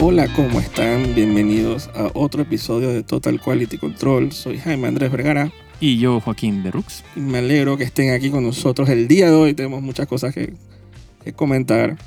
[0.00, 1.14] Hola, ¿cómo están?
[1.14, 4.32] Bienvenidos a otro episodio de Total Quality Control.
[4.32, 7.04] Soy Jaime Andrés Vergara Y yo, Joaquín de Rux.
[7.16, 9.54] y me alegro que estén aquí con nosotros el día de hoy.
[9.54, 10.54] Tenemos muchas cosas que,
[11.24, 11.98] que comentar.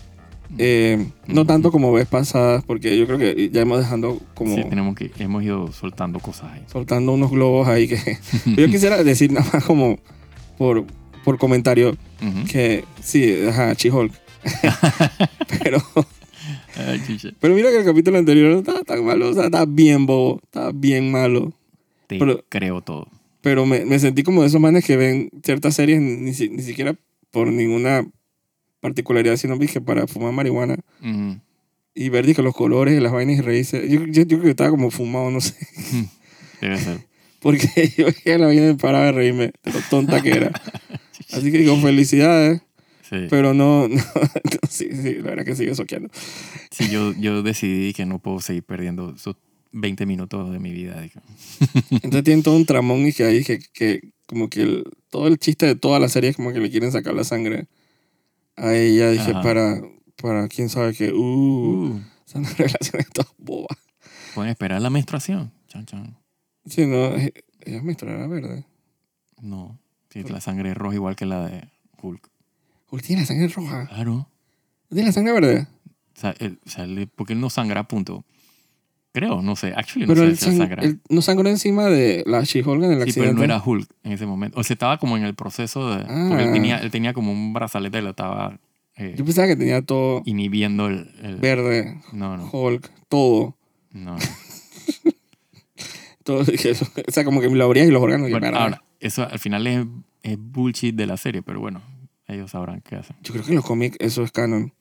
[0.57, 4.63] Eh, no tanto como vez pasadas, porque yo creo que ya hemos dejando como Sí,
[4.69, 6.61] tenemos que, hemos ido soltando cosas ahí.
[6.71, 7.97] soltando unos globos ahí que
[8.45, 9.97] yo quisiera decir nada más como
[10.59, 10.85] por,
[11.23, 11.95] por comentario
[12.51, 14.13] que sí, ajá, She-Hulk.
[15.63, 15.81] pero,
[16.75, 17.33] Ay, chiche.
[17.39, 20.39] pero mira que el capítulo anterior no estaba tan malo, o sea, estaba bien bobo,
[20.43, 21.53] estaba bien malo.
[22.07, 23.07] Te Pero- creo todo.
[23.41, 26.95] Pero me, me sentí como de esos manes que ven ciertas series ni, ni siquiera
[27.29, 28.07] por ninguna
[28.79, 31.39] particularidad, sino dije para fumar marihuana Ujú.
[31.93, 33.87] y ver los colores, las vainas y reírse.
[33.89, 35.55] Yo, yo, yo creo que estaba como fumado, no sé.
[36.61, 36.99] Debe ser.
[37.41, 37.67] Porque
[37.97, 40.51] yo veía la vaina y paraba de reírme de lo tonta que era.
[41.33, 42.61] Así que digo, felicidades.
[43.13, 43.27] Sí.
[43.29, 44.01] Pero no, no, no,
[44.69, 46.09] sí, sí, la verdad que sigue soqueando.
[46.71, 49.35] Sí, yo, yo decidí que no puedo seguir perdiendo esos
[49.71, 50.99] 20 minutos de mi vida.
[50.99, 51.19] dije.
[51.91, 55.37] Entonces tienen todo un tramón y que ahí que, que como que el- todo el
[55.37, 57.67] chiste de toda la serie es como que le quieren sacar la sangre
[58.55, 59.11] a ella.
[59.11, 59.41] Dije, Ajá.
[59.43, 59.81] para,
[60.21, 61.17] para quién sabe que, uh,
[61.93, 63.77] Uh, son relaciones todas bobas.
[64.33, 65.51] Pueden esperar la menstruación.
[65.67, 66.17] Chan, chan.
[66.65, 68.65] Sí, no, ella menstruará verde.
[69.41, 69.79] No.
[70.09, 71.67] Sí, la sangre es roja igual que la de
[72.01, 72.29] Hulk.
[72.93, 73.87] Hulk tiene la sangre roja.
[73.87, 74.27] Claro.
[74.89, 75.67] ¿Tiene la sangre verde?
[76.15, 78.23] O sea, él, o sea, él- porque él no sangra, punto.
[79.13, 79.73] Creo, no sé.
[79.75, 80.83] Actually, Pero no él, sé si él sang- sangra.
[80.83, 83.35] él no sangró encima de la She-Hulk en el Sí, accidente.
[83.35, 84.59] pero no era Hulk en ese momento.
[84.59, 85.97] O sea, estaba como en el proceso de...
[86.03, 86.43] Porque Ah.
[86.43, 88.59] él tenía, él tenía como un brazalete y lo estaba
[88.95, 91.09] eh, Yo pensaba que tenía todo inhibiendo el...
[91.23, 93.55] el- verde, no, no, Hulk, todo.
[93.91, 94.17] no.
[96.23, 96.87] todo dije eso.
[97.07, 98.29] O sea, como que me lo abrías y los órganos.
[98.29, 99.85] Bueno, ahora, eso al final es,
[100.23, 101.81] es bullshit de la serie, pero bueno,
[102.33, 103.15] ellos sabrán qué hacen.
[103.23, 104.73] Yo creo que en los cómics eso es canon.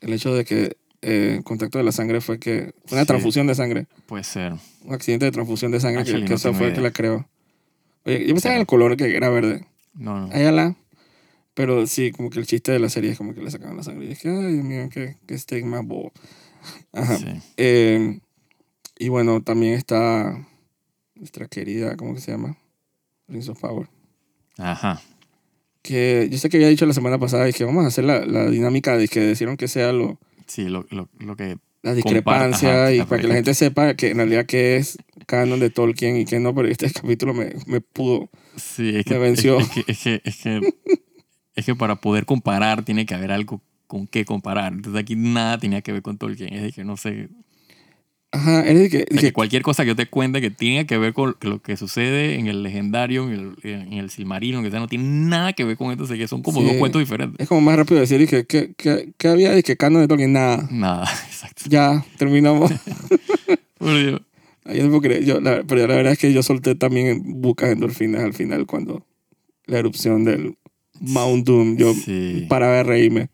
[0.00, 2.74] El hecho de que eh, el contacto de la sangre fue que...
[2.86, 3.06] Fue una Sí.
[3.08, 3.86] transfusión de sangre.
[4.06, 4.54] Puede ser.
[4.84, 6.88] Un accidente de transfusión de sangre que, Actually, que no eso fue el que idea.
[6.88, 7.28] la creó.
[8.04, 8.56] Oye, yo pensaba Sí.
[8.56, 9.66] en el color que era verde.
[9.94, 10.34] No, no.
[10.34, 10.76] Ayala.
[11.54, 13.82] Pero sí, como que el chiste de la serie es como que le sacaban la
[13.82, 14.06] sangre.
[14.06, 16.12] Y dije, ay, Dios mío, qué, qué más bobo.
[16.92, 17.18] Ajá.
[17.18, 17.26] Sí.
[17.56, 18.20] Eh,
[18.98, 20.46] y bueno, también está
[21.14, 22.56] nuestra querida, ¿cómo que se llama?
[23.28, 23.88] Rings of Power.
[24.58, 25.00] Ajá.
[25.82, 28.24] Que yo sé que había dicho la semana pasada y que vamos a hacer la,
[28.24, 30.18] la dinámica de que decidieron que sea lo,
[30.52, 31.56] Sí, lo, lo, lo que...
[31.82, 35.60] la discrepancia ajá, y para que la gente sepa que en realidad qué es canon
[35.60, 38.28] de Tolkien y qué no, pero este capítulo me, me pudo.
[38.56, 39.58] Sí, es que, Me venció.
[39.58, 40.74] Es, es que, es, que, es, que,
[41.54, 44.74] es que para poder comparar tiene que haber algo con qué comparar.
[44.74, 46.52] Entonces aquí nada tenía que ver con Tolkien.
[46.52, 47.30] Es de que no sé...
[48.34, 51.12] Ajá, es de que, que cualquier cosa que yo te cuente que tenga que ver
[51.12, 54.88] con lo que sucede en el legendario, en el, en el Silmarillion, que sea, no
[54.88, 56.66] tiene nada que ver con esto, sea, que son como Sí.
[56.66, 57.38] dos cuentos diferentes.
[57.38, 60.32] es como más rápido decir dije, ¿qué, qué, qué había de que canon de Tolkien?
[60.32, 60.66] Nada.
[60.70, 61.64] Nada, exacto.
[61.68, 62.72] Ya, terminamos.
[63.78, 64.20] Por Dios.
[64.64, 65.24] Yo no puedo creer.
[65.24, 69.04] Yo, la, pero la verdad es que yo solté también bucas endorfinas al final cuando
[69.66, 70.56] la erupción del
[71.00, 71.76] Mount Doom.
[71.76, 73.28] Yo Sí, paraba de reírme.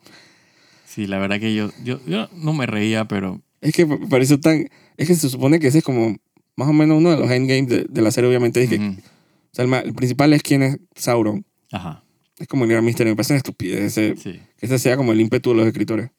[0.86, 4.68] sí, la verdad que yo, yo, yo no me reía, pero Es que pareció tan...
[4.98, 6.14] Es que se supone que ese es como
[6.56, 8.62] más o menos uno de los endgames de, de la serie, obviamente.
[8.62, 11.46] Es que, ujú, o sea, el, el principal es quién es Sauron.
[11.72, 12.04] ajá,
[12.38, 13.12] Es como el gran misterio.
[13.12, 16.10] Me parece una estupidez ese- sí, que ese sea como el ímpetu de los escritores.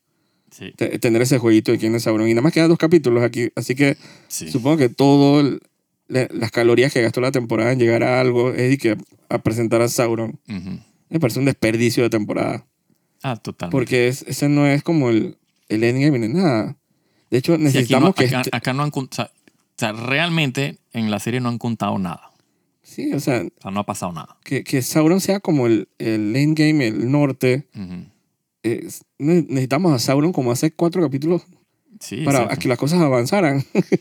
[0.50, 2.28] sí, Te- tener ese jueguito de quién es Sauron.
[2.28, 3.50] Y nada más quedan dos capítulos aquí.
[3.56, 3.98] Así que
[4.28, 4.50] sí.
[4.50, 5.42] supongo que todo...
[5.42, 5.60] el-
[6.08, 8.98] le- las calorías que gastó la temporada en llegar a algo es de que
[9.30, 10.40] a presentar a Sauron.
[10.50, 10.80] ujú.
[11.10, 12.66] Me parece un desperdicio de temporada.
[13.22, 13.72] Ah, totalmente.
[13.76, 16.78] Porque es, ese no es como el, el endgame ni nada.
[17.32, 18.26] De hecho, Sí, aquí, no, necesitamos que...
[18.26, 21.58] acá, este- acá no han o sea, o sea, realmente en la serie no han
[21.58, 22.32] contado nada.
[22.82, 24.38] sí, o sea, O sea, no ha pasado nada.
[24.44, 27.68] que, que Sauron sea como el, el endgame, el norte.
[28.64, 31.44] Es- ne- necesitamos a Sauron como hace cuatro capítulos
[32.02, 33.64] Sí, para que las cosas avanzaran.
[33.74, 34.00] Es que-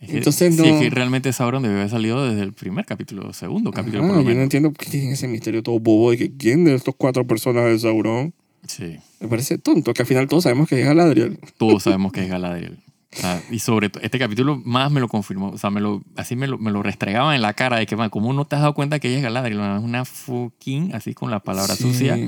[0.18, 3.72] Entonces sí, no- es que realmente Sauron debió haber salido desde el primer capítulo, segundo
[3.72, 6.36] capítulo por lo yo no entiendo por qué tienen ese misterio todo bobo de que
[6.36, 8.34] quién de estos cuatro personas es Sauron.
[8.66, 11.38] Sí, Me parece tonto, que al final todos sabemos que es Galadriel.
[11.56, 12.78] todos sabemos que es Galadriel.
[13.10, 15.48] O sea, y sobre todo, este capítulo más me lo confirmó.
[15.48, 17.96] O sea, me lo, así me lo, me lo restregaban en la cara de que,
[17.96, 19.60] man, ¿cómo no te has dado cuenta que ella es Galadriel?
[19.60, 21.84] Es una fucking, así con la palabra Sí.
[21.84, 22.18] sucia,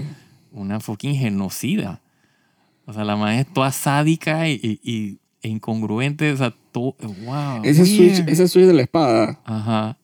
[0.52, 2.00] una fucking genocida.
[2.86, 6.32] O sea, la madre es toda sádica y, y- y- e incongruente.
[6.32, 6.94] O sea, todo,
[7.24, 7.62] wow.
[7.62, 9.98] Ese switch, ese switch de la espada, Ajá,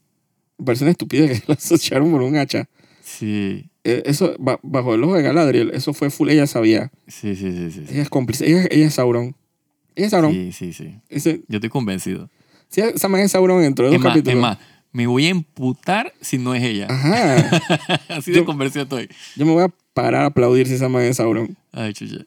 [0.59, 2.69] me parece una estupidez que lo asociaron por un hacha.
[3.03, 3.71] sí,
[4.05, 6.91] Eso, ba- bajo el ojo de Galadriel, eso fue full, ella sabía.
[7.07, 7.85] sí, sí, sí, sí.
[7.87, 7.93] sí.
[7.93, 9.35] Ella es cómplice, ella, ella es Sauron.
[9.95, 10.33] Ella es Sauron.
[10.33, 10.95] Sí, sí, sí.
[11.09, 12.29] Ese, Yo estoy convencido.
[12.69, 14.43] si esa man es Sauron dentro de Es dos más, es capítulos.
[14.43, 14.59] más,
[14.93, 16.87] me voy a emputar si no es ella.
[16.91, 17.51] Ajá.
[18.09, 19.09] Así de convencido estoy.
[19.37, 21.57] Yo me voy a parar a aplaudir si esa man es Sauron.
[21.73, 22.25] Ay, chucha.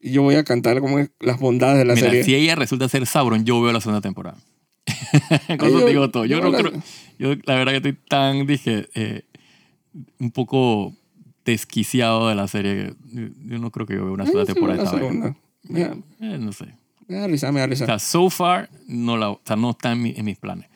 [0.00, 2.24] y yo voy a cantar como las bondades de la Mira, serie.
[2.24, 4.36] si ella resulta ser Sauron, yo veo la segunda temporada.
[5.58, 6.24] Con Ay, eso yo- digo todo.
[6.24, 6.82] Yo, yo no la- creo-
[7.18, 9.22] yo la verdad que estoy tan, dije, eh,
[10.20, 10.94] un poco
[11.52, 14.98] desquiciado de la serie yo, no creo que yo vea una segunda sí, temporada vaina.
[14.98, 15.36] segunda.
[15.64, 16.66] Me da- Eh, no sé.
[17.06, 17.86] me da risa, me da O risa.
[17.86, 20.68] sea, so far, no, la, o sea, no está en, mi- en mis planes.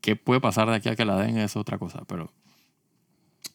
[0.00, 1.36] ¿Qué puede pasar de aquí a que la den?
[1.38, 2.32] Es otra cosa, pero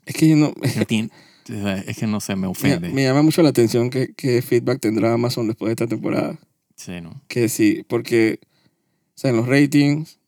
[0.06, 2.90] Es que yo no, o es que no sé, me me, ofende.
[2.90, 6.38] me llama mucho la atención que, que feedback tendrá Amazon después de esta temporada.
[6.76, 7.22] Sí, ¿no?
[7.28, 10.20] Que sí, porque o sea, en los ratings,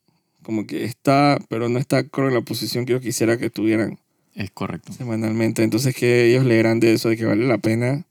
[0.43, 3.99] como que está, pero no está creo, en la posición que yo quisiera que estuvieran
[4.37, 4.93] Es correcto.
[4.93, 5.63] semanalmente.
[5.63, 8.05] Entonces, que ellos leerán de eso, de que vale la pena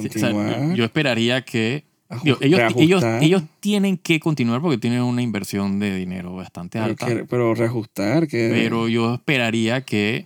[0.00, 0.74] Sí, o sea, continuar.
[0.74, 1.84] yo esperaría que
[2.24, 6.90] Digo, ellos, ellos, ellos tienen que continuar porque tienen una inversión de dinero bastante pero,
[6.90, 7.06] alta.
[7.06, 10.24] que- pero reajustar, que Pero yo esperaría que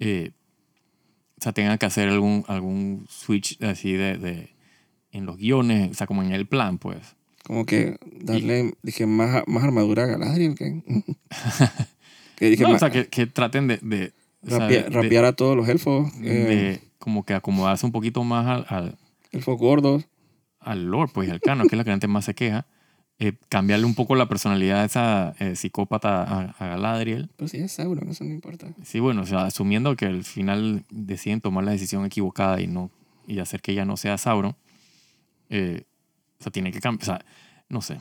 [0.00, 0.30] eh,
[1.38, 4.48] o sea, tengan que hacer algún, algún switch así de, de-
[5.10, 6.98] en los guiones, o sea, como en el plan, pues.
[7.44, 10.54] como que darle, dije, más, más armadura a Galadriel.
[10.54, 10.80] Que,
[12.36, 14.12] que dije, No, o sea, que, que traten de, de,
[14.44, 17.92] o sea, rapia- de- rapear a todos los elfos, eh, de como que acomodarse un
[17.92, 18.98] poquito más al, al,
[19.32, 20.04] elfos gordos.
[20.60, 22.66] al lore, pues, al canon, que es la que la gente más se queja.
[23.18, 27.30] Eh, cambiarle un poco la personalidad de esa eh, psicópata a, a Galadriel.
[27.36, 28.66] Pero si es Sauron, eso no importa.
[28.82, 32.90] Sí, bueno, o sea, asumiendo que al final deciden tomar la decisión equivocada y no
[33.28, 34.56] y hacer que ella no sea Sauron,
[35.50, 35.84] eh,
[36.40, 37.24] o sea, tiene que cambiar, o sea,
[37.68, 37.98] no sé.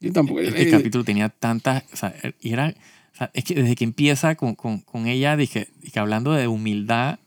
[0.00, 0.40] Yo tampoco.
[0.40, 2.72] Este capítulo tenía tantas, o sea, y era,
[3.14, 6.48] o sea, es que desde que empieza con, con, con ella, dije, dije, hablando de
[6.48, 7.18] humildad,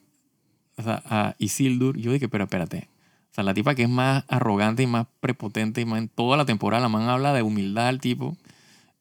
[0.78, 2.88] o sea, a Isildur, yo dije, pero espérate,
[3.32, 6.38] o sea, la tipa que es más arrogante y más prepotente y más en toda
[6.38, 8.38] la temporada, la man habla de humildad al tipo,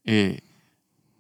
[0.04, 0.40] eh,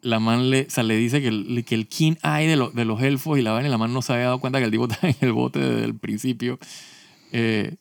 [0.02, 2.70] la man le, o sea, le dice que el, que el king eye de, lo-
[2.70, 4.66] de los elfos y la vaina, y la man no se había dado cuenta que
[4.66, 6.58] el tipo estaba en el bote desde el principio.
[7.32, 7.76] Eh,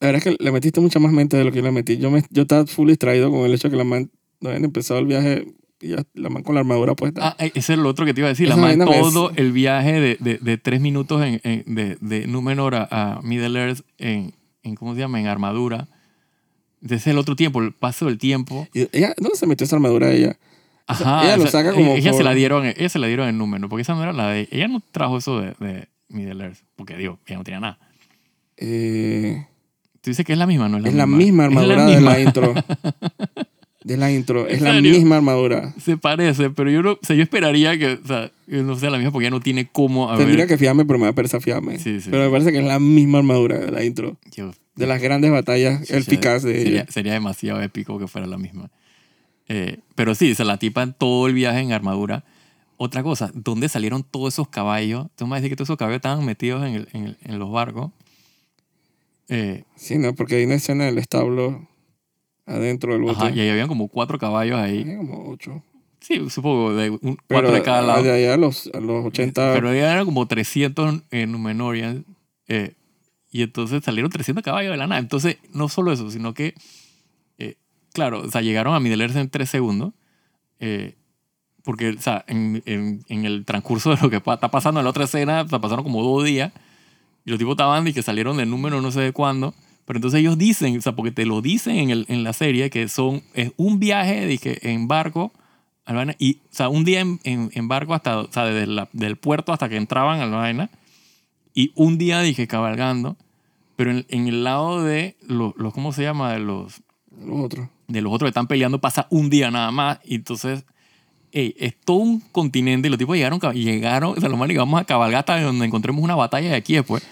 [0.00, 1.98] La verdad es que le metiste mucha más mente de lo que yo le metí.
[1.98, 4.10] Yo, me, yo estaba full distraído con el hecho que la man
[4.40, 5.46] no habían empezado el viaje
[5.80, 7.20] ya la man con la armadura puesta.
[7.28, 8.48] Ah, eh, ese es lo otro que te iba a decir.
[8.48, 11.74] La Esa man vaina me- todo el viaje de, de, de tres minutos en, en-
[11.74, 14.32] de, de Númenor a, a Middle Earth en,
[14.62, 15.20] en, ¿cómo se llama?
[15.20, 15.88] En armadura.
[16.82, 18.66] Ese es el otro tiempo, el paso del tiempo.
[18.74, 20.36] Y ella, ¿Dónde se metió esa armadura ella?
[20.86, 21.22] Ajá.
[21.24, 23.68] ella lo saca como Ella, se por- la dieron, ella se la dieron en Númenor,
[23.70, 24.48] porque esa no era la de...
[24.50, 27.78] Ella no trajo eso de, de Middle Earth, porque digo, ella no tenía nada.
[28.56, 29.46] Eh,
[30.00, 30.78] Tú dices que es la misma, ¿no?
[30.78, 32.10] es la misma Es la armadura de misma.
[32.12, 32.54] la intro.
[33.82, 34.46] De la intro.
[34.46, 34.92] ¿En Es la serio?
[34.92, 35.74] misma armadura.
[35.82, 38.90] Se parece, pero yo no, o sea, yo esperaría que, o sea, que no sea
[38.90, 40.14] la misma porque ella no tiene cómo.
[40.18, 41.78] Tendría que fiarme, pero me da pereza fiarme.
[41.78, 42.08] Sí, sí.
[42.10, 44.18] Pero me parece que es la misma armadura de la intro.
[44.36, 48.70] Yo- De las grandes batallas Sí, élficas de sería, demasiado épico que fuera la misma.
[49.48, 52.24] Eh, pero sí, se la tipa en todo el viaje en armadura.
[52.76, 55.08] Otra cosa, ¿dónde salieron todos esos caballos?
[55.16, 57.18] Tú me vas a decir que todos esos caballos estaban metidos en, el- en el-
[57.24, 57.90] en los barcos.
[59.28, 60.14] Eh, Sí, ¿no?
[60.14, 61.66] Porque hay una escena del establo
[62.50, 63.16] adentro del bote.
[63.26, 64.84] ajá, y ahí habían como cuatro caballos ahí.
[64.96, 65.62] Como ocho.
[66.00, 68.02] Sí, supongo, de un- cuatro de cada lado.
[68.02, 69.52] De allá a los, a los 80.
[69.52, 72.04] Pero ahí eran como 300 en Numenorian.
[72.48, 72.74] eh,
[73.32, 75.00] y entonces salieron 300 caballos de la nada.
[75.00, 76.54] Entonces, no solo eso, sino que,
[77.38, 77.54] eh,
[77.92, 79.92] claro, o sea, llegaron a Middle Earth en tres segundos.
[80.58, 80.96] eh,
[81.62, 84.84] porque, o sea, en, en- en el transcurso de lo que pa- está pasando en
[84.84, 86.52] la otra escena, o sea, pasaron como dos días.
[87.26, 89.54] Y los tipos estaban y que salieron del número no sé de cuándo.
[89.84, 92.70] Pero entonces ellos dicen, o sea, porque te lo dicen en, el, en la serie,
[92.70, 95.32] que son, es un viaje dije, en barco
[96.20, 99.16] y, o sea, un día en, en, en barco hasta, o sea, desde la- del
[99.16, 100.70] puerto hasta que entraban a la vaina,
[101.52, 103.16] y un día, dije, cabalgando,
[103.74, 106.32] pero en, en el lado de los, los, ¿cómo se llama?
[106.32, 106.80] De los,
[107.24, 107.68] Los otros.
[107.88, 110.64] de los otros que están peleando pasa un día nada más, y entonces,
[111.32, 114.80] ey, es todo un continente, y los tipos llegaron, llegaron, o sea, los manes vamos
[114.80, 117.02] a cabalgar hasta donde encontremos una batalla de aquí después.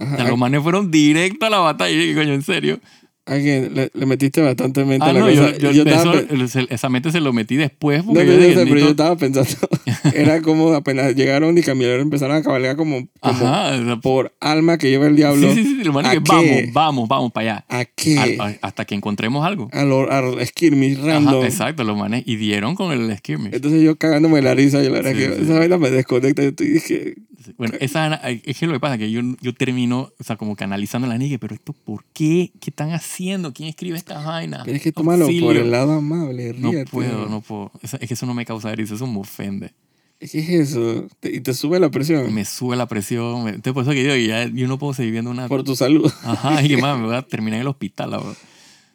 [0.00, 2.80] Ajá, O sea, los manes fueron directo a la batalla, y coño, en serio.
[3.26, 5.52] Alguien le, le metiste bastante mente Ah, a la no, cosa.
[5.56, 8.38] yo, yo, Yo eso, pe- esa mente se lo metí después, No, porque no, yo
[8.38, 9.50] dije, sé, pero yo "Nito- estaba pensando,
[10.14, 14.88] era como apenas llegaron y caminaron, empezaron a cabalgar como, como Ajá, por alma que
[14.90, 15.52] lleva el diablo.
[15.52, 17.64] Sí, sí, sí, ¿A que vamos, vamos, vamos para allá.
[17.68, 18.18] ¿A qué?
[18.18, 19.68] Al- a- hasta que encontremos algo.
[19.72, 21.44] A lo, al skirmish Ajá, random.
[21.44, 22.24] exacto, los manes.
[22.26, 23.54] Y dieron con el skirmish.
[23.54, 25.42] Entonces yo cagándome la risa, yo la verdad Sí, que sí.
[25.42, 26.42] esa vaina me desconecta.
[26.42, 27.14] Yo dije,
[27.56, 30.64] Bueno, esa es que lo que pasa que yo, yo termino, o sea, como que
[30.64, 32.52] analizando la niña, pero esto, ¿por qué?
[32.60, 33.52] ¿Qué están haciendo?
[33.52, 34.62] ¿Quién escribe esta vaina?
[34.64, 36.90] tienes que tomarlo por el lado amable, No ríete.
[36.90, 37.70] puedo, no puedo.
[37.82, 39.72] Es que eso no me causa risa, eso me ofende.
[40.18, 41.08] ¿Qué es eso?
[41.20, 43.42] Te- y te sube la presión Me sube la presión.
[43.42, 45.48] me- Entonces, por eso que digo, ya, yo no puedo seguir viendo una...
[45.48, 46.12] por tu salud.
[46.24, 48.12] Ajá, y que más, me voy a terminar en el hospital.
[48.12, 48.34] ahora.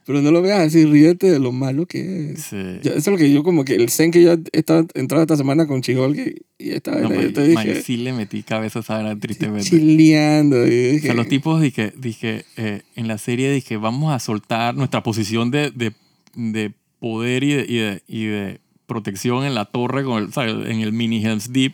[0.06, 2.44] Pero no lo veas así, ríete de lo malo que es.
[2.44, 2.58] Sí.
[2.84, 5.36] Eso es lo que yo como que el zen que yo he estado entrado esta
[5.36, 8.14] semana con Chihol y, y esta No, vaina, pues, yo te man, dije sí le
[8.14, 9.68] metí cabeza a tristemente.
[9.68, 14.14] chileando y O dije, sea, los tipos dije, dije eh, en la serie dije, vamos
[14.14, 15.92] a soltar nuestra posición de, de,
[16.36, 20.54] de poder y de, y, de, y de protección en la torre con el, ¿sabes?
[20.70, 21.74] en el mini Helm's Deep,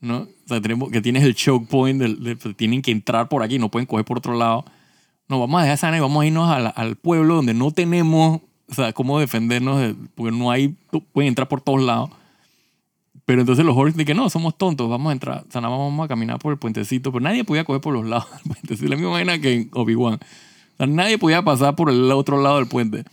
[0.00, 0.22] ¿no?
[0.22, 3.44] O sea, tenemos, que tienes el choke point, del, de- pues, tienen que entrar por
[3.44, 4.64] aquí, no pueden coger por otro lado.
[5.28, 7.54] No, vamos a dejar esa vaina y vamos a irnos a la- al pueblo donde
[7.54, 10.76] no tenemos, o sea, cómo defendernos, de- porque no hay,
[11.12, 12.10] pueden entrar por todos lados.
[13.24, 15.44] Pero entonces los orcs dicen, no, somos tontos, vamos a entrar.
[15.48, 17.10] O sea, nada más vamos a caminar por el puentecito.
[17.10, 18.88] Pero nadie podía coger por los lados del puentecito.
[18.90, 20.14] La misma vaina que en Obi-Wan.
[20.14, 23.04] O sea, nadie podía pasar por el otro lado del puente.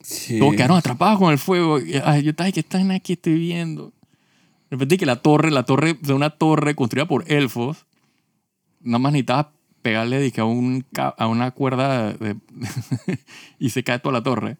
[0.00, 0.38] sí.
[0.38, 1.78] Todos quedaron atrapados con el fuego.
[2.04, 3.14] Ay, yo estaba, ¿qué están aquí?
[3.14, 3.86] Estoy viendo.
[4.68, 7.86] De repente que la torre, la torre, de una torre construida por elfos,
[8.82, 9.46] nada más necesitabas
[9.84, 12.36] pegarle dije, a, un, a una cuerda de-
[13.60, 14.56] y se cae toda la torre.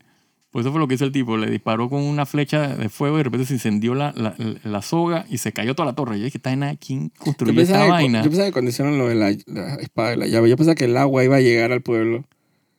[0.50, 1.36] Pues eso fue lo que hizo el tipo.
[1.36, 4.82] Le disparó con una flecha de fuego y de repente se incendió la, la, la
[4.82, 6.16] soga y se cayó toda la torre.
[6.18, 8.18] Yo dije, ¿está en ¿quién construyó esta que, vaina?
[8.22, 10.76] yo pensaba que cuando hicieron lo de la, la espada de la llave, yo pensaba
[10.76, 12.24] que el agua iba a llegar al pueblo.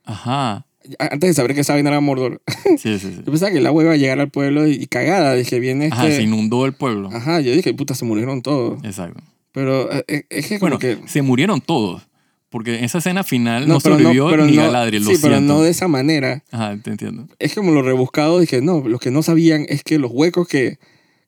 [0.06, 0.66] Ajá.
[1.00, 2.42] Antes de saber que esa vaina era Mordor,
[2.78, 3.18] Sí, sí, sí.
[3.18, 5.86] yo pensaba que el agua iba a llegar al pueblo y, y cagada, dije, viene
[5.88, 5.98] este...
[5.98, 7.10] Ajá, se inundó el pueblo.
[7.12, 8.82] Ajá, yo dije, puta, se murieron todos.
[8.86, 9.22] Exacto.
[9.52, 11.00] Pero eh, eh, es que como Bueno, que...
[11.08, 12.08] se murieron todos.
[12.56, 15.36] Porque en esa escena final no, pero sobrevivió pero ni no- Galadriel, lo Sí, pero
[15.36, 15.54] siento.
[15.56, 16.42] no de esa manera.
[16.52, 17.28] Ajá, te entiendo.
[17.38, 20.78] Es como lo rebuscado, dije, no, lo que no sabían es que los huecos que,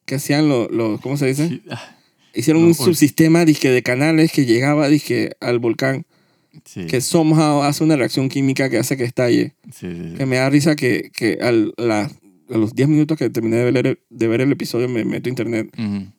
[0.05, 1.50] que hacían los, los, ¿cómo se dice?
[1.50, 1.98] Sí, ah,
[2.34, 6.05] Hicieron Los un subsistema, dije, de canales que llegaba, dije, al volcán,
[6.63, 9.53] sí, que somehow hace una reacción química que hace que estalle.
[9.74, 10.15] sí, sí, sí.
[10.15, 12.10] Que me da risa que, que al, la-
[12.50, 15.27] a los 10 minutos que terminé de ver, el, de ver el episodio me meto
[15.27, 15.69] a internet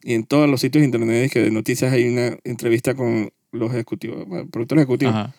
[0.03, 3.73] y en todos los sitios de internet dije, de noticias hay una entrevista con los
[3.73, 5.35] ejecutivos, productores ejecutivos Ajá.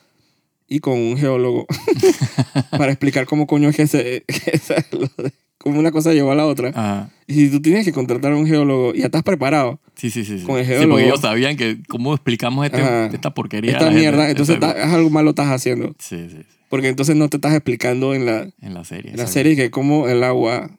[0.68, 1.66] y con un geólogo
[2.72, 4.24] para explicar cómo coño es que se,
[5.58, 6.70] cómo una cosa llevó a la otra.
[6.70, 7.10] Ajá.
[7.28, 10.24] Y si tú tienes que contratar a un geólogo y ya estás preparado, Sí, sí,
[10.24, 10.40] sí.
[10.40, 10.46] sí.
[10.46, 10.92] Con el Sí, geólogo.
[10.94, 13.72] porque ellos sabían que cómo explicamos este- esta porquería.
[13.72, 14.00] esta gente.
[14.00, 14.80] mierda, entonces Exacto.
[14.82, 15.94] ta- algo malo estás haciendo.
[16.00, 16.44] Sí, sí, sí.
[16.70, 19.12] Porque entonces no te estás explicando en la, En la serie.
[19.12, 20.72] en la serie que cómo el agua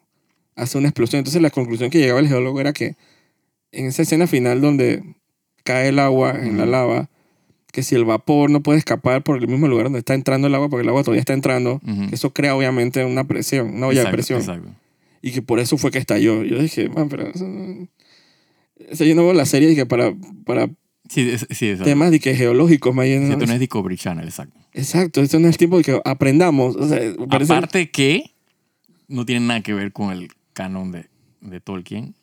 [0.56, 1.18] hace una explosión.
[1.18, 2.94] Entonces la conclusión que llegaba el geólogo era que
[3.72, 5.02] en esa escena final donde
[5.64, 7.10] cae el agua en la lava,
[7.72, 10.54] que si el vapor no puede escapar por el mismo lugar donde está entrando el
[10.54, 11.80] agua, porque el agua todavía está entrando,
[12.12, 14.40] eso crea obviamente una presión, una olla de presión.
[14.40, 14.68] Exacto.
[15.22, 16.42] Y que por eso fue que estalló.
[16.44, 17.26] Yo dije, man, pero...
[17.28, 17.88] Eso no...
[18.90, 20.14] O sea, yo no veo la serie dije, para,
[20.46, 20.68] para
[21.08, 21.84] Sí, es- sí, exacto.
[21.84, 23.34] temas de que geológicos, más bien, ¿no?
[23.34, 24.58] esto no es Discovery Channel, exacto.
[24.72, 26.76] Exacto, esto no es tiempo de que aprendamos.
[26.76, 28.30] O sea, me parece- Aparte que
[29.08, 31.06] no tiene nada que ver con el canon de,
[31.40, 32.14] de Tolkien,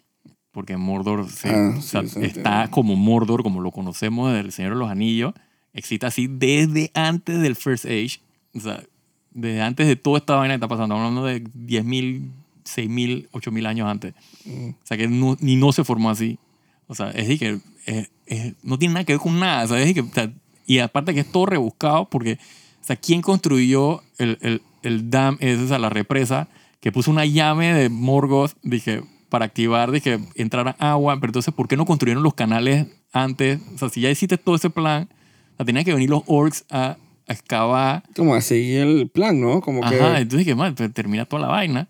[0.57, 4.51] porque Mordor se- Ah, o sea, sí, sí, está como Mordor, como lo conocemos del
[4.51, 5.35] Señor de los Anillos,
[5.71, 8.21] existe así desde antes del First Age,
[8.55, 8.83] o sea,
[9.29, 12.31] desde antes de toda esta vaina que está pasando, hablando de 10.000,
[12.65, 14.15] 6.000, 8.000 años antes.
[14.45, 14.69] Mm.
[14.69, 16.39] O sea, que no- ni no se formó así.
[16.87, 19.63] O sea, es decir, que eh, eh, no tiene nada que ver con nada.
[19.65, 20.33] O sea, es decir, que, o sea,
[20.65, 22.39] y aparte que es todo rebuscado porque,
[22.81, 26.47] o sea, ¿quién construyó el, el, el dam, o sea, la represa,
[26.79, 31.67] que puso una llave de Morgoth, dije, para activar, dije, entrar agua, pero entonces, ¿por
[31.67, 33.59] qué no construyeron los canales antes?
[33.75, 35.09] O sea, si ya hiciste todo ese plan,
[35.53, 39.39] o sea, tenían que venir los orcs a, a excavar Como a seguir el plan,
[39.41, 39.61] ¿no?
[39.61, 39.87] Como que...
[39.99, 41.87] Ajá, entonces dije, pues, termina toda la vaina.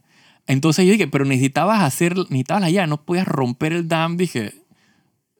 [0.48, 4.53] Entonces yo dije, pero necesitabas hacer, necesitabas la llave, no podías romper el dam, dije.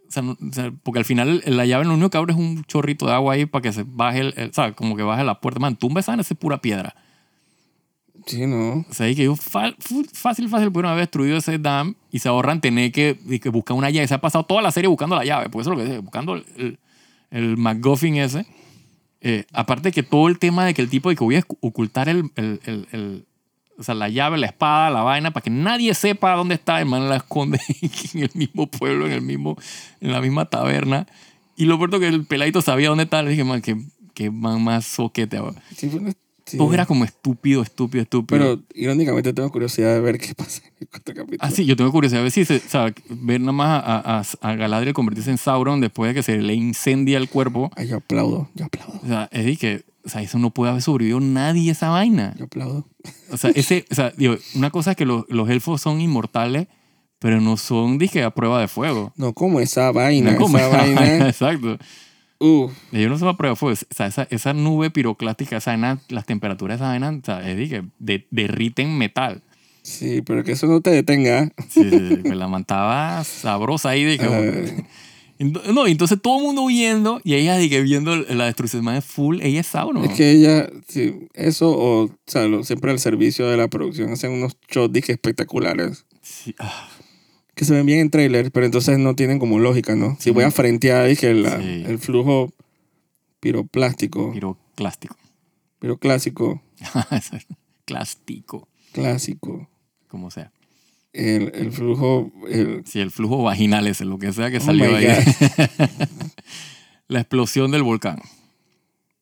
[0.08, 2.40] O sea, no- o sea, porque al final la llave lo único que abre es
[2.40, 4.74] un chorrito de agua ahí para que se baje, el, el- ¿sabes?
[4.76, 5.60] Como que baje la puerta.
[5.60, 6.96] Man, tumba esa esa es pura piedra.
[8.28, 8.86] Sí, ¿no?
[8.90, 12.92] O sea, dije yo, fácil, fácil, pudieron haber destruido ese dam y se ahorran tener
[12.92, 14.08] que, que buscar una llave.
[14.08, 16.02] Se ha pasado toda la serie buscando la llave, por eso es lo que dije,
[16.02, 16.80] buscando el, el,
[17.32, 18.46] el MacGuffin ese.
[19.22, 22.10] Eh, aparte que todo el tema de que el tipo de que voy a ocultar
[22.10, 23.26] el, el,
[23.78, 26.86] o sea, la llave, la espada, la vaina, para que nadie sepa dónde está, el
[26.86, 27.60] man la esconde
[28.14, 29.58] en el mismo pueblo, en, el mismo,
[30.02, 31.08] en la misma taberna.
[31.56, 33.78] Y lo peor que el peladito sabía dónde está, le dije, man, que,
[34.14, 35.38] que man más soquete.
[35.38, 35.62] ahora.
[35.76, 35.90] Sí,
[36.48, 36.58] sí.
[36.58, 38.40] Todo era como estúpido, estúpido, estúpido.
[38.40, 41.38] Pero irónicamente tengo curiosidad de ver qué pasa en el cuarto capítulo.
[41.42, 44.20] Ah, sí, yo tengo curiosidad de ver si se, o sea, ver nada más a,
[44.20, 47.72] a, a Galadriel convertirse en Sauron después de que se le incendia el cuerpo.
[47.76, 50.72] Ay, yo aplaudo, yo aplaudo, O sea, es decir, que o sea, eso no puede
[50.72, 52.34] haber sobrevivido nadie esa vaina.
[52.38, 52.88] yo aplaudo.
[53.30, 56.68] O sea, ese, o sea digo, una cosa es que los, los elfos son inmortales,
[57.20, 59.12] pero no son, dije, a prueba de fuego.
[59.18, 61.30] No, como esa vaina, No como esa esa vaina, vaina.
[61.30, 61.78] Exacto.
[62.40, 63.74] Uf, Ellos no son a prueba fuego.
[63.90, 67.40] O sea, esa, esa nube piroclástica, esa vaina, las temperaturas de esa vaina, o sea,
[67.50, 69.42] es decir, que de- derriten metal.
[69.82, 71.52] sí, pero que eso no te detenga.
[71.70, 74.04] Sí, sí, sí, pues la mantaba sabrosa ahí.
[74.06, 74.28] Dije,
[75.40, 79.60] No, entonces todo el mundo huyendo y ella dije, viendo la destrucción más full, ella
[79.60, 80.04] es Sauron.
[80.04, 84.12] Es que ella, sí, eso o, o sea, lo- siempre al servicio de la producción
[84.12, 86.90] hacen unos shots dije, espectaculares Sí, ah,
[87.58, 90.16] que se ven bien en trailer, pero entonces no tienen como lógica, ¿no?
[90.20, 91.84] Si voy a frentear, dije, la- Sí.
[91.86, 92.54] el flujo
[93.40, 95.16] piroplástico, piroclástico.
[95.80, 96.62] piroclásico,
[97.86, 99.70] Clástico, clásico,
[100.08, 100.52] como sea.
[101.14, 104.90] el, el flujo, el, Sí, el flujo vaginal ese, lo que sea que Oh salió
[104.92, 105.08] my ahí.
[107.08, 108.20] La explosión del volcán.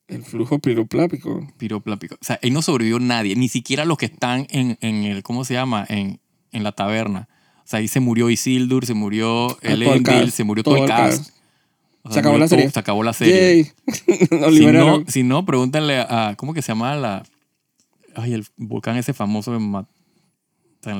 [0.08, 1.46] el flujo piroplástico.
[1.56, 2.16] Piroplástico.
[2.16, 5.44] O sea, ahí no sobrevivió nadie, ni siquiera los que están en, en el, ¿cómo
[5.44, 5.86] se llama?
[5.88, 6.18] En,
[6.52, 7.28] en la taberna.
[7.66, 11.32] O sea, ahí se murió Isildur, se murió Ah, Elendil, se murió todo, el cast.
[12.08, 12.70] Se acabó la serie.
[12.70, 13.74] se acabó la serie.
[14.06, 17.24] Si no, si no, pregúntale a, ¿cómo que se llama la,
[18.14, 19.72] ay, el volcán ese famoso en,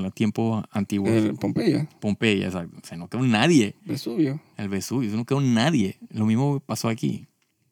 [0.03, 1.13] los tiempos antiguos?
[1.13, 2.77] El Pompeya, Pompeya, exacto.
[2.83, 3.77] O sea, no quedó nadie.
[3.85, 4.41] Vesubio.
[4.57, 6.01] El Vesubio, no quedó nadie.
[6.11, 7.29] Lo mismo pasó aquí.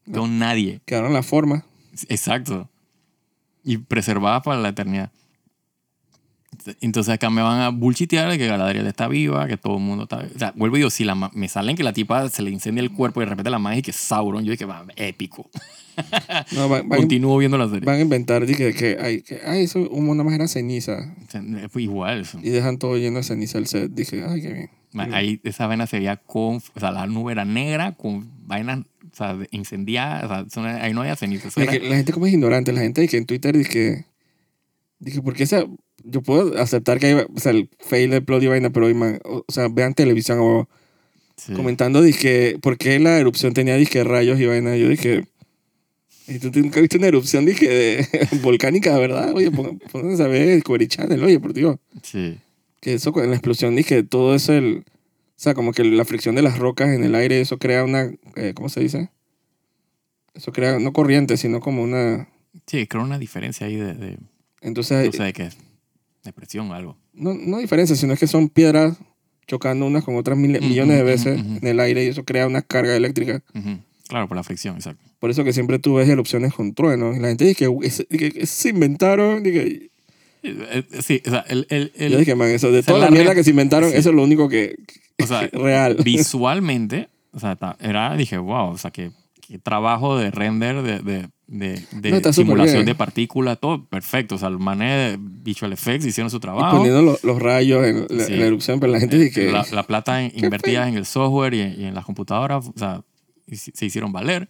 [0.06, 0.80] No quedó nadie.
[0.84, 1.66] Quedaron la forma.
[2.08, 2.70] Exacto.
[3.64, 5.10] Y preservada para la eternidad.
[6.80, 10.04] Entonces acá me van a bullshitear de que Galadriel está viva, que todo el mundo
[10.04, 10.18] está...
[10.34, 12.50] O sea, vuelvo y digo, si la, ma- me salen que la tipa se le
[12.50, 15.50] incendia el cuerpo y de repente la magia y que Sauron, yo dije, va, épico.
[16.52, 17.84] No, van, van- Continúo viendo la serie.
[17.86, 21.14] van a inventar dije, que, ay, que ay, eso nada más era ceniza.
[21.76, 22.38] Igual eso.
[22.42, 23.92] Y dejan todo lleno de ceniza el set.
[23.92, 24.70] Dije, ay, qué bien.
[25.12, 26.56] Ahí esa vaina se veía con...
[26.56, 30.46] O sea, la nube era negra con vainas o sea, incendiadas.
[30.46, 31.48] O sea, ahí no había ceniza.
[31.56, 32.72] era- que la gente como es ignorante.
[32.72, 34.06] La gente que en Twitter dije,
[34.98, 35.64] dije, ¿por qué esa?
[36.02, 39.20] Yo puedo aceptar que hay, o sea, el fail de plot y vaina, pero, man,
[39.24, 40.68] o, o sea, vean televisión o
[41.36, 41.52] sí.
[41.52, 44.76] comentando, dije, ¿por qué la erupción tenía, dije, rayos y vaina?
[44.76, 45.24] Yo dije,
[46.26, 48.08] ¿y tú nunca viste una erupción, dije, de,
[48.42, 49.32] volcánica, verdad?
[49.34, 51.76] Oye, pónganse a ver Discovery Channel, oye, por Dios.
[52.02, 52.38] Sí.
[52.80, 56.34] Que eso, en la explosión, dije, todo eso, el, o sea, como que la fricción
[56.34, 59.10] de las rocas en el aire, eso crea una, eh, ¿cómo se dice?
[60.34, 62.28] Eso crea, no corriente, sino como una...
[62.66, 63.94] Sí, creo una diferencia ahí de...
[63.94, 64.18] de
[64.60, 65.50] Entonces, sé de qué.
[66.24, 66.96] Depresión o algo.
[67.12, 68.96] no, no diferencia, sino es que son piedras
[69.46, 72.62] chocando unas con otras mil- millones de veces en el aire y eso crea una
[72.62, 73.42] carga eléctrica.
[74.08, 75.02] Claro, por la fricción, exacto.
[75.18, 77.16] Por eso que siempre tú ves erupciones con truenos.
[77.16, 79.42] Y la gente dice que, "Uy, ese- que- que se inventaron.
[79.42, 79.90] Dije,
[80.46, 83.04] Eh, eh, Sí, o sea, el, el, el- yo dije, man, eso, de toda la
[83.06, 83.96] la mierda que se inventaron, sí.
[83.96, 84.76] eso es lo único que,
[85.22, 85.96] o sea, real.
[86.04, 89.10] visualmente, o sea, era, dije, wow, o sea, que,
[89.46, 94.36] que trabajo de render, de, de, de, de No, simulación de partículas, todo perfecto.
[94.36, 96.76] O sea, el mané de Visual Effects hicieron su Y trabajo.
[96.78, 98.34] poniendo lo- los rayos en la, Sí.
[98.36, 99.52] la erupción, pero la gente dice que...
[99.52, 102.72] la, la plata en- invertida en el software y, en- y en las computadoras, o
[102.78, 103.02] sea,
[103.46, 104.48] y se hicieron valer.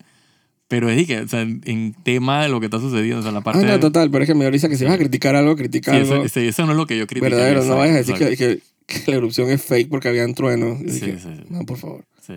[0.68, 3.42] Pero es que, o sea, en, tema de lo que está sucediendo, o sea, la
[3.42, 3.64] parte...
[3.66, 5.90] ah, no, total, pero es que me dice que si vas a criticar algo, critica
[5.92, 7.24] sí, algo eso, eso no es lo que yo critico.
[7.24, 7.64] verdadero.
[7.64, 10.80] No vayas a decir que, que- que la erupción es fake porque habían truenos.
[10.80, 11.28] Y Sí, sí, sí.
[11.50, 12.04] No, por favor.
[12.26, 12.34] Sí.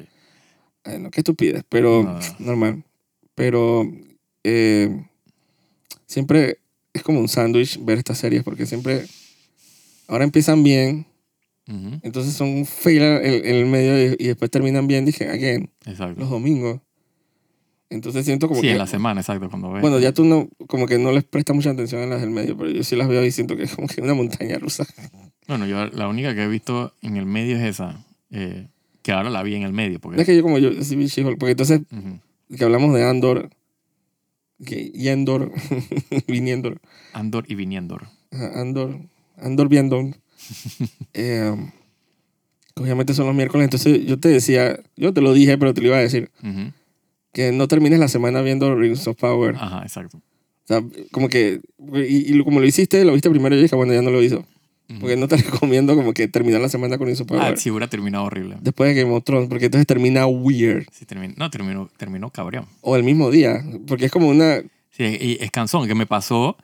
[0.88, 2.19] Ay, no, qué estupidez, pero No.
[2.39, 2.84] normal.
[3.36, 3.84] Pero
[4.43, 5.06] eh,
[6.06, 6.60] siempre
[6.93, 9.06] es como un sándwich ver estas series porque siempre
[10.08, 11.06] ahora empiezan bien,
[11.69, 15.28] Ujú, entonces son un fail en, en el medio y, y después terminan bien, dije,
[15.30, 16.19] again, Exacto.
[16.19, 16.80] los domingos.
[17.89, 19.82] Entonces siento como Sí, que, en la semana, exacto, cuando ves.
[19.82, 22.58] bueno, ya tú no, como que no les prestas mucha atención a las del medio,
[22.58, 24.86] pero yo sí las veo y siento que es como que una montaña rusa.
[25.47, 28.67] Bueno, yo la única que he visto en el medio es esa, eh,
[29.08, 30.02] que ahora la vi en el medio.
[30.02, 31.80] Porque, Es que yo como yo, sí vi She-Hulk, porque entonces
[32.54, 33.50] que hablamos de Andor,
[34.65, 35.50] que Yendor,
[36.28, 36.82] Viniendor,
[37.13, 38.10] Andor y Viniendor.
[38.32, 39.00] Ajá, Andor,
[39.38, 40.12] Andor viendo.
[41.13, 41.56] eh,
[42.76, 45.88] obviamente son los miércoles, entonces yo te decía, yo te lo dije, pero te lo
[45.88, 46.30] iba a decir,
[47.32, 49.56] que no termines la semana viendo Rings of Power.
[49.56, 50.17] Ajá, exacto.
[50.17, 51.62] O sea, como que,
[52.10, 54.46] y, como lo hiciste, lo viste primero, yo dije, bueno, ya no lo hizo.
[55.02, 57.41] Porque no te recomiendo como que terminar la semana con Rings of Power.
[57.43, 58.56] Ah, sí, hubiera terminado horrible.
[58.62, 60.86] Después de Game of Thrones, porque entonces termina weird.
[60.91, 62.65] Sí, terminó, no, terminó, terminó cabrón.
[62.82, 64.62] O el mismo día, porque es como una...
[64.91, 66.56] Sí, y es cansón, que me pasó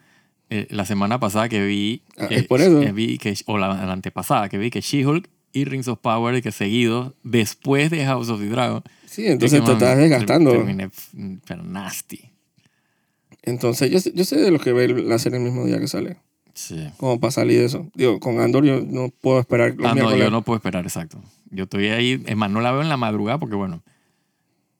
[0.50, 2.02] eh, la semana pasada que vi...
[2.18, 2.80] Ah, que- es por eso.
[2.80, 6.42] que vi que, o la, la antepasada, que vi que She-Hulk y Rings of Power,
[6.42, 8.82] que seguidos, después de House of the Dragon...
[9.06, 10.50] Sí, entonces te estás desgastando.
[10.52, 12.22] ter- Terminé, mm, pero nasty.
[13.44, 15.88] Entonces yo, sé- yo sé de los que ve la serie el mismo día que
[15.88, 16.18] sale.
[16.54, 16.88] Sí.
[16.98, 17.90] Como para salir de eso.
[17.96, 21.22] Digo, con Andor yo no puedo esperar los Ah, no, yo no puedo esperar, exacto.
[21.50, 23.82] Yo estoy ahí, es más, no la veo en la madrugada porque, bueno,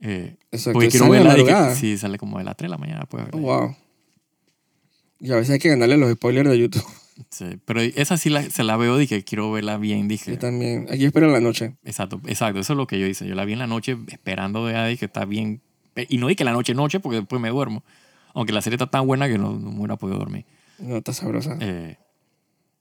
[0.02, 1.34] eh, Exacto, porque quiero verla.
[1.34, 1.70] de madrugada.
[1.70, 3.06] que, sí, sale como de las 3 de la mañana.
[3.06, 3.76] Pues, Oh, wow.
[5.20, 6.84] Y a veces hay que ganarle los spoilers de YouTube.
[7.30, 10.32] sí, pero esa sí la, se la veo, dije, quiero verla bien, dije.
[10.32, 10.88] Yo también.
[10.92, 11.76] Aquí espero la noche.
[11.86, 13.26] Exacto, exacto, eso es lo que yo hice.
[13.28, 15.62] Yo la vi en la noche esperando de ahí que está bien.
[16.10, 17.84] Y no di que la noche, noche, porque después me duermo.
[18.34, 20.46] Aunque la serie está tan buena que no, no me hubiera podido dormir.
[20.84, 21.58] No, está sabrosa.
[21.62, 21.98] Eh,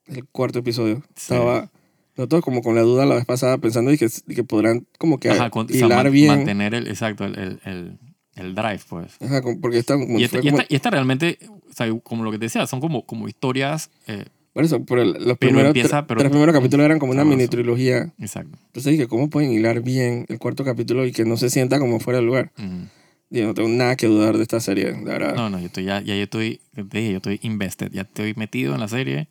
[0.07, 1.03] El cuarto episodio.
[1.17, 1.33] Sí.
[1.35, 1.71] Estaba
[2.17, 5.19] Nosotros como con la duda la vez pasada pensando y que, y que podrán como
[5.19, 6.29] que Ajá, con- o sea, hilar man- bien.
[6.29, 7.99] mantener el, exacto, el, el, el,
[8.35, 9.17] el drive, pues.
[9.21, 11.91] Ajá, porque están como, Y esta, fue y como- esta- y esta realmente, o sea,
[12.03, 13.91] como lo que te decía, son como, como historias.
[14.09, 17.13] eh, por eso, por el- los primeros empieza, tre- pero- tres primeros capítulos eran como
[17.13, 17.37] una Sabroso.
[17.39, 18.13] mini trilogía.
[18.19, 18.59] exacto.
[18.67, 21.99] Entonces dije, ¿cómo pueden hilar bien el cuarto capítulo y que no se sienta como
[22.01, 22.53] fuera de lugar?
[22.59, 22.89] Ujú.
[23.35, 25.35] Yo no tengo nada que dudar de esta serie, la verdad.
[25.35, 28.35] No, no, yo estoy ya, ya yo estoy, te dije, yo estoy invested, ya estoy
[28.35, 29.27] metido en la serie,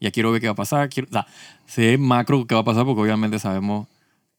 [0.00, 1.26] ya quiero ver qué va a pasar, quiero, o sea,
[1.66, 3.88] sé macro qué va a pasar porque obviamente sabemos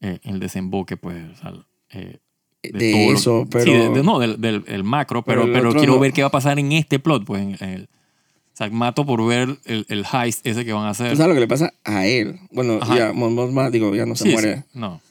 [0.02, 1.54] eh, el desemboque, pues, o sea,
[1.92, 2.18] eh,
[2.64, 3.66] de todo lo- eso, pero...
[3.66, 6.00] Sí, de- de- no, del, del el macro, Pero pero, pero, quiero no.
[6.00, 9.24] ver qué va a pasar en este plot, pues, en el, o sea, mato por
[9.28, 11.12] ver el, el heist ese que van a hacer.
[11.12, 12.40] ¿Tú sabes lo que le pasa a él?
[12.52, 12.96] Bueno, Ajá.
[12.98, 14.58] ya, Mon Mothma, digo, ya no se Sí, muere.
[14.58, 15.02] sí, no,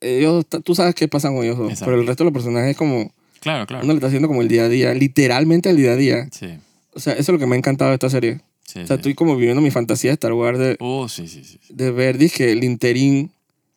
[0.00, 1.84] Ellos, tú sabes qué pasa con ellos Exacto.
[1.84, 3.12] pero el resto de los personajes es como...
[3.40, 3.84] claro, claro.
[3.84, 6.28] Uno le está haciendo como el día a día, literalmente el día a día.
[6.32, 6.46] Sí,
[6.94, 8.40] O sea, eso es lo que me ha encantado de esta serie.
[8.64, 9.00] sí, O sea, sí.
[9.00, 11.58] estoy como viviendo mi fantasía de Star Wars, de, Oh, sí, sí, sí.
[11.70, 13.30] de ver, dije, el interín,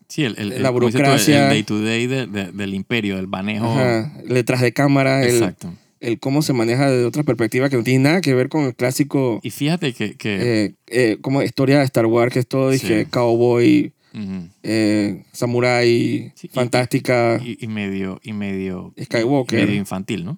[0.07, 1.43] Sí, el, el, el- La el- burocracia.
[1.43, 3.65] el day to day de- de- del imperio, del manejo.
[3.65, 5.73] ajá, detrás de cámara, Exacto.
[6.01, 8.75] el cómo se maneja de otra perspectiva que no tiene nada que ver con el
[8.75, 12.71] clásico, Y fíjate que, que eh, eh, como historia de Star Wars, que es todo,
[12.71, 13.09] dije, Sí.
[13.09, 19.65] cowboy, ujú, eh, samurai, Sí, y- fantástica, y, y medio y medio Skywalker.
[19.65, 20.37] medio infantil, ¿no?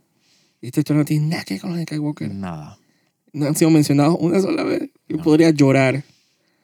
[0.61, 2.33] Y esta historia no tiene nada que ver con los Skywalker.
[2.33, 2.77] Nada.
[3.33, 4.89] No han sido mencionados una sola vez.
[5.09, 5.23] Yo No.
[5.23, 6.03] podría llorar.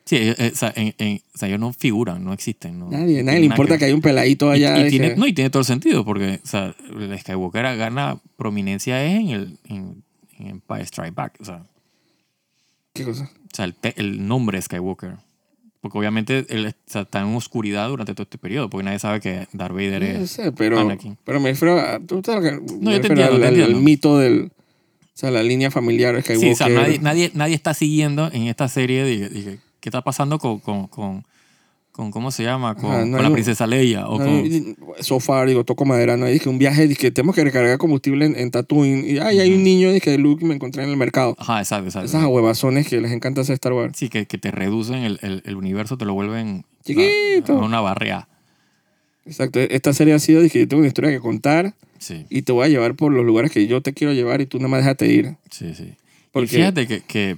[0.05, 2.79] Sí, eh, eh, o, sea, en- en- o sea, ellos no figuran, no existen.
[2.79, 4.79] No, Nadie, nadie le importa que haya un peladito allá.
[4.83, 8.19] Y, y tiene, no, y tiene todo el sentido, porque o sea, el Skywalker gana
[8.37, 10.03] prominencia es en el en,
[10.39, 11.37] en Empire Strike Back.
[11.41, 11.63] O sea,
[12.93, 13.29] ¿Qué cosa?
[13.35, 15.17] o sea, el, te- el nombre Skywalker.
[15.81, 19.71] Porque obviamente él está en oscuridad durante todo este periodo, porque nadie sabe que Darth
[19.73, 20.31] Vader No es...
[20.31, 21.17] sé, pero, Anakin.
[21.23, 23.77] pero me refiero a, tú sabes que- me yo te entiendo, al, te al- entiendo.
[23.77, 24.51] al mito del, o
[25.13, 26.47] sea, la línea familiar de Skywalker.
[26.49, 30.37] Sí, o sea, nadie, nadie, nadie está siguiendo en esta serie de- qué está pasando
[30.37, 31.23] con, con, con,
[31.99, 32.75] con- ¿cómo se llama?
[32.75, 34.07] Con, Ajá, no con hay la un- princesa Leia.
[34.07, 37.43] O No, con, so far, digo, toco madera, no dije un viaje, dije, tenemos que
[37.43, 39.05] recargar combustible en, en Tatooine.
[39.05, 41.35] Y ay, hay un niño, dije, Luke, me encontré en el mercado.
[41.37, 42.05] Ajá, exacto, exacto.
[42.07, 43.97] Esas ahuevazones que les encanta hacer Star Wars.
[43.97, 47.53] Sí, que, que te reducen el, el, el universo, te lo vuelven Chiquito.
[47.53, 48.27] a- a una barrea.
[49.25, 52.51] Exacto, esta serie ha sido, dije, yo tengo una historia que contar Sí, y te
[52.53, 54.79] voy a llevar por los lugares que yo te quiero llevar y tú nada más
[54.79, 55.35] déjate ir.
[55.51, 55.93] sí, sí.
[56.31, 57.37] Porque, Y fíjate que, que,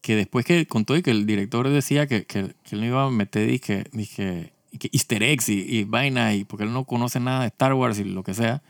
[0.00, 3.04] que después que contó y que el director decía que, que, que él no iba
[3.04, 7.20] a meter dije, dije, que easter eggs y, y vaina, y porque él no conoce
[7.20, 8.62] nada de Star Wars y lo que sea,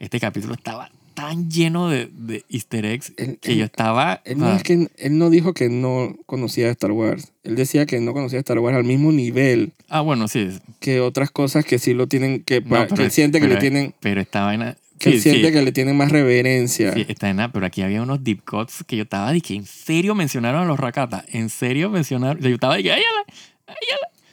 [0.00, 4.20] este capítulo estaba tan lleno de, de easter eggs Él- que él- yo estaba...
[4.26, 7.32] él o no, es que, él no dijo que no conocía Star Wars.
[7.42, 10.50] Él decía que no conocía Star Wars al mismo nivel Ah, bueno, sí.
[10.78, 13.60] que otras cosas que sí lo tienen, que, No, que es- siente que pero le
[13.60, 14.76] tienen, Pero esta vaina...
[14.98, 16.92] que sí, siente sí, que le tienen más reverencia.
[16.94, 19.66] sí, esta vaina, pero aquí había unos deep cuts que yo estaba de que en
[19.66, 21.24] serio mencionaron a los Rakata.
[21.28, 22.42] En serio mencionaron...
[22.42, 22.92] Yo estaba de que...
[22.92, 23.34] "Ay, ala".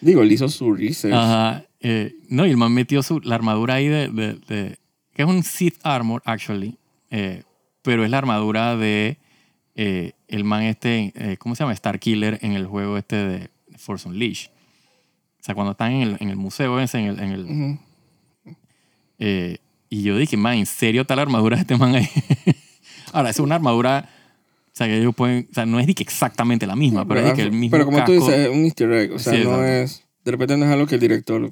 [0.02, 1.14] Digo, él hizo su research.
[1.14, 1.64] Ajá.
[1.80, 4.78] eh, no, y el man metió su, la armadura ahí de, de, de-
[5.14, 6.78] Que es un Sith Armor, actually.
[7.10, 7.44] eh,
[7.82, 9.18] pero es la armadura de...
[9.76, 11.12] eh, el man este...
[11.16, 11.74] eh, ¿Cómo se llama?
[11.74, 14.50] Star Killer en el juego este de Force Unleashed.
[15.40, 17.20] O sea, cuando están en el, en el museo ese, en el...
[17.20, 17.80] en
[19.20, 19.60] el-
[19.94, 22.08] y yo dije, man, ¿en serio la armadura de este man ahí?
[23.14, 24.10] Ahora, es una armadura...
[24.66, 25.48] O sea, que ellos pueden...
[25.52, 27.70] O sea, no es de que exactamente la misma, pero es de que el mismo
[27.72, 29.12] pero como tú casco- dices, es un easter egg.
[29.14, 29.66] O sea, Sí, no exacto.
[29.68, 30.04] es...
[30.26, 31.52] De repente no es algo que el director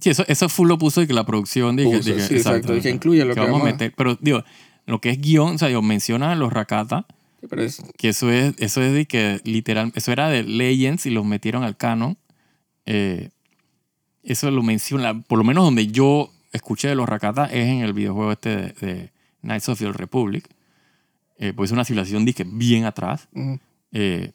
[0.00, 2.12] Sí, eso, eso full lo puso y que la producción dije, puso.
[2.14, 2.76] dije, sí, exacto.
[2.76, 3.94] Y que incluye lo que, a vamos a- meter.
[3.96, 4.44] Pero digo,
[4.84, 7.06] lo que es guion, o sea, digo, menciona a los Rakata,
[7.48, 11.10] pero es- que eso es, eso es de que literal, eso era de Legends y
[11.10, 12.18] los metieron al canon.
[12.84, 13.30] Eh,
[14.22, 17.92] eso lo menciona, por lo menos donde yo escuché de los Rakata es en el
[17.92, 20.48] videojuego este de, de Knights of the Old Republic.
[21.38, 23.28] Eh, pues es una civilización dije, bien atrás.
[23.34, 23.58] ujú.
[23.92, 24.32] Eh,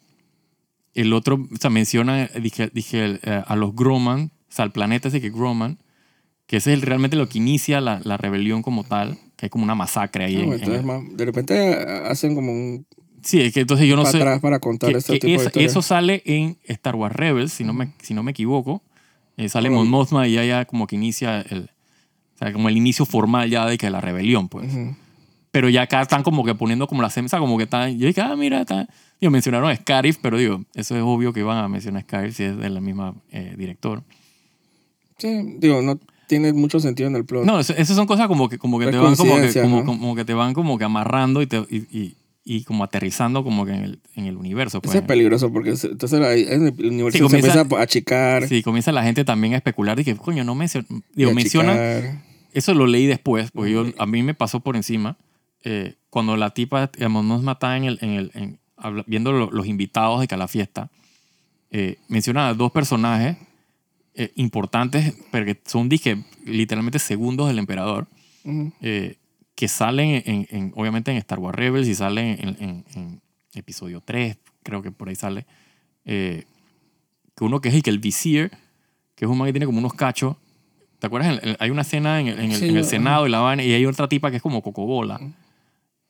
[0.93, 4.71] el otro, o sea, menciona, dije, dije el, eh, a los Groman, o sea, el
[4.71, 5.80] planeta ese que Groman,
[6.45, 9.49] que ese es el- realmente lo que inicia la, la rebelión como tal, que hay
[9.49, 10.36] como una masacre ahí.
[10.38, 12.86] Ah, en- en más- de repente eh, hacen como un
[13.23, 14.17] sí, es que entonces yo no sé.
[14.17, 17.63] atrás para contar que- este que tipo de eso, sale en Star Wars Rebels, si
[17.63, 18.84] no me, si no me equivoco.
[19.36, 19.71] Eh, sale.
[19.71, 21.71] Mon Mothma y ya, ya como que inicia el,
[22.44, 24.72] sea, como el inicio formal ya de que la rebelión, pues.
[24.74, 24.96] Ujú.
[25.52, 27.98] Pero ya acá están como que poniendo como la semsa, como que están.
[28.00, 28.88] Yo dije, ah, mira, está.
[29.22, 32.36] Digo, mencionaron a Scarif, pero digo, eso es obvio que van a mencionar a Scarif
[32.36, 34.04] si es de la misma eh, director.
[35.18, 37.46] Sí, digo, no tiene mucho sentido en el plot.
[37.46, 39.86] No, eso- esas son cosas como que, como que te van como que, como, ¿no?
[39.86, 43.66] como que te van como que amarrando y, te, y, y, y como aterrizando como
[43.66, 44.82] que en el, en el universo.
[44.82, 44.96] Pues.
[44.96, 48.48] Ese es peligroso porque se- entonces el universo Sí, se comienza- empieza a achicar.
[48.48, 50.88] Sí, comienza la gente también a especular y que, coño, no menciona.
[50.90, 51.72] y Digo, a menciona.
[51.74, 52.33] achicar.
[52.54, 55.18] Eso lo leí después, porque yo, a mí me pasó por encima.
[55.66, 58.60] eh, cuando la tipa, digamos, nos mata en el, en el, en-
[59.08, 60.92] viendo lo- los invitados de que a la fiesta,
[61.72, 63.38] eh, menciona a dos personajes
[64.16, 68.08] eh, importantes, pero que son, dije, literalmente segundos del emperador,
[68.44, 68.74] Ujú.
[68.82, 69.16] eh,
[69.56, 73.22] que salen, en, en- obviamente, en Star Wars Rebels y salen en, en- en
[73.56, 75.46] episodio 3, creo que por ahí sale.
[76.06, 76.44] eh,
[77.36, 78.52] que uno que es el que el Vizier,
[79.16, 80.36] que es un man que tiene como unos cachos.
[81.04, 81.38] ¿Te acuerdas?
[81.44, 83.62] En- en- hay una escena en el, en el- Sí, el Senado y la vaina,
[83.62, 85.20] y hay otra tipa que es como Cocobola.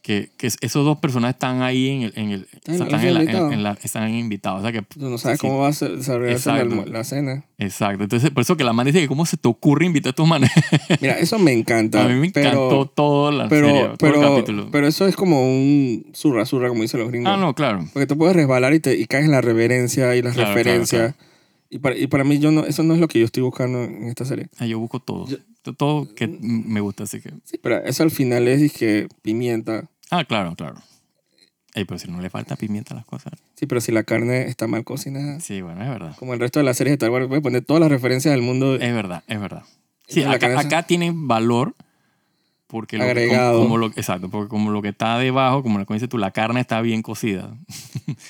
[0.04, 2.14] Que, que es- esos dos personajes están ahí en el...
[2.16, 4.60] En el Están- o sea, están, están en la- están invitados.
[4.60, 6.52] O sea que Tú no sabes Sí, cómo va a ser- desarrollarse
[6.92, 7.44] la, cena.
[7.58, 8.04] Exacto.
[8.04, 10.28] Entonces, por eso que la man dice que cómo se te ocurre invitar a estos
[10.28, 10.52] manes.
[11.02, 12.04] Mira, eso me encanta.
[12.06, 14.70] a mí me pero- encantó todo la pero, serie, todo el capítulo.
[14.72, 17.34] pero eso es como un surra surra, como dicen los gringos.
[17.34, 17.84] ah, no, claro.
[17.94, 21.16] Porque te puedes resbalar y, te, y caes en la reverencia y las Claro, referencias.
[21.16, 21.33] claro,
[21.74, 23.84] Y, para, y para mí, yo no, eso no es lo que yo estoy buscando
[23.84, 24.48] en esta serie.
[24.60, 25.26] Ah, Yo busco todo.
[25.28, 25.38] Yo-
[25.78, 27.32] Todo que me gusta, así que...
[27.46, 29.86] Sí, pero eso al final es que pimienta.
[30.12, 30.76] Ah, claro, claro.
[31.74, 33.34] Ey, pero si no le falta pimienta a las cosas.
[33.56, 36.16] Sí, pero si la carne está mal cocinada, Sí, bueno, es verdad.
[36.20, 38.42] como el resto de las series de Star Wars, puedes poner todas las referencias del
[38.44, 38.76] mundo.
[38.76, 39.64] Es verdad, es verdad.
[40.08, 41.74] Sí, Entonces, acá, carne- acá tiene valor
[42.68, 43.54] porque lo que- Agregado.
[43.60, 46.32] como, como lo, exacto, porque como lo que está debajo, como como dices tú, la
[46.32, 47.56] carne está bien cocida.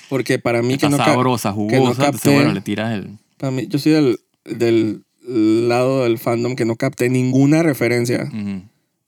[0.08, 1.76] Porque para mí que Está no, sabrosa, que jugosa.
[1.78, 3.18] entonces, capte- bueno, le tiras el...
[3.36, 8.30] para mí, yo soy del, del lado del fandom que no capté ninguna referencia.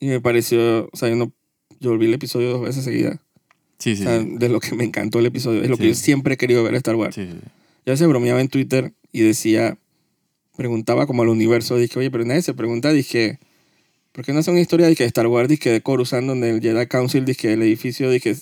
[0.01, 1.33] Y me pareció, o sea, yo no,
[1.81, 3.19] yo vi el episodio dos veces seguidas.
[3.79, 4.37] Sí, sí, o sea, sí.
[4.39, 5.62] de lo que me encantó el episodio.
[5.62, 7.17] Es lo que yo siempre he querido ver Star Wars.
[7.17, 9.79] Yo veces bromeaba en Twitter y decía,
[10.57, 13.39] preguntaba como al universo, dije, oye, pero nadie se pregunta, dije,
[14.12, 16.61] ¿por qué no hace una historia de que Star Wars, dije, de Coruscant, donde el
[16.61, 18.35] Jedi Council, dije, el edificio, dije,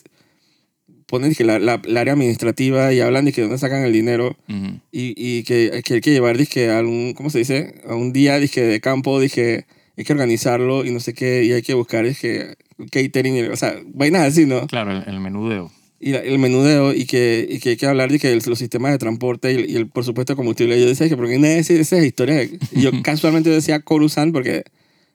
[1.14, 4.36] ponen dije, la, la, la área administrativa y hablan de que dónde sacan el dinero
[4.48, 4.80] Ujú.
[4.92, 7.74] y, y que, que hay que llevar, dije, a un, ¿cómo se dice?
[7.88, 11.52] A un día, dije, de campo, dije, hay que organizarlo y no sé qué, y
[11.52, 12.54] hay que buscar, dije,
[12.90, 14.66] catering, o sea, vainas así, ¿no?
[14.66, 15.70] Claro, el, el menudeo.
[16.00, 18.58] y la- el menudeo y que, y que hay que hablar de que el- los
[18.58, 20.78] sistemas de transporte y, y el, por supuesto, combustible.
[20.80, 22.48] Yo decía que, porque nadie dice esas historias.
[22.72, 24.64] Y yo casualmente decía Coruscant porque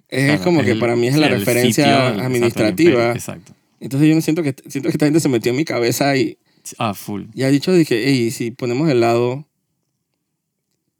[0.09, 3.11] es Claro, como que para mí es la referencia sitio, administrativa.
[3.11, 3.53] Exacto.
[3.79, 6.37] Entonces yo siento que, siento que esta gente se metió en mi cabeza y,
[6.77, 7.23] Ah, full.
[7.33, 9.47] y ha dicho, dije, hey, si ponemos el lado,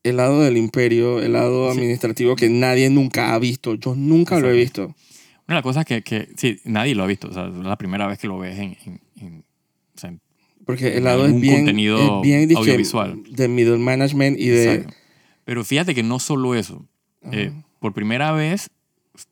[0.03, 1.77] el lado del imperio, el lado Sí.
[1.79, 3.75] administrativo que nadie nunca ha visto.
[3.75, 4.83] Yo nunca lo he visto.
[4.85, 4.95] Una
[5.47, 7.27] de las cosas que, que, sí, nadie lo ha visto.
[7.29, 9.43] O sea, es la primera vez que lo ves en, en- en-
[9.95, 10.13] o sea,
[10.65, 13.21] Porque el lado es bien, contenido es bien audiovisual.
[13.29, 14.73] de middle management y de...
[14.75, 14.93] Exacto.
[15.43, 16.85] Pero fíjate que no solo eso.
[17.31, 18.69] Eh, por primera vez,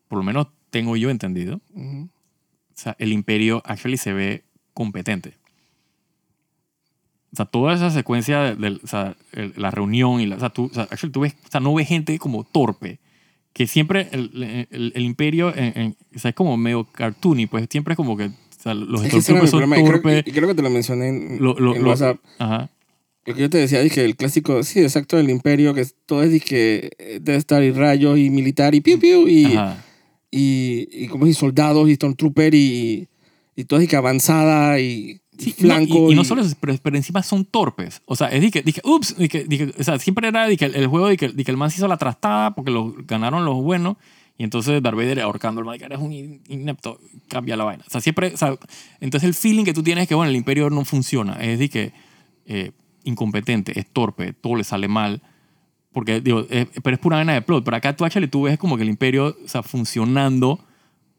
[0.07, 2.09] por lo menos tengo yo entendido, Ujú.
[2.77, 5.33] O sea, el imperio actually se ve competente.
[7.33, 10.39] O sea, toda esa secuencia de, del- o sea, el- la reunión y la, o
[10.39, 12.99] sea, tú, o sea, actually tú ves, o sea, no ves gente como torpe.
[13.53, 17.67] Que siempre el, el- el imperio en- en- o sea, es como medio cartoony, pues
[17.69, 20.23] siempre es como que o sea, los Es que son problema, y creo, torpes.
[20.25, 22.17] y creo que te lo mencioné en, Lo- lo- en lo- WhatsApp.
[22.39, 22.69] Ajá.
[23.25, 26.31] Lo que yo te decía, dije, el clásico, sí, exacto, del imperio, que todo es,
[26.31, 29.83] dije, eh, debe estar y rayos y militar y piu piu y, Ajá.
[30.31, 33.07] Y, y como y soldados y Stormtrooper y,
[33.55, 36.09] y todo es que avanzada y, Sí, y no- flanco.
[36.09, 38.01] y, y no solo eso, pero, pero encima son torpes.
[38.05, 40.87] O sea, es que, dije, ups, de que- o sea, siempre era que el, el
[40.87, 43.97] juego de que, el man se hizo la trastada porque lo ganaron los buenos
[44.39, 47.83] y entonces Darth Vader ahorcando al man, eres un in- inepto, cambia la vaina.
[47.87, 48.55] O sea, siempre, o sea,
[48.99, 51.69] entonces el feeling que tú tienes es que, bueno, el imperio no funciona, es de
[51.69, 51.93] que
[52.47, 52.71] eh,
[53.03, 55.21] incompetente, es torpe, todo le sale mal.
[55.97, 57.65] Porque, digo, es- pero es pura vaina de plot.
[57.65, 60.59] Pero acá tú, actually, tú ves como que el imperio, o sea, funcionando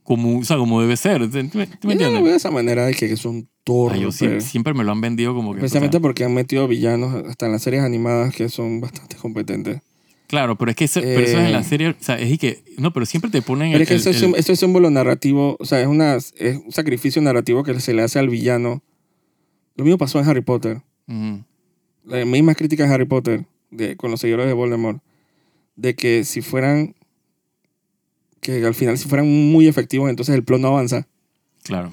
[0.04, 1.18] como, o sea, como debe ser.
[1.28, 2.22] ¿Tú tú me Yo no lo entiendes?
[2.22, 4.00] veo de esa manera de que, que son torpes.
[4.00, 5.56] yo siempre, siempre me lo han vendido como que...
[5.56, 9.16] o sea, Especialmente porque han metido villanos hasta en las series animadas que son bastante
[9.16, 9.80] competentes.
[10.28, 11.88] claro, pero es que eso, pero eso es en la Eh, serie...
[11.88, 12.62] O sea, es y que...
[12.78, 13.72] No, pero siempre te ponen...
[13.72, 15.88] Pero el- es que eso, el- es un, eso es símbolo narrativo, o sea, es,
[15.88, 18.80] una, es un sacrificio narrativo que se le hace al villano.
[19.74, 20.82] Lo mismo pasó en Harry Potter.
[21.08, 21.42] Ujú.
[22.04, 25.02] Las mismas críticas de Harry Potter de, con los seguidores de Voldemort.
[25.76, 26.94] De que si fueran,
[28.40, 31.07] que al final si fueran muy efectivos, entonces el plot no avanza.
[31.62, 31.92] Claro.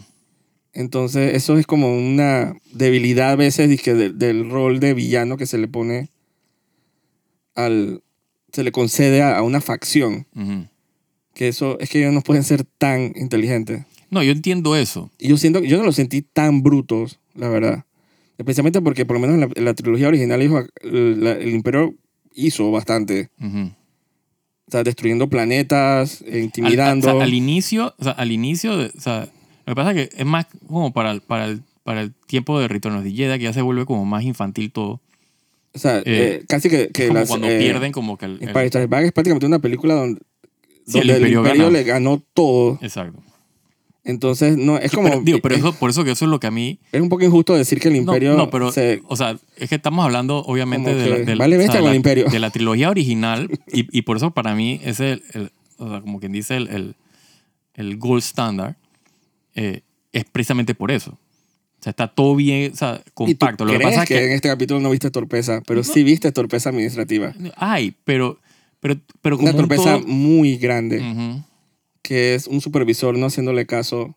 [0.74, 5.46] Entonces eso es como una debilidad a veces dizque, del, del rol de villano que
[5.46, 6.10] se le pone
[7.56, 8.02] al...
[8.52, 10.28] se le concede a, a una facción.
[11.34, 13.86] Que eso es que ellos no pueden ser tan inteligentes.
[14.10, 15.12] No, yo entiendo eso.
[15.20, 17.86] Y yo siento yo no los sentí tan brutos, la verdad.
[18.38, 21.94] Especialmente porque por lo menos en la, en la trilogía original hijo, el, el imperio
[22.34, 23.30] hizo bastante.
[23.42, 27.08] O sea, destruyendo planetas, eh, Al, intimidando.
[27.08, 29.30] o sea, al inicio, o sea, al inicio, de- o sea,
[29.66, 32.60] lo que pasa es que es más como para el, para el, para el tiempo
[32.60, 35.00] de Return of the Jedi, que ya se vuelve como más infantil todo.
[35.74, 38.32] o sea, eh, eh, casi que, que como las, cuando eh, pierden como que el...
[38.42, 40.20] el- Empire Strikes Back es prácticamente una película donde,
[40.88, 42.80] Sí, el donde el Imperio le ganó todo.
[42.82, 43.22] exacto.
[44.08, 45.10] Entonces, no, es como...
[45.10, 46.78] Pero, digo, pero es, eso, por eso que eso es lo que a mí...
[46.92, 49.68] es un poco injusto decir que el No, imperio no, pero, se- o sea, es
[49.68, 52.26] que estamos hablando obviamente de la, del- vale o sea, de la- el imperio.
[52.30, 56.02] de la trilogía original y, y por eso para mí es el, el- o sea,
[56.02, 56.96] como quien dice, el, el,
[57.74, 58.76] el gold standard,
[59.56, 59.82] eh,
[60.14, 61.12] es precisamente por eso.
[61.12, 63.66] O sea, está todo bien, o sea, ¿Y tú compacto.
[63.66, 66.32] Lo que pasa es que, que en este capítulo no viste torpeza, pero sí viste
[66.32, 67.34] torpeza administrativa.
[67.58, 68.40] hay, pero,
[68.80, 71.44] pero, pero como Una un torpeza todo- muy grande, Ujú.
[72.08, 74.16] Que es un supervisor no haciéndole caso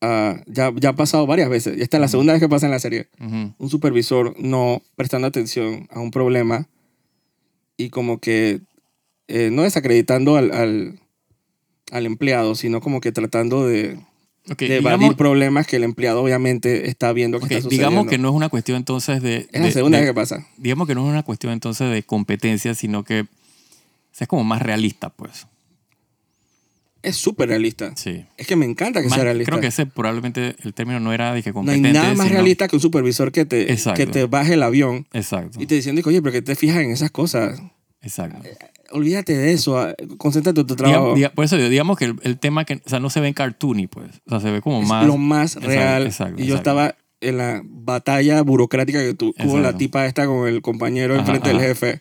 [0.00, 0.42] a...
[0.46, 2.72] Ya, ya ha pasado varias veces, y esta es la segunda vez que pasa en
[2.72, 3.08] la serie.
[3.20, 6.68] Un supervisor no prestando atención a un problema
[7.76, 8.60] y como que
[9.28, 10.98] eh, no desacreditando al, al,
[11.92, 13.98] al empleado, sino como que tratando de,
[14.46, 17.90] de digamos- evadir problemas que el empleado obviamente está viendo que ok, está sucediendo.
[17.90, 19.48] digamos que no es una cuestión entonces de...
[19.52, 20.46] es la segunda de- vez que pasa.
[20.56, 23.26] digamos que no es una cuestión entonces de competencia, sino que o
[24.12, 25.46] sea, es como más realista, pues.
[27.02, 27.92] Es súper realista.
[27.96, 28.24] Sí.
[28.36, 29.50] Es que me encanta que Más- sea realista.
[29.50, 31.92] creo que ese probablemente el término no era de que no hay competente.
[31.92, 33.96] nada más sino- realista que un supervisor que te, Exacto.
[33.98, 35.58] que te baje el avión Exacto.
[35.62, 37.60] y te diciendo, oye, pero que te fijas en esas cosas.
[38.02, 38.38] Exacto.
[38.92, 39.78] Olvídate de eso.
[39.78, 41.14] ah, Concéntrate en tu Digam- trabajo.
[41.14, 43.34] diga- por eso digamos que el, el tema que, o sea, no se ve en
[43.34, 44.10] cartoony, pues.
[44.26, 45.06] O sea, se ve como es más.
[45.06, 46.06] lo más Exacto, real.
[46.06, 50.48] exacto, y yo estaba en la batalla burocrática que tu- tuvo la tipa esta con
[50.48, 52.00] el compañero Ajá, enfrente del jefe.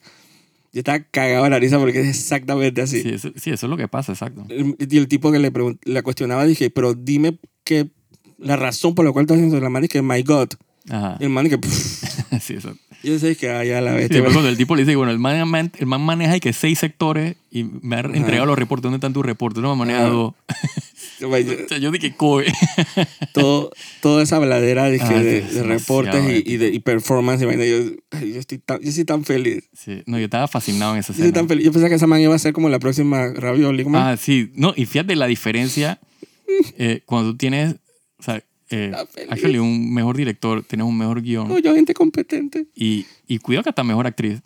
[0.72, 3.02] Yo estaba cagado de la risa porque es exactamente así.
[3.02, 4.46] Sí, eso, sí, eso es lo que pasa, exacto.
[4.50, 5.52] Y el tipo que le,
[5.84, 7.90] le cuestionaba dije, pero dime que
[8.38, 9.60] la razón por la cual estás haciendo.
[9.60, 10.50] La man que my God.
[10.90, 11.18] Ajá.
[11.20, 11.70] Y el man que pff,
[12.42, 12.74] sí, eso.
[13.04, 14.16] yo sé que allá la Sí, bestia.
[14.18, 16.54] después cuando el tipo le dice, bueno, el man, man- el man maneja y que
[16.54, 18.84] seis sectores y me ha entregado los reportes.
[18.84, 19.62] ¿Dónde están tus reportes?
[19.62, 20.34] No me maneja Ajá.
[21.46, 21.58] dos.
[21.66, 22.46] O sea, yo dije, coe.
[23.34, 26.80] todo, toda esa bladera dije, Ah, de, sí, es de reportes y, y, de, y
[26.80, 27.42] performance.
[27.42, 29.70] Yo, yo, estoy tan, yo soy tan feliz.
[29.74, 30.02] Sí.
[30.06, 31.34] No, yo estaba fascinado en esa Yo, escena.
[31.34, 31.66] tan feliz.
[31.66, 33.84] yo pensaba que esa man iba a ser como la próxima Ravioli.
[33.84, 34.04] ¿cómo es?
[34.04, 34.52] Ah, sí.
[34.56, 36.00] No, y fíjate la diferencia
[36.78, 37.76] eh, cuando tú tienes,
[38.18, 38.92] o sea, eh,
[39.30, 42.68] actually, un mejor director, tienes un mejor guion No, yo gente competente.
[42.76, 44.42] y, y cuidado que hasta mejor actriz.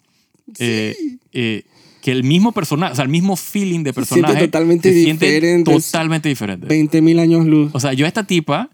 [0.60, 0.96] Eh,
[1.32, 1.64] eh,
[2.04, 5.04] que el mismo personaje, o sea, el mismo feeling de Se siente personaje totalmente se
[5.04, 5.72] siente diferente.
[5.72, 6.68] totalmente diferente.
[6.68, 7.72] 20 mil años luz.
[7.74, 8.70] O sea, yo a esta tipa,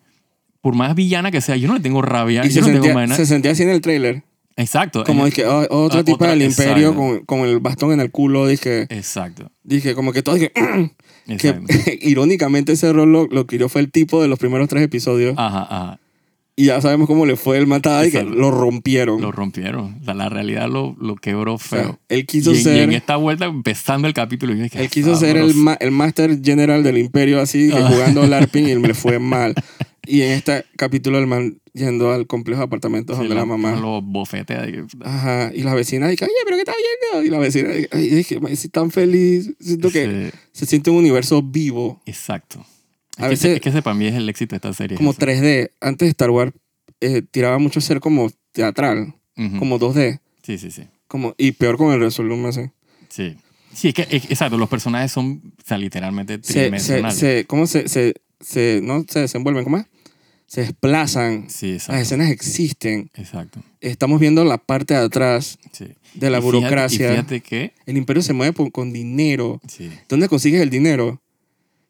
[0.62, 2.78] por más villana que sea, yo no le tengo rabia, y yo se no tengo
[2.78, 3.15] sentía, vaina.
[3.15, 4.24] se sentía así en el trailer.
[4.56, 5.04] Exacto.
[5.04, 8.00] Como eh, dije, oh, otra ah, tipa otra- del imperio con, con el bastón en
[8.00, 8.48] el culo.
[8.48, 9.52] Dije, Exacto.
[9.63, 10.34] dije como que todo.
[10.34, 10.52] Dije,
[11.38, 15.36] que irónicamente ese rol lo, lo que fue el tipo de los primeros tres episodios.
[15.38, 16.00] Ajá, ajá.
[16.60, 19.22] Y ya sabemos cómo le fue el matada y que lo rompieron.
[19.22, 19.98] Lo rompieron.
[20.02, 22.00] O sea, la realidad lo, lo quebró O sea, feo.
[22.10, 22.78] él quiso y, en- y ser.
[22.82, 26.38] en esta vuelta, empezando el capítulo, yo dije, Él quiso ser el, ma- el Master
[26.43, 27.88] General del Imperio así, que Ah.
[27.89, 29.56] jugando LARPing y le fue mal.
[30.06, 33.80] Y en este capítulo el man yendo al complejo de apartamentos Sí, donde la, mamá...
[33.80, 34.58] Los bofetes.
[34.58, 34.74] ahí.
[35.06, 36.74] Ajá, y la vecina dice, oye, pero ¿qué está
[37.13, 37.26] viendo?
[37.26, 39.54] Y la vecina dice, ay, dije, "Mae, estoy tan feliz.
[39.62, 42.65] Siento que Sí, se siente un universo vivo, exacto.
[43.20, 44.74] Es A que, veces- ese, es que ese para mí es el éxito de esta
[44.74, 44.98] serie.
[44.98, 45.20] como eso.
[45.20, 45.72] 3D.
[45.82, 46.54] Antes de Star Wars
[47.02, 49.14] eh, tiraba mucho ser como teatral,
[49.60, 50.20] como 2D.
[50.44, 50.84] Sí, sí, sí.
[51.08, 52.62] Como, y peor con el Resolume así.
[53.10, 53.38] Sí.
[53.74, 57.18] Sí, es que, es- exacto, los personajes son, o sea, literalmente Se, se, tridimensionales.
[57.18, 59.64] se, ¿Cómo se, se, se, no se desenvuelven?
[59.64, 59.86] ¿Cómo es?
[60.48, 61.50] Se desplazan.
[61.50, 63.12] sí, Las escenas existen.
[63.16, 63.62] Exacto.
[63.82, 65.86] Estamos viendo la parte de atrás Sí.
[66.16, 67.08] de la Y fíjate- burocracia.
[67.08, 69.62] y fíjate que, El imperio se mueve por- con dinero.
[69.68, 71.22] sí, ¿Dónde consigues el dinero?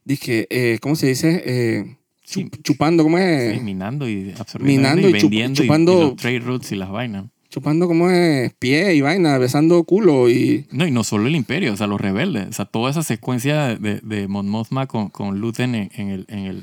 [0.09, 1.43] Dice, eh, ¿cómo se dice?
[1.45, 1.95] Eh,
[2.25, 2.49] Sí.
[2.63, 3.53] chupando, ¿cómo es?
[3.55, 7.25] sí, minando y absorbiendo Minando y, vendiendo chupando- y, los trade routes y las vainas.
[7.49, 8.51] Chupando, ¿cómo es?
[8.55, 10.65] Pie y vaina, besando culo y...
[10.71, 12.47] No, y no solo el imperio, o sea, los rebeldes.
[12.49, 16.25] O sea, toda esa secuencia de, de Mon Mothma con, con Luthen en, en el,
[16.27, 16.57] en el...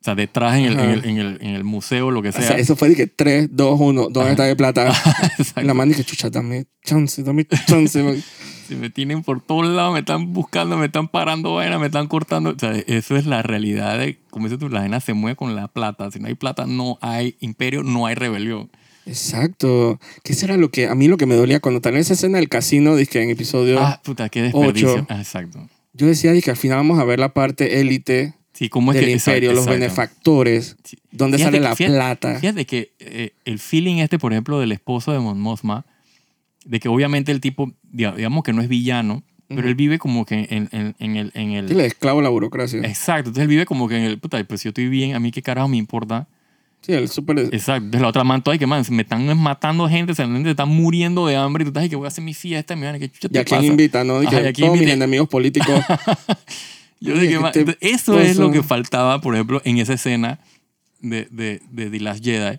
[0.00, 2.32] O sea, detrás en el, en el, en el, en el museo, lo que O
[2.32, 2.42] sea.
[2.42, 4.92] sea, eso fue de que 3, 2, 1, ¿dónde está de plata?
[5.62, 8.00] La man dice, chucha, dame chance, dame chance.
[8.68, 8.78] man".
[8.78, 12.06] Si me tienen por todos lados, me están buscando, me están parando vaina, me están
[12.06, 12.50] cortando.
[12.50, 15.54] O sea, eso es la realidad de, como dices tú, la gente se mueve con
[15.56, 16.10] la plata.
[16.10, 18.70] Si no hay plata, no hay imperio, no hay rebelión.
[19.06, 19.98] Exacto.
[20.22, 20.86] ¿Qué será lo que...
[20.86, 23.30] A mí lo que me dolía cuando estaba en esa escena del casino, dije en
[23.30, 23.78] episodio...
[23.80, 24.92] Ah, puta, qué desperdicio.
[24.92, 25.06] Ocho.
[25.08, 25.66] Ah, exacto.
[25.94, 29.04] Yo decía dije, al final vamos a ver la parte élite Sí, ¿cómo es del
[29.06, 29.80] que imperio, los exacto.
[29.80, 30.98] benefactores, Sí.
[31.12, 32.40] dónde Fíjate sale que- la fíjate- plata.
[32.40, 35.86] Fíjate que eh, el feeling este, por ejemplo, del esposo de Mon Mothma,
[36.68, 39.68] de que obviamente el tipo, diga- digamos que no es villano, pero Ujú.
[39.68, 41.30] él vive como que en, en- en el...
[41.34, 42.80] En el Sí, le esclavo la burocracia.
[42.80, 44.18] exacto, entonces él vive como que en el...
[44.18, 46.28] Puta, pues si yo estoy bien, a mí qué carajo me importa.
[46.82, 47.38] Sí, el súper...
[47.38, 47.84] Exacto.
[47.86, 51.26] Entonces la otra man, ay, que man, me están matando gente, se me están muriendo
[51.26, 53.08] de hambre y tú estás ahí que voy a hacer mi fiesta, mi man, ¿qué
[53.10, 54.22] chucha ¿Y te a quién invita, no?
[54.22, 54.92] Y Ajá, que ¿y todos mis invita?
[54.94, 55.82] enemigos políticos...
[57.00, 59.94] Yo dije, que man, te entonces, eso es lo que faltaba, por ejemplo, en esa
[59.94, 60.40] escena
[61.00, 62.58] de, de, de The Last Jedi,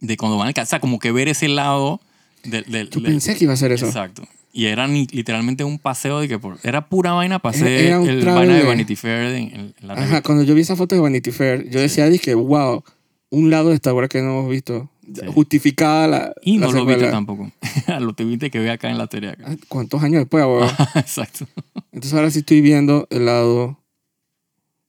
[0.00, 2.00] de cuando van a casa, como que ver ese lado
[2.44, 2.64] del...
[2.64, 3.86] del- Yo del- pensé que iba a ser eso.
[3.86, 4.22] Exacto.
[4.52, 8.08] Y era ni- literalmente un paseo de que por, era pura vaina, pasé Era un
[8.08, 10.22] el vaina de Vanity Fair en, en- la Ajá, revista.
[10.22, 12.82] cuando yo vi esa foto de Vanity Fair, yo decía, dije, wow,
[13.30, 14.90] un lado de Star Wars que no hemos visto.
[15.12, 15.22] Sí.
[15.26, 16.32] Justificada la.
[16.42, 17.50] Y la no lo viste tampoco.
[18.00, 19.30] lo tuviste que ver acá en la serie.
[19.30, 19.44] acá.
[19.48, 20.68] Ah, ¿Cuántos años después, weón?
[20.96, 21.46] Exacto.
[21.92, 23.76] Entonces ahora sí estoy viendo el lado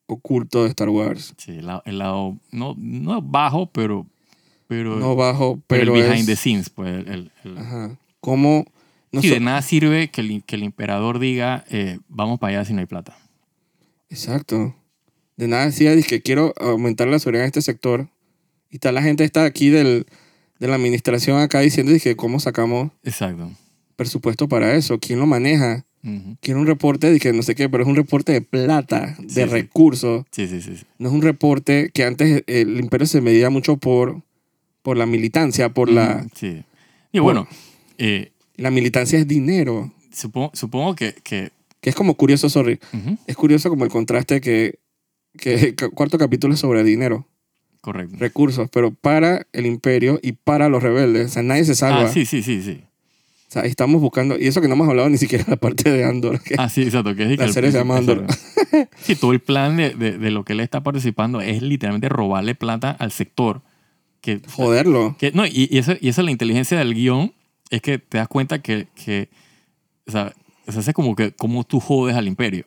[0.08, 1.34] oculto de Star Wars.
[1.38, 4.06] Sí, el lado, el lado no, no bajo, pero,
[4.72, 6.70] pero, No bajo, pero pero, el behind es- the scenes.
[6.70, 7.98] Pues, el, Ajá.
[8.22, 8.64] ¿Cómo?
[9.12, 12.56] No Sí, so- de nada sirve que el, que el emperador diga, eh, vamos para
[12.60, 13.18] allá si no hay plata.
[14.10, 14.74] Exacto.
[15.36, 18.08] De nada decía, dije, quiero aumentar la seguridad en este sector.
[18.70, 20.06] Y tal, la gente está aquí del,
[20.60, 23.52] de la administración acá diciendo, dije, ¿cómo sacamos Exacto.
[23.98, 25.00] presupuesto para eso?
[25.00, 25.84] ¿Quién lo maneja?
[26.40, 29.44] Quiero un reporte, dije, no sé qué, pero es un reporte de plata, de sí.
[29.46, 30.24] recursos.
[30.32, 30.78] Sí, sí, sí.
[30.78, 30.84] sí.
[30.98, 34.24] No es un reporte que antes el imperio se medía mucho por,
[34.82, 36.26] por la militancia, por la...
[36.36, 36.64] Sí.
[37.12, 37.48] Y bueno,
[37.98, 39.92] eh, La militancia es dinero.
[40.12, 41.14] supongo, supongo que...
[41.24, 41.52] que
[41.82, 42.80] Que es como curioso, sorry.
[42.94, 44.80] ujú, Es curioso como el contraste que,
[45.38, 47.28] que cuarto capítulo es sobre dinero,
[47.82, 48.16] correcto.
[48.20, 51.28] recursos, pero para el imperio y para los rebeldes.
[51.28, 52.04] O sea, nadie se salva.
[52.06, 52.82] Ah, sí, sí, sí, sí.
[53.50, 54.38] O sea, estamos buscando...
[54.40, 56.42] Y eso que no hemos hablado ni siquiera de la parte de Andor.
[56.42, 57.16] que- Ah, sí, exacto.
[57.16, 58.26] Que es que La el serie se llama Andor.
[59.02, 62.56] Sí, todo el plan de, de, de lo que él está participando es literalmente robarle
[62.56, 63.62] plata al sector.
[64.22, 65.16] Que, Joderlo.
[65.18, 67.34] que- no, y, y, eso, y esa es la inteligencia del guion,
[67.70, 69.30] es que te das cuenta que, que
[70.08, 70.34] o sea,
[70.68, 72.66] se hace como que cómo tú jodes al imperio.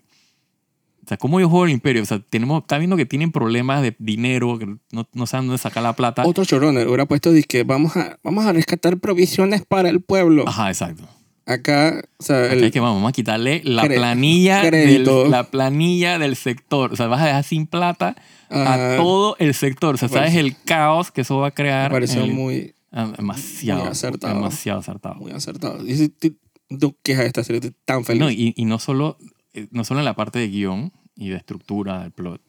[1.04, 2.02] O sea, ¿cómo yo jodo al imperio?
[2.02, 5.58] O sea, tenemos, está viendo que tienen problemas de dinero, que no, no saben dónde
[5.58, 6.24] sacar la plata.
[6.26, 10.44] Otro choroner hubiera puesto, que vamos a, vamos a rescatar provisiones para el pueblo.
[10.48, 11.06] Ajá, exacto.
[11.46, 16.18] Acá, o sea, el- es que vamos, vamos a quitarle la planilla, del, la planilla
[16.18, 16.92] del sector.
[16.92, 18.16] O sea, vas a dejar sin plata
[18.48, 19.94] a todo el sector.
[19.96, 21.90] O sea, Me ¿sabes pareció- el caos que eso va a me crear?
[21.90, 23.80] pareció en el- muy, Ah, demasiado.
[23.80, 24.34] muy acertado.
[24.34, 25.14] Demasiado acertado.
[25.16, 25.86] muy acertado.
[25.86, 26.36] Y si tú-
[26.80, 28.20] tú quejas de esta serie, estoy tan feliz.
[28.20, 29.18] No, y, y no, solo,
[29.52, 32.40] eh, no solo en la parte de guion y de estructura del plot,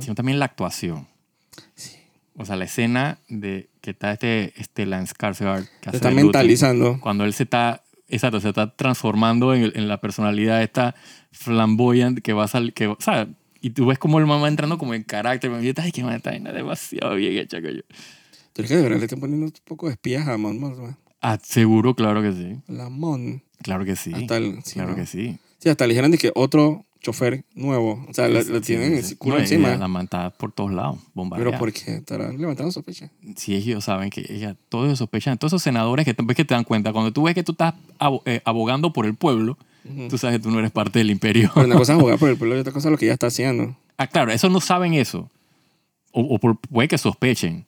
[0.00, 1.06] sino también la actuación.
[2.36, 6.98] O sea, la escena de que está este, este Lance Skarsgård que Se está mentalizando.
[7.00, 10.94] cuando él se está, exacto, se está transformando en, la personalidad esta
[11.32, 13.28] flamboyant que va a salir, que, o sea,
[13.60, 16.16] y tú ves como el mamá entrando como en carácter, y yo, ay, que man,
[16.16, 17.82] está demasiado bien hecha, coño.
[18.52, 20.98] Pero es que de verdad le están poniendo un poco de espías a Mon Mothma.
[21.20, 22.60] Ah, seguro, claro que sí.
[22.68, 23.42] La Mon.
[23.62, 24.12] Claro que sí.
[24.14, 24.96] Hasta el, sí, claro ¿no?
[24.96, 25.38] que sí.
[25.58, 28.04] Sí, hasta le dijeron de que otro chofer nuevo.
[28.08, 29.12] O sea, Sí, lo sí, tienen sí.
[29.12, 29.76] el culo No, encima.
[29.76, 31.50] La manta por todos lados, bombardeada.
[31.52, 33.10] pero porque estarán levantando sospecha.
[33.36, 36.54] si ellos saben que ella, todos ellos sospechan, todos esos senadores que, ves que te
[36.54, 37.74] dan cuenta, cuando tú ves que tú estás
[38.24, 39.56] eh, abogando por el pueblo,
[40.08, 41.50] tú sabes que tú no eres parte del imperio.
[41.54, 43.12] Pero una cosa es jugar por el pueblo y otra cosa es lo que ella
[43.14, 43.76] está haciendo.
[43.98, 45.30] ah, claro, esos no saben eso.
[46.12, 47.66] O, o por- puede que sospechen,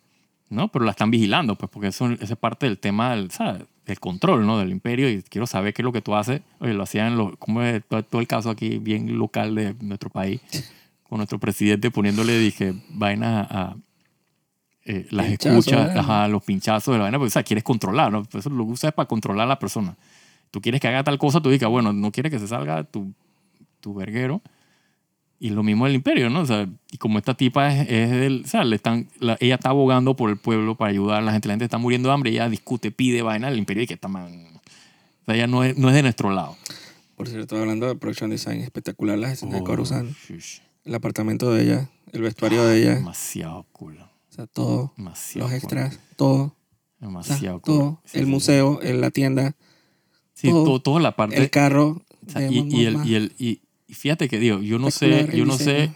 [0.49, 0.69] ¿no?
[0.69, 3.65] Pero la están vigilando, pues, porque eso, esa es parte del tema del, ¿sabes?
[3.87, 4.59] Del control, ¿no?
[4.59, 6.43] Del imperio y quiero saber qué es lo que tú haces.
[6.59, 10.11] Oye, lo hacían, lo, como es todo, todo el caso aquí bien local de nuestro
[10.11, 10.41] país,
[11.09, 13.63] con nuestro presidente poniéndole, dije, vainas a...
[13.63, 13.77] a,
[14.89, 15.99] eh, las Pinchazo, escuchas, ¿eh?
[15.99, 18.23] ajá, los pinchazos de la vaina, porque o sea, quieres controlar, ¿no?
[18.23, 19.97] Pues eso lo usas para controlar a la persona.
[20.53, 23.13] Tú quieres que haga tal cosa, tú dices, bueno, no quieres que se salga tu,
[23.81, 24.43] tu verguero.
[25.39, 26.41] Y lo mismo el imperio, ¿no?
[26.41, 29.57] O sea, y como esta tipa es, es del, o sea, le están, la- ella
[29.57, 31.49] está abogando por el pueblo para ayudar a la gente.
[31.49, 34.09] La gente está muriendo de hambre, ella discute, pide vaina, el imperio y que está
[34.09, 34.47] man.
[35.23, 36.57] O sea, ella no es, no es de nuestro lado.
[37.17, 40.11] Por cierto, hablando de production design, espectacular las escenas de Oh, Coruscant.
[40.27, 40.59] shush.
[40.85, 42.95] El apartamento de ella, el vestuario de ella.
[42.95, 43.99] Demasiado cool.
[43.99, 44.93] O sea, todo.
[44.97, 45.79] Demasiado Los cool.
[45.79, 46.43] extras, todo.
[46.45, 46.55] O
[46.99, 47.75] sea, Demasiado cool.
[47.75, 48.01] todo.
[48.07, 49.55] Sí, el sí, museo, en la tienda,
[50.35, 50.81] Sí, todo.
[50.81, 51.37] toda la parte.
[51.37, 52.03] el carro.
[52.27, 54.91] O sea, de y, y el, y, el, y, y fíjate que digo, yo no
[54.91, 55.93] sé, yo no sé,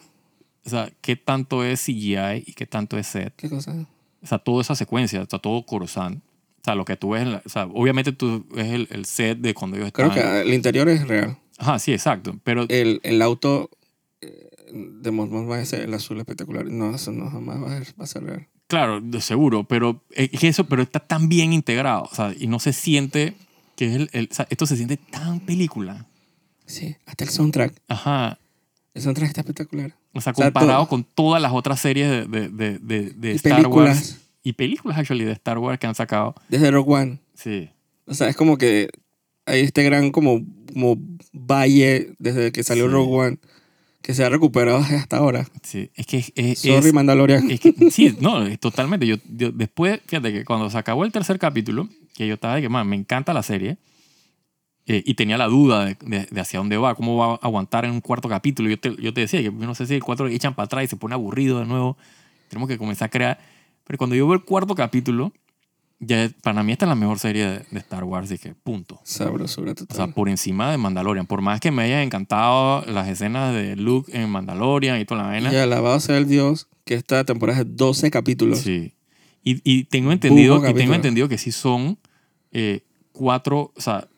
[0.64, 3.34] o sea, qué tanto es CGI y qué tanto es set.
[3.36, 3.86] ¿Qué cosa?
[4.22, 6.22] O sea, toda esa secuencia, o sea, todo Coruscant.
[6.60, 9.06] O sea, lo que tú ves, en la- o sea, obviamente tú ves el, el
[9.06, 10.42] set de cuando ellos Creo estaban.
[10.42, 11.38] que el interior es real.
[11.56, 12.38] Ajá, sí, exacto.
[12.44, 13.70] Pero El, el auto
[14.20, 16.66] eh, de Mon Mothma ese, el azul espectacular.
[16.66, 18.46] No, eso no jamás va a, ser- va a ser real.
[18.66, 22.60] claro, de seguro, pero es eso, pero está tan bien integrado, o sea, y no
[22.60, 23.34] se siente
[23.76, 26.06] que es el, el- o sea, esto se siente tan película.
[26.70, 27.74] Sí, hasta el soundtrack.
[27.88, 28.38] Ajá.
[28.94, 29.94] El soundtrack está espectacular.
[30.12, 33.56] O sea, O sea, comparado con todas las otras series de, de, de, de, Star
[33.56, 33.96] películas.
[33.96, 36.34] Wars y películas actually de Star Wars que han sacado.
[36.48, 37.18] Desde Rogue One.
[37.34, 37.70] Sí.
[38.06, 38.88] O sea, es como que
[39.46, 40.40] hay este gran como,
[40.72, 40.96] como
[41.32, 42.92] valle desde que salió Sí.
[42.92, 43.38] Rogue One
[44.02, 45.46] que se ha recuperado hasta ahora.
[45.62, 47.50] Sí, es que es, es- Sorry, es- Mandalorian.
[47.50, 49.06] es que- sí, no, totalmente.
[49.06, 52.62] Yo, yo después, fíjate que cuando se acabó el tercer capítulo, que yo estaba de
[52.62, 53.76] que, man, me encanta la serie,
[54.92, 57.84] eh, y tenía la duda de, de- de hacia dónde va, cómo va a aguantar
[57.84, 58.68] en un cuarto capítulo.
[58.68, 60.84] Yo te, yo te decía que yo no sé si el cuarto echan para atrás
[60.84, 61.96] y se pone aburrido de nuevo.
[62.48, 63.38] Tenemos que comenzar a crear.
[63.84, 65.32] Pero cuando yo veo el cuarto capítulo,
[66.00, 69.00] ya, para mí esta es la mejor serie de, de Star Wars, dije, punto.
[69.04, 69.96] Sabrosura O total.
[69.96, 71.26] sea, por encima de Mandalorian.
[71.26, 75.28] Por más que me hayan encantado las escenas de Luke en Mandalorian y toda la
[75.28, 75.52] vaina.
[75.52, 78.60] y alabado sea el Dios que esta temporada es 12 capítulos.
[78.60, 78.94] Sí.
[79.44, 81.98] Y, y tengo entendido, y tengo entendido que sí son
[82.52, 82.80] eh,
[83.12, 84.08] cuatro, o sea,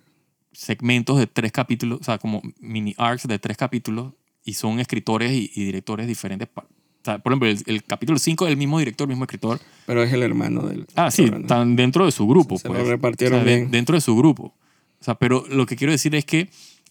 [0.53, 4.13] segmentos de tres capítulos, o sea, como mini arcs de tres capítulos,
[4.45, 6.49] y son escritores y, y directores diferentes.
[6.57, 6.63] O
[7.05, 9.61] sea, por ejemplo, el, el capítulo 5 es el mismo director, el mismo escritor.
[9.87, 10.87] Pero es el hermano del.
[10.95, 12.59] Ah, sí, están dentro de su grupo.
[12.59, 12.81] Se pues.
[12.81, 13.71] lo repartieron O sea, de- bien.
[13.71, 14.55] Dentro de su grupo.
[15.01, 16.49] O sea, pero lo que quiero decir es que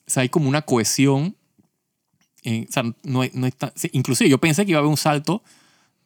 [0.07, 1.36] o sea, hay como una cohesión.
[2.43, 4.89] en- o sea, no, hay- no hay tan- inclusive yo pensé que iba a haber
[4.89, 5.43] un salto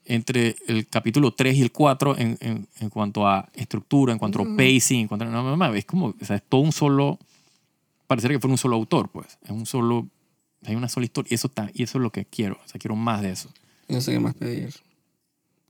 [0.03, 4.41] entre el capítulo 3 y el 4 en, en, en cuanto a estructura, en cuanto
[4.41, 4.55] a Mm.
[4.57, 5.29] pacing, en cuanto a...
[5.29, 7.17] No, no, no, es como, o sea, es todo un solo...
[8.07, 9.37] Pareciera que fuera un solo autor, pues.
[9.43, 10.07] Es un solo...
[10.65, 11.29] Hay una sola historia.
[11.31, 12.55] Y eso, está, y eso es lo que quiero.
[12.63, 13.49] O sea, quiero más de eso.
[13.87, 14.73] No sé qué más pedir.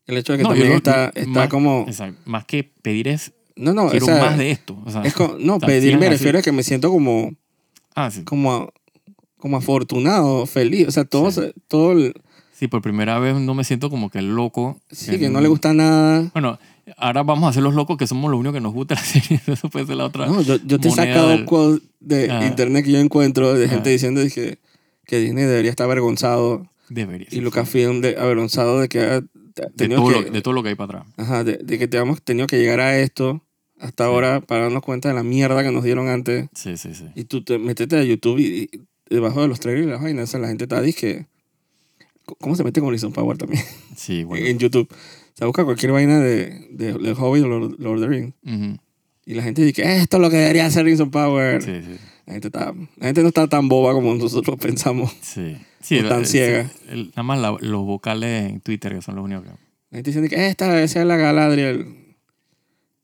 [0.08, 1.86] El hecho de que No, también yo- está, está más- como.
[1.88, 2.22] Exacto.
[2.26, 3.34] Más que pedir es...
[3.56, 4.78] No, no, quiero o sea, más de esto.
[4.86, 7.34] O sea, es co- no, o sea, pedir me refiero a que me siento como,
[7.96, 8.24] Ah, sí.
[8.24, 8.70] como,
[9.38, 10.88] como afortunado, feliz.
[10.88, 11.42] O sea, todo, Sí.
[11.68, 12.14] todo el-
[12.54, 14.80] Sí, por primera vez no me siento como que loco.
[14.90, 16.30] sí, que no le gusta nada.
[16.34, 16.58] Bueno,
[16.98, 19.40] ahora vamos a ser los locos que somos los únicos que nos gusta la serie.
[19.48, 20.26] Eso puede ser la otra.
[20.28, 22.46] No, yo, yo te he sacado del- quotes de Ah.
[22.46, 23.94] internet que yo encuentro de gente Ah.
[23.94, 24.60] diciendo que,
[25.06, 27.28] que Disney debería estar avergonzado Debería.
[27.32, 29.28] y Lucasfilm de, avergonzado de que ha de,
[29.76, 31.14] tenido todo que, lo, de todo lo que hay para atrás.
[31.18, 33.42] ajá, de, de que te hemos tenido que llegar a esto
[33.80, 34.10] hasta Sí.
[34.10, 36.48] ahora para darnos cuenta de la mierda que nos dieron antes.
[36.54, 37.06] Sí, sí, sí.
[37.16, 38.70] Y tú te metete a YouTube y,
[39.10, 41.26] y debajo de los trailers y las vainas, la gente está que
[42.40, 43.64] ¿Cómo se mete con Horizon Power también?
[43.96, 44.46] Sí, bueno.
[44.46, 44.88] en YouTube.
[45.36, 48.34] O sea, busca cualquier vaina de, de, de Hobbit o Lord, Lord of the Rings.
[48.46, 48.78] Ujú.
[49.26, 51.62] Y la gente dice, esto es lo que debería hacer Horizon Power.
[51.62, 51.98] Sí, sí.
[52.26, 55.12] La, gente está, la gente no está tan boba como nosotros pensamos.
[55.22, 55.58] Sí.
[55.82, 56.72] sí O el- tan el- ciega.
[56.90, 59.50] el- nada más la- los vocales en Twitter que son los únicos que.
[59.92, 62.16] La gente dice que esta debe ser la Galadriel.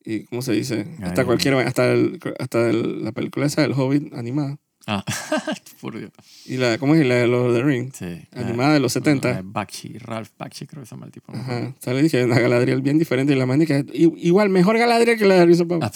[0.03, 0.87] Y, ¿cómo se dice?
[1.03, 4.57] Hasta Ay, cualquier hasta, el, hasta el- la película esa del Hobbit animada.
[4.87, 5.03] Ah,
[5.81, 6.11] por Dios.
[6.45, 7.05] Y la, ¿cómo es?
[7.05, 7.95] Y la de of the Rings.
[7.95, 8.27] Sí.
[8.33, 9.29] Animada de los 70.
[9.29, 11.31] La de Bakshi, Ralph Bakshi, creo que se llama el tipo.
[11.31, 11.39] ¿no?
[11.39, 11.73] Ajá.
[11.79, 13.33] Sale dije una Galadriel bien diferente.
[13.33, 15.83] Y la man que igual, mejor Galadriel que la de Horizon Power.
[15.83, 15.91] Ah,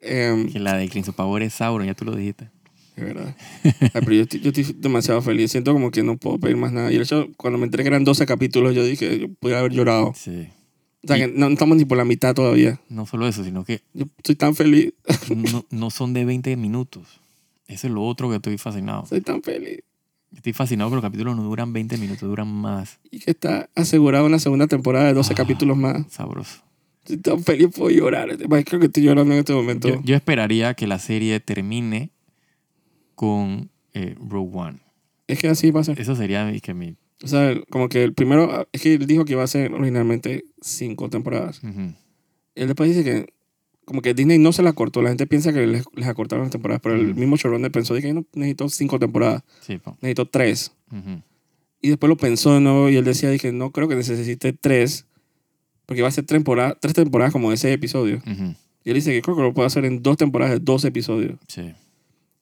[0.00, 2.50] Em, que la de Cleanso Power es Sauron, ya tú lo dijiste.
[2.96, 3.36] Es verdad.
[3.64, 5.50] Ay, pero yo, estoy, yo estoy demasiado feliz.
[5.50, 6.92] Siento como que no puedo pedir más nada.
[6.92, 9.72] Y el hecho, cuando me enteré que eran 12 capítulos, yo dije, yo podría haber
[9.72, 10.12] llorado.
[10.14, 10.48] Sí.
[11.02, 12.80] O sea, que no, no estamos ni por la mitad todavía.
[12.88, 14.92] No solo eso, sino que Yo estoy tan feliz.
[15.34, 17.20] no, no son de 20 minutos.
[17.68, 19.06] Eso es lo otro que estoy fascinado.
[19.06, 19.80] Soy tan feliz.
[20.34, 22.98] Estoy fascinado que los capítulos no duran 20 minutos, duran más.
[23.10, 25.36] Y que está asegurada una segunda temporada de 12 Ah.
[25.36, 26.04] capítulos más.
[26.12, 26.62] Sabroso.
[27.04, 28.36] Estoy tan feliz, puedo llorar.
[28.64, 29.88] Creo que estoy llorando en este momento.
[29.88, 32.10] Yo, yo esperaría que la serie termine
[33.14, 34.78] con eh, Rogue One.
[35.26, 36.00] Es que así va a ser.
[36.00, 36.96] Eso sería mi- que mi...
[37.24, 40.44] O sea, como que el primero, es que él dijo que iba a ser originalmente
[40.60, 41.62] cinco temporadas.
[41.64, 41.94] ujú.
[42.54, 43.32] Él después dice que
[43.86, 45.00] como que Disney no se la cortó.
[45.00, 48.02] La gente piensa que les, les acortaron las temporadas, pero el mismo showrunner pensó de
[48.02, 49.92] que no necesito cinco temporadas, Sí, po.
[50.02, 50.72] necesito tres.
[51.80, 55.06] Y después lo pensó de nuevo y él decía, dije, no creo que necesite tres,
[55.86, 58.16] porque va a ser temporada, tres temporadas como ese episodio.
[58.30, 58.54] Ujú.
[58.84, 61.38] Y él dice que creo que lo puedo hacer en dos temporadas de dos episodios.
[61.48, 61.72] Sí.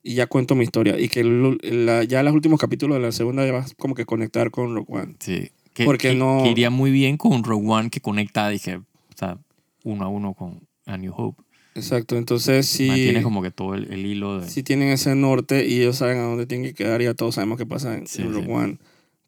[0.02, 0.98] Y ya cuento mi historia.
[1.00, 4.04] Y que el- la- ya los últimos capítulos de la segunda ya vas como que
[4.04, 5.14] conectar con Rogue One.
[5.20, 5.50] Sí.
[5.72, 8.84] Que, Porque que- no- que iría muy bien con Rogue One que conecta, dije, o
[9.16, 9.38] sea,
[9.82, 11.42] uno a uno con A New Hope.
[11.76, 14.48] Exacto, entonces sí, Mantiene como que todo el, el hilo de...
[14.48, 17.34] sí tienen ese norte y ellos saben a dónde tienen que quedar y ya todos
[17.34, 18.50] sabemos qué pasa en, Sí, Rogue sí.
[18.50, 18.78] One.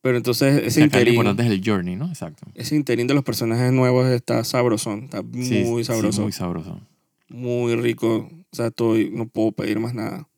[0.00, 2.06] Pero entonces ese sea, que lo interín, importante es el journey, ¿no?
[2.06, 2.46] Exacto.
[2.54, 6.22] ese interín de los personajes nuevos está sabrosón, está muy Sí, sí, sabroso.
[6.22, 6.80] muy sabroso.
[7.28, 8.30] muy rico.
[8.52, 10.28] O sea, estoy, no puedo pedir más nada.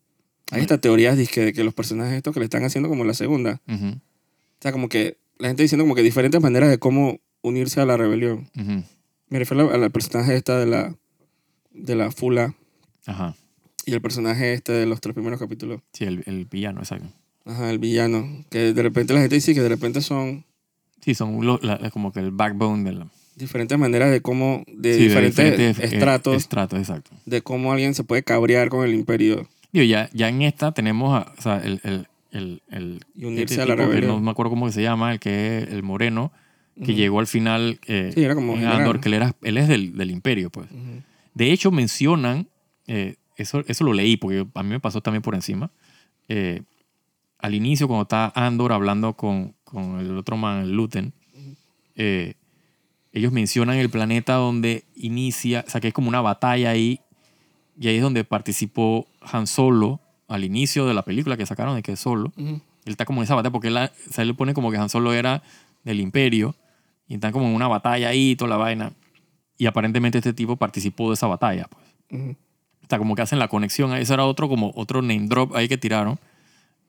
[0.50, 3.12] Hay estas teorías dizque, de que los personajes estos que le están haciendo como la
[3.12, 3.60] segunda.
[3.68, 7.82] Ujú, O sea, como que la gente diciendo como que diferentes maneras de cómo unirse
[7.82, 8.48] a la rebelión.
[8.58, 8.82] ujú.
[9.28, 10.96] Me refiero a la personaje esta de la,
[11.78, 12.54] de la Fula
[13.06, 13.34] Ajá.
[13.86, 15.80] y el personaje este de los tres primeros capítulos.
[15.92, 17.08] Sí, el, el villano, exacto.
[17.44, 18.44] Ajá, el villano.
[18.50, 20.44] Que de repente la gente dice que de repente son
[21.00, 23.06] Sí, son lo- la- como que el backbone de la...
[23.36, 27.10] diferentes maneras de cómo, de sí, diferentes, eh, estratos, estratos, exacto.
[27.24, 31.14] de cómo alguien se puede cabrear con el imperio Digo, ya, ya en esta tenemos
[31.14, 34.16] a- o sea, el, el, el, el- y unirse este a la que rebelión.
[34.16, 36.32] no me acuerdo cómo se llama, el que es el moreno,
[36.76, 36.92] que Ujú.
[36.92, 38.64] llegó al final eh, Sí, era como en.
[38.66, 40.70] Andor, que él, era, él es del, del imperio, pues.
[40.70, 41.02] Ujú.
[41.38, 42.48] De hecho, mencionan,
[42.88, 45.70] eh, eso, eso lo leí porque a mí me pasó también por encima.
[46.28, 46.62] eh,
[47.38, 51.12] al inicio, cuando está Andor hablando con, con el otro man, el Luten,
[51.94, 52.34] eh,
[53.12, 57.00] ellos mencionan el planeta donde inicia, o sea, que es como una batalla ahí,
[57.78, 61.82] y ahí es donde participó Han Solo al inicio de la película que sacaron de
[61.82, 62.32] que es Solo.
[62.36, 62.60] Ujú.
[62.84, 64.76] Él está como en esa batalla porque él, o sea, él le pone como que
[64.76, 65.44] Han Solo era
[65.84, 66.56] del imperio
[67.06, 68.92] y están como en una batalla ahí toda la vaina.
[69.58, 71.66] Y aparentemente este tipo participó de esa batalla.
[71.68, 72.20] Pues.
[72.22, 72.30] Ujú.
[72.30, 73.92] O sea, como que hacen la conexión.
[73.94, 76.18] Ese era otro, como otro name drop ahí que tiraron.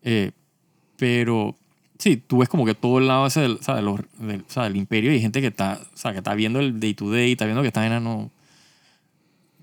[0.03, 0.31] Eh,
[0.95, 1.57] pero
[1.97, 4.41] sí, tú ves como que todo el lado ese del, o sea, de los- del,
[4.41, 6.79] o sea, del imperio y hay gente que está, o sea, que está viendo el
[6.79, 8.31] day to day, está viendo que esta vaina no,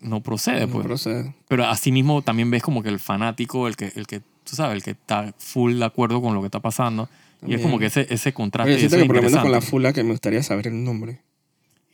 [0.00, 0.66] no procede.
[0.66, 0.86] No Pues.
[0.86, 1.34] procede.
[1.48, 4.82] Pero asimismo también ves como que el fanático, el que, el que tú sabes, el
[4.82, 7.04] que está full de acuerdo con lo que está pasando.
[7.04, 7.62] Y es También.
[7.62, 8.72] como que ese, ese contraste.
[8.72, 11.20] Yo siento que por lo menos con la fula que me gustaría saber el nombre.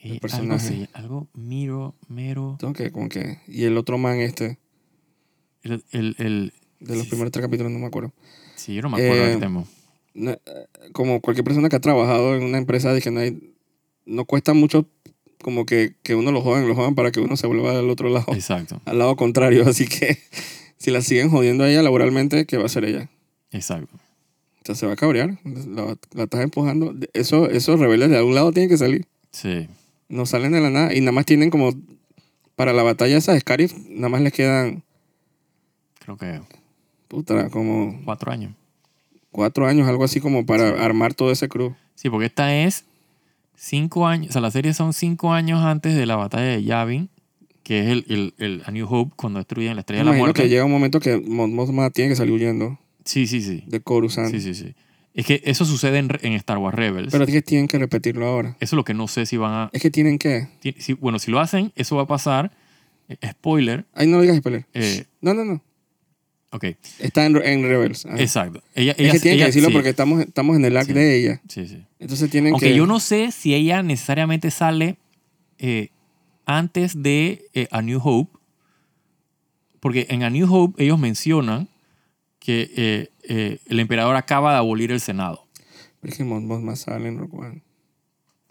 [0.03, 0.67] El algo, personaje.
[0.67, 2.57] así, algo miro, mero.
[2.59, 3.39] Tengo que, como que.
[3.47, 4.59] Y el otro man este,
[5.63, 8.13] El, el, el- de los Sí, primeros tres capítulos, no me acuerdo.
[8.57, 9.65] sí, yo no me acuerdo Eh, del tema.
[10.15, 10.41] No, eh,
[10.93, 13.55] como cualquier persona que ha trabajado en una empresa, que no hay.
[14.05, 14.89] No cuesta mucho
[15.41, 18.09] como que, que uno lo jodan, lo jodan para que uno se vuelva al otro
[18.09, 19.65] lado, Exacto, al lado contrario.
[19.69, 20.19] Así que
[20.77, 23.09] si la siguen jodiendo a ella laboralmente, ¿qué va a hacer ella?
[23.53, 23.95] exacto.
[23.97, 25.39] O sea, se va a cabrear.
[25.45, 26.95] La, la estás empujando.
[27.15, 29.07] Eso, esos rebeldes de algún lado tienen que salir.
[29.33, 29.67] Sí,
[30.13, 30.95] No salen de la nada.
[30.95, 31.73] Y nada más tienen como.
[32.55, 34.83] Para la batalla esa de Scarif, nada más les quedan.
[36.01, 36.41] creo que
[37.09, 38.53] Puta, como cuatro años.
[39.31, 41.75] cuatro años, algo así como para armar todo ese crew.
[41.95, 42.85] Sí, porque esta es
[43.57, 47.09] cinco años, o sea, la serie son cinco años antes de la batalla de Yavin,
[47.63, 50.23] que es el, el, el A New Hope cuando destruyen la estrella Me de la
[50.23, 50.43] muerte.
[50.43, 53.65] que llega un momento que Mon Mothma tiene que salir huyendo Sí, sí, sí.
[53.67, 54.31] de Coruscant.
[54.31, 54.75] Sí, sí, sí.
[55.15, 57.13] Es que eso sucede en, en Star Wars Rebels.
[57.13, 58.51] Pero es que tienen que repetirlo ahora.
[58.61, 59.71] eso es lo que no sé si van a...
[59.73, 60.49] Es que tienen que.
[60.61, 62.51] ti- si- bueno, si lo hacen, eso va a pasar.
[63.09, 63.85] eh, spoiler.
[63.93, 64.65] Ay, no digas spoiler.
[64.73, 65.63] eh, No, no, no.
[66.51, 66.65] ok,
[66.99, 68.07] Está en, en Rebels.
[68.07, 68.19] Ajá.
[68.21, 68.63] exacto.
[68.75, 70.87] Ella, Es ella, que tienen ella- que decirlo sí, porque estamos, estamos en el act
[70.89, 70.93] Sí.
[70.95, 71.41] de ella.
[71.49, 71.85] Sí, sí.
[71.99, 72.75] Entonces tienen Aunque que.
[72.77, 74.97] yo no sé si ella necesariamente sale
[75.59, 75.91] eh,
[76.47, 78.39] antes de A New Hope,
[79.81, 81.69] porque en A New Hope ellos mencionan
[82.45, 85.47] que eh, eh, el emperador acaba de abolir el Senado.
[86.03, 87.63] Que One.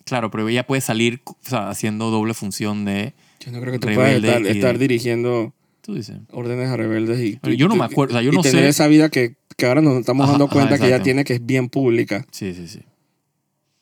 [0.06, 3.14] Claro, pero ella puede salir o sea, haciendo doble función de...
[3.42, 6.18] Yo no creo que tú puedas estar, y de- estar dirigiendo Tú dices.
[6.32, 7.39] órdenes a rebeldes y.
[7.58, 9.66] Yo no me acuerdo, o sea, yo y no tener sé- esa vida que, que
[9.66, 12.26] ahora nos estamos Ajá, dando ajá, cuenta que ella tiene que es bien pública.
[12.32, 12.82] Sí, sí, sí.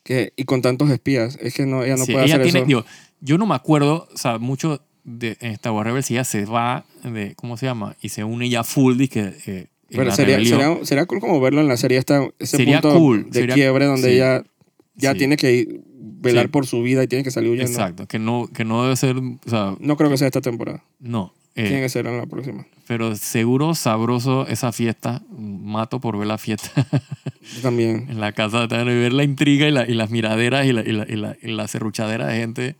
[0.03, 1.37] Que, y con tantos espías.
[1.41, 2.67] Es que no, ella no Sí, puede ella hacer tiene, eso.
[2.67, 2.85] digo,
[3.19, 6.45] yo no me acuerdo, o sea, mucho de en Star Wars Rebels si ella se
[6.45, 7.95] va de, ¿cómo se llama?
[8.01, 11.61] Y se une ya full, dizque, eh, en Pero sería, sería, sería cool como verlo
[11.61, 14.15] en la serie esta, ese Sería punto cool, de sería- quiebre donde sí.
[14.15, 14.43] ella
[14.95, 15.17] ya Sí.
[15.19, 15.81] tiene que
[16.21, 16.51] velar Sí.
[16.51, 17.71] por su vida y tiene que salir huyendo.
[17.71, 20.83] Exacto, que no, que no debe ser, o sea, No creo que sea esta temporada.
[20.99, 21.33] no.
[21.55, 22.65] eh, Tiene que ser en la próxima.
[22.87, 25.23] pero seguro sabroso esa fiesta.
[25.37, 26.69] Mato por ver la fiesta
[27.55, 28.05] Yo también.
[28.09, 30.91] en la casa de ver la intriga y, la- y las miraderas y la, y,
[30.93, 32.75] la, y, la, y la serruchadera de gente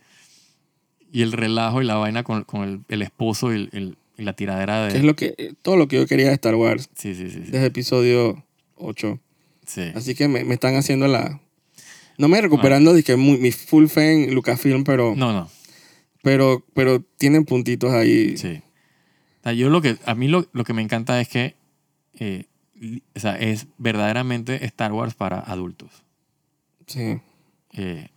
[1.11, 4.23] y el relajo y la vaina con, con el, el esposo y, el- el- y
[4.23, 4.91] la tiradera de...
[4.91, 7.29] Que es lo que, eh, todo lo que yo quería de Star Wars Sí, sí,
[7.29, 7.41] sí.
[7.45, 7.51] sí.
[7.51, 8.45] desde episodio
[8.75, 9.19] 8.
[9.65, 9.91] sí.
[9.95, 11.39] Así que me, me están haciendo la...
[12.17, 15.49] No me recuperando de que muy- mi full fan Lucasfilm, pero, No, no.
[16.21, 18.35] pero, pero tienen puntitos ahí.
[18.37, 18.61] Sí.
[19.39, 21.55] O sea, yo lo que, a mí lo, lo que me encanta es que
[22.19, 22.45] eh,
[23.15, 25.89] o sea, es verdaderamente Star Wars para adultos.
[26.87, 27.19] Sí.
[27.73, 28.09] Eh,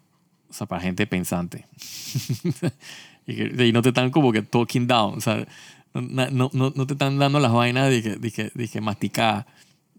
[0.48, 1.66] o sea, para gente pensante.
[3.26, 5.16] y, que- y no te están como que talking down.
[5.16, 5.46] O sea,
[5.95, 9.45] no, no, no, te están dando las vainas de que, de que.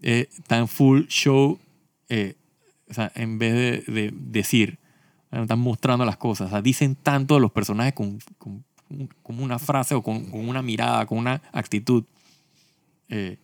[0.06, 1.58] Eh, tan full show,
[2.10, 2.34] eh,
[2.90, 3.54] o sea, en vez
[3.86, 4.78] de, de decir,
[5.30, 6.62] están mostrando las cosas.
[6.62, 8.64] Dicen tanto de los personajes con, con,
[9.22, 12.04] con una frase o con, una mirada, con una actitud.
[13.08, 13.38] Eh,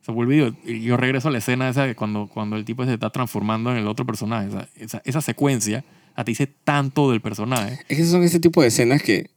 [0.00, 3.10] se vuelve yo, regreso a la escena esa de cuando, cuando el tipo se está
[3.10, 4.48] transformando en el otro personaje.
[4.76, 5.84] Esa, esa secuencia
[6.14, 7.80] a ti dice tanto del personaje.
[7.88, 9.30] Es que son ese tipo de escenas que...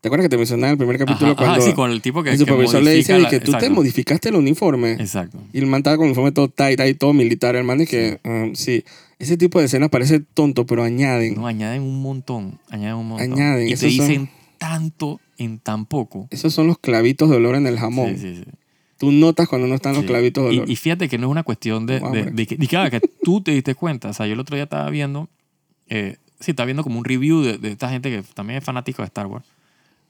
[0.00, 2.00] ¿Te acuerdas que te mencionaba en el primer capítulo Ajá, ajá, cuando sí, con el
[2.00, 4.92] tipo que, el que supervisor le dice la- que tú te exacto, modificaste el uniforme?
[4.92, 5.38] Exacto.
[5.52, 7.86] Y el man estaba con el uniforme todo tight, ahí todo militar, el man, y
[7.86, 8.84] que, um, sí,
[9.18, 11.34] ese tipo de escenas parece tonto, pero añaden.
[11.34, 12.60] No, añaden un montón.
[12.70, 13.32] Añaden un montón.
[13.32, 16.28] Añaden, y te esos son- dicen tanto en tan poco.
[16.30, 18.10] Esos son los clavitos de olor en el jamón.
[18.16, 18.50] Sí, sí, sí.
[18.98, 20.70] Tú notas cuando no están los clavitos de Y- olor.
[20.70, 22.88] Y, fíjate que no es una cuestión de, Wow, de, de que, de que, ah,
[22.90, 24.10] que tú te diste cuenta.
[24.10, 25.28] O sea, yo el otro día estaba viendo,
[25.88, 29.02] eh, sí, estaba viendo como un review de, de esta gente que también es fanático
[29.02, 29.44] de Star Wars.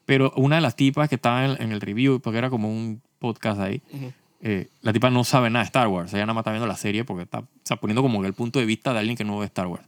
[0.08, 3.02] Pero una de las tipas que estaba en, en el review, porque era como un
[3.18, 4.10] podcast ahí, Ujú.
[4.40, 6.14] eh, la tipa no sabe nada de Star Wars.
[6.14, 8.64] Ella nada más está viendo la serie porque está, sea, poniendo como el punto de
[8.64, 9.84] vista de alguien que no ve Star Wars.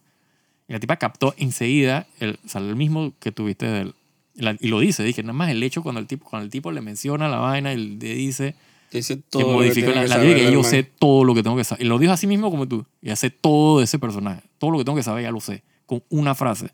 [0.68, 3.94] Y la tipa captó enseguida el, o sea, el mismo que tuviste del,
[4.34, 6.70] la- y lo dice, dije, nada más el hecho cuando el tipo, cuando el tipo
[6.70, 8.54] le menciona la vaina y le dice
[8.92, 11.34] dice que todo lo que modificó la, que la saber que yo sé todo lo
[11.34, 11.82] que tengo que saber.
[11.84, 12.84] Y lo dijo así mismo como tú.
[13.00, 14.42] Y hace todo de ese personaje.
[14.58, 15.62] Todo lo que tengo que saber ya lo sé.
[15.86, 16.70] Con una frase.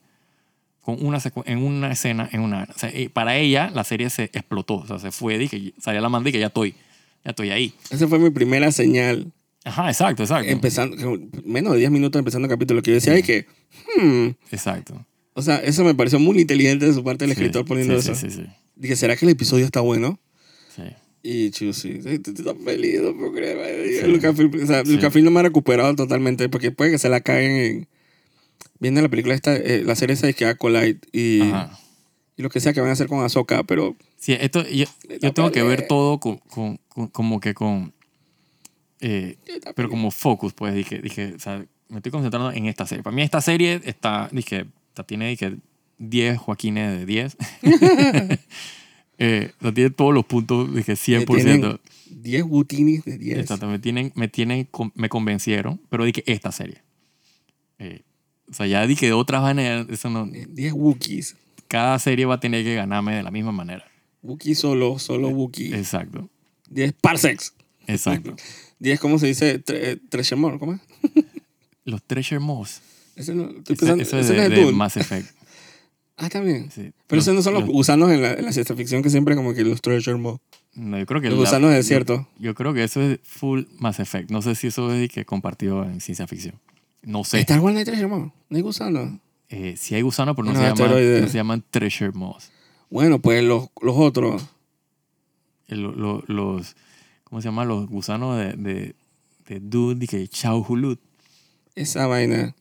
[0.87, 2.68] Con una en una escena, en una...
[2.74, 4.76] O sea, para ella la serie se explotó.
[4.76, 5.37] O sea, se fue.
[5.37, 6.76] Dije, salía la manda y que ya estoy.
[7.24, 7.74] Ya estoy ahí.
[7.91, 9.32] Esa fue mi primera señal,
[9.64, 10.49] Ajá, exacto, exacto.
[10.49, 13.47] empezando, menos de 10 minutos empezando el capítulo, que yo decía, ay, que,
[14.01, 15.05] hmm, Exacto.
[15.32, 18.12] O sea, eso me pareció muy inteligente de su parte el Sí, escritor poniendo sí,
[18.12, 18.14] eso.
[18.14, 18.47] Sí, sí, sí.
[18.76, 20.20] Dije, ¿será que el episodio está bueno?
[20.74, 20.82] sí.
[21.28, 23.89] Y Chusi, sí, estás feliz, no puedo creer.
[23.89, 24.01] Sí.
[24.03, 24.93] Sí.
[24.93, 27.89] Lucasfilm no me ha recuperado totalmente porque puede que se la caguen en...
[28.79, 31.79] Viendo la película esta, eh, la serie esa de que Acolyte y, Ajá.
[32.37, 34.87] y lo que sea que van a hacer con Ahsoka, pero Sí, esto, yo,
[35.20, 37.93] yo tengo que ver todo con, con- con- como que con...
[39.01, 39.37] eh,
[39.74, 43.03] pero como focus, pues dije, dije, o sea, me estoy concentrando en esta serie.
[43.05, 45.57] Para mí esta serie está, dije, está- tiene dije,
[45.99, 47.37] 10 Joaquines de 10.
[49.18, 51.27] eh, o sea, tiene todos los puntos, dije, 100%.
[51.27, 53.39] tienen 10 Wutinis de 10.
[53.39, 56.83] Exacto, me tienen, me tienen, me convencieron, pero dije, esta serie.
[57.79, 58.01] Eh,
[58.51, 61.36] o sea, ya dije de otras maneras, eso no, 10 Wookiees.
[61.68, 63.84] cada serie va a tener que ganarme de la misma manera.
[64.22, 65.74] Wookiee solo, solo Wookiee.
[65.76, 66.28] Exacto,
[66.70, 67.55] 10 Parsecs.
[67.86, 68.34] exacto.
[68.78, 69.59] 10, ¿cómo se dice?
[69.59, 70.80] Tre Treshemor, ¿cómo es?
[71.84, 72.82] Los Treasure Moss.
[73.14, 74.72] Ese no, estoy pensando, ese es de, es de.
[74.72, 75.30] Mass Effect.
[76.18, 76.70] Ah, bien.
[76.70, 76.92] sí.
[77.09, 79.36] Pero esos no son los, los- gusanos en la, en la ciencia ficción que siempre
[79.36, 80.38] como que los treasure mode.
[80.74, 82.26] No, yo creo que Los la- gusanos del desierto.
[82.38, 84.30] Yo, yo creo que eso es full Mass Effect.
[84.30, 86.55] No sé si eso es que compartido en ciencia ficción.
[87.07, 87.38] No sé.
[87.40, 88.32] Star Wars no hay treasure mode.
[88.50, 89.18] No hay gusanos.
[89.48, 92.50] Eh, si hay gusanos, pero no, Unos se llaman, no se llaman Treasure Moss.
[92.90, 94.44] Bueno, pues los, los otros.
[95.68, 96.76] El- lo- los,
[97.24, 97.64] ¿cómo se llama?
[97.64, 98.94] Los gusanos de, de,
[99.46, 101.00] de Dune, y que Chao Hulut.
[101.76, 102.54] Esa vaina.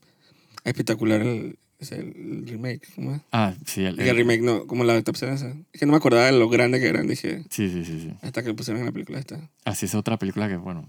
[0.64, 2.88] Espectacular el, es el remake.
[2.96, 3.22] ¿Cómo es?
[3.32, 3.84] Ah, sí.
[3.86, 5.50] El, El, remake, no, como la adaptación esa.
[5.74, 7.08] Es que no me acordaba de lo grande que eran.
[7.08, 8.12] Dije, sí, sí, sí, sí.
[8.22, 9.50] hasta que lo pusieron en la película esta.
[9.64, 10.88] Así es otra película que, bueno,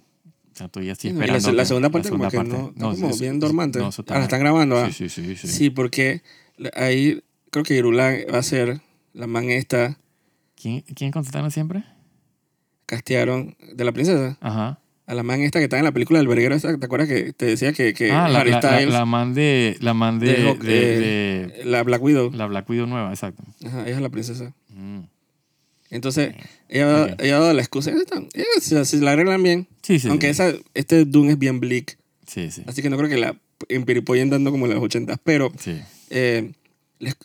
[0.56, 1.48] o sea, estoy así Sí, no, y esperando.
[1.52, 3.78] la, la segunda parte como segunda que no, está como bien dormante.
[3.78, 4.78] no, eso ah, la están grabando.
[4.78, 4.90] ah.
[4.90, 5.48] Sí, sí, sí, sí.
[5.48, 6.22] Sí, porque
[6.56, 8.80] la- ahí creo que Irulan va a ser
[9.12, 9.98] la man esta.
[10.60, 11.84] ¿Quién, ¿Quién contrataron siempre?
[12.86, 14.38] Castearon de la princesa.
[14.40, 14.78] Ajá.
[15.06, 16.58] A la man esta que está en la película del verguero.
[16.58, 19.34] ¿Te acuerdas que te decía que, que ah, la, Harry la, la, Styles, la man
[19.34, 22.30] de, la man de, De de, Hawk- eh, de- la Black Widow?
[22.32, 23.42] la Black Widow nueva, exacto.
[23.64, 24.52] Ajá, ella es la princesa.
[24.70, 25.00] Mm.
[25.90, 26.34] Entonces,
[26.68, 27.22] ella, Ok.
[27.22, 27.90] ella ha dado la excusa.
[27.90, 29.68] Ella, si, la arreglan bien.
[29.82, 30.08] Sí, sí.
[30.08, 30.30] Aunque sí.
[30.42, 31.98] esa, este Doom es bien bleak.
[32.26, 32.62] Sí, sí.
[32.66, 33.36] Así que no creo que la
[33.68, 35.16] empiripoyen dando como en los 80.
[35.22, 35.52] Pero,
[36.10, 36.52] eh,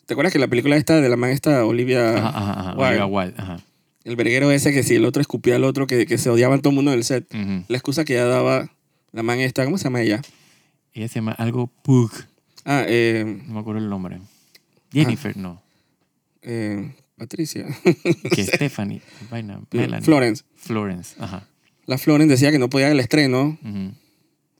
[0.05, 2.69] ¿te acuerdas que la película esta de la man esta, Olivia, Ajá, ajá, ajá.
[2.73, 2.83] Wilde.
[2.87, 3.59] Olivia Wilde, ajá.
[4.03, 6.69] el verguero ese que si el otro escupía al otro, que, que se odiaban todo
[6.69, 7.25] el mundo en el set?
[7.33, 7.63] Ujú.
[7.67, 8.71] La excusa que ella daba
[9.11, 10.21] la man esta, ¿cómo se llama ella?
[10.93, 12.11] Ella se llama algo Pug.
[12.63, 14.19] Ah, eh, No me acuerdo el nombre.
[14.93, 15.61] Jennifer, no.
[16.43, 17.65] eh, Patricia.
[18.33, 19.01] Que Stephanie.
[19.29, 19.61] Vaina.
[19.71, 20.03] Melanie.
[20.03, 20.43] Florence.
[20.55, 21.15] Florence.
[21.19, 21.47] Ajá.
[21.85, 23.59] La Florence decía que no podía ir al estreno,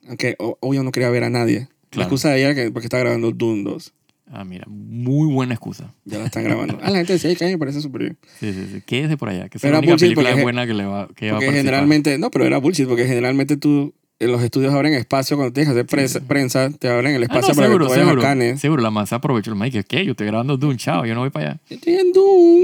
[0.08, 1.70] aunque o- obvio no quería ver a nadie.
[1.94, 3.94] La excusa de ella era que porque está grabando Doom 2.
[4.34, 4.66] Ah, mira.
[4.70, 5.94] Muy buena excusa.
[6.06, 6.80] Ya la están grabando.
[6.82, 8.18] Ah, la gente decía que a mí me parece súper bien.
[8.40, 8.82] Sí, sí, sí.
[8.86, 9.50] Quédese por allá.
[9.50, 11.56] Que esa es la única bullshit película buena que le va, que va a participar.
[11.66, 13.94] generalmente, no, pero era bullshit, porque generalmente tú
[14.28, 17.50] los estudios abren espacio cuando tienes que hacer prensa, prensa te abren el Ah, espacio
[17.50, 18.22] no, para seguro, que tú vayas seguro.
[18.22, 18.60] a Cannes.
[18.60, 20.06] Seguro, la masa aprovechó el que, ¿Qué?
[20.06, 21.06] Yo estoy grabando Dune, chao.
[21.06, 21.60] Yo no voy para allá.
[21.70, 22.08] Yo estoy en.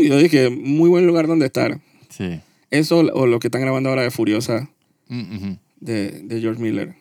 [0.04, 1.80] Y yo dije, muy buen lugar donde estar.
[2.10, 2.40] Sí.
[2.70, 4.70] Eso o lo que están grabando ahora de Furiosa
[5.10, 6.94] Mm, de, de George Miller.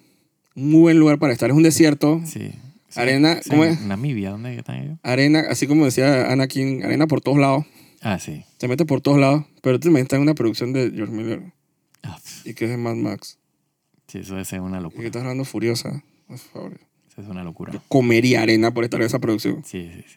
[0.55, 1.51] Muy buen lugar para estar.
[1.51, 2.53] Es un desierto, Sí.
[2.89, 3.01] Sí.
[3.01, 3.81] Arena, Sí, ¿cómo en es?
[3.83, 4.99] Namibia, ¿dónde están ellos?
[5.03, 7.67] arena, así como decía Anakin, arena por todos lados.
[8.01, 8.45] Ah, sí.
[8.59, 11.43] Se mete por todos lados, pero tú también está en una producción de George Miller
[12.05, 13.39] Ah, y que es de Mad Max.
[14.25, 15.07] Sí, eso ser una Y locura.
[15.07, 16.03] estás hablando Furiosa.
[16.27, 16.81] Por favor.
[17.11, 17.73] Eso es una locura.
[17.73, 19.63] Yo comería arena por estar en esa producción.
[19.65, 20.17] Sí, sí, sí.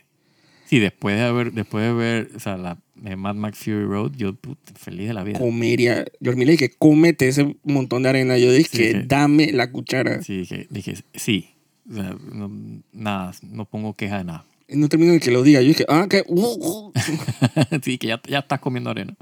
[0.66, 4.12] Sí, después de haber, después de ver, o sea, la de Mad Max Fury Road,
[4.18, 5.40] yo put, feliz de la vida.
[5.40, 6.06] Comería.
[6.22, 8.38] George Miller, que cómete ese montón de arena.
[8.38, 10.22] Yo dije, Sí, que que- dame la cuchara.
[10.22, 11.50] Sí, dije, dije sí.
[11.90, 12.52] O sea, no,
[12.94, 14.46] nada, no pongo queja de nada.
[14.68, 15.60] Y no termino de que lo diga.
[15.62, 16.24] Yo dije, ah, que.
[16.28, 16.94] uh, uh.
[17.84, 19.16] sí, que ya, ya estás comiendo arena.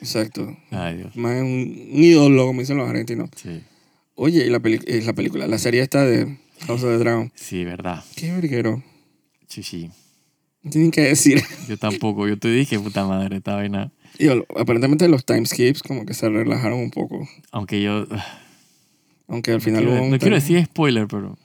[0.00, 0.56] Exacto.
[0.70, 1.14] Ay, Dios.
[1.16, 1.46] Más un,
[1.92, 3.28] un ídolo, como dicen los argentinos.
[3.36, 3.60] Sí,
[4.16, 7.30] Oye, y la, peli eh, la película, la serie esta de House of the Dragon.
[7.34, 8.02] sí, verdad.
[8.16, 8.82] Qué verguero.
[9.46, 9.90] Sí, sí.
[10.62, 11.42] No tienen que decir.
[11.68, 12.26] Yo tampoco.
[12.26, 13.92] Yo te dije, puta madre, esta vaina.
[14.18, 17.28] Y aparentemente los timeskips como que se relajaron un poco.
[17.52, 18.06] Aunque yo...
[19.28, 21.36] Aunque al final quiero- hubo un no quiero decir spoiler, pero...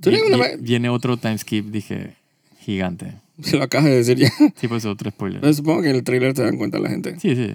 [0.00, 2.14] ¿Tú eres vi- una vi- vez- viene otro timeskip, dije,
[2.60, 3.12] gigante.
[3.42, 4.30] Se lo acabas de decir ya.
[4.56, 5.40] Sí, pues otro spoiler.
[5.40, 7.18] Pero supongo que en el trailer te dan cuenta la gente.
[7.20, 7.54] Sí, sí.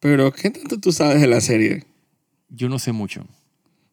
[0.00, 1.84] Pero, ¿qué tanto tú sabes de la serie?
[2.50, 3.24] Yo no sé mucho.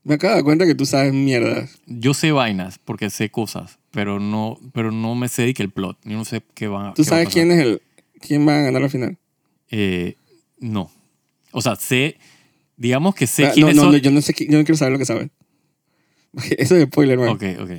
[0.04, 1.80] Me acabo de dar cuenta que tú sabes mierdas.
[1.86, 5.70] Yo sé vainas porque sé cosas, pero no, pero no me sé de que el
[5.70, 5.98] plot.
[6.04, 7.34] Yo no sé qué va, ¿Tú qué va a sabes pasar.
[7.34, 7.82] quién es el...
[8.20, 9.18] quién va a ganar al final?
[9.70, 10.16] Eh,
[10.60, 10.92] no.
[11.52, 12.18] O sea, sé...
[12.76, 14.94] Digamos que sé Ah, no, quiénes no, no, yo no sé, yo no quiero saber
[14.94, 15.30] lo que sabes.
[16.58, 17.30] Eso es spoiler, man.
[17.30, 17.70] Ok, ok.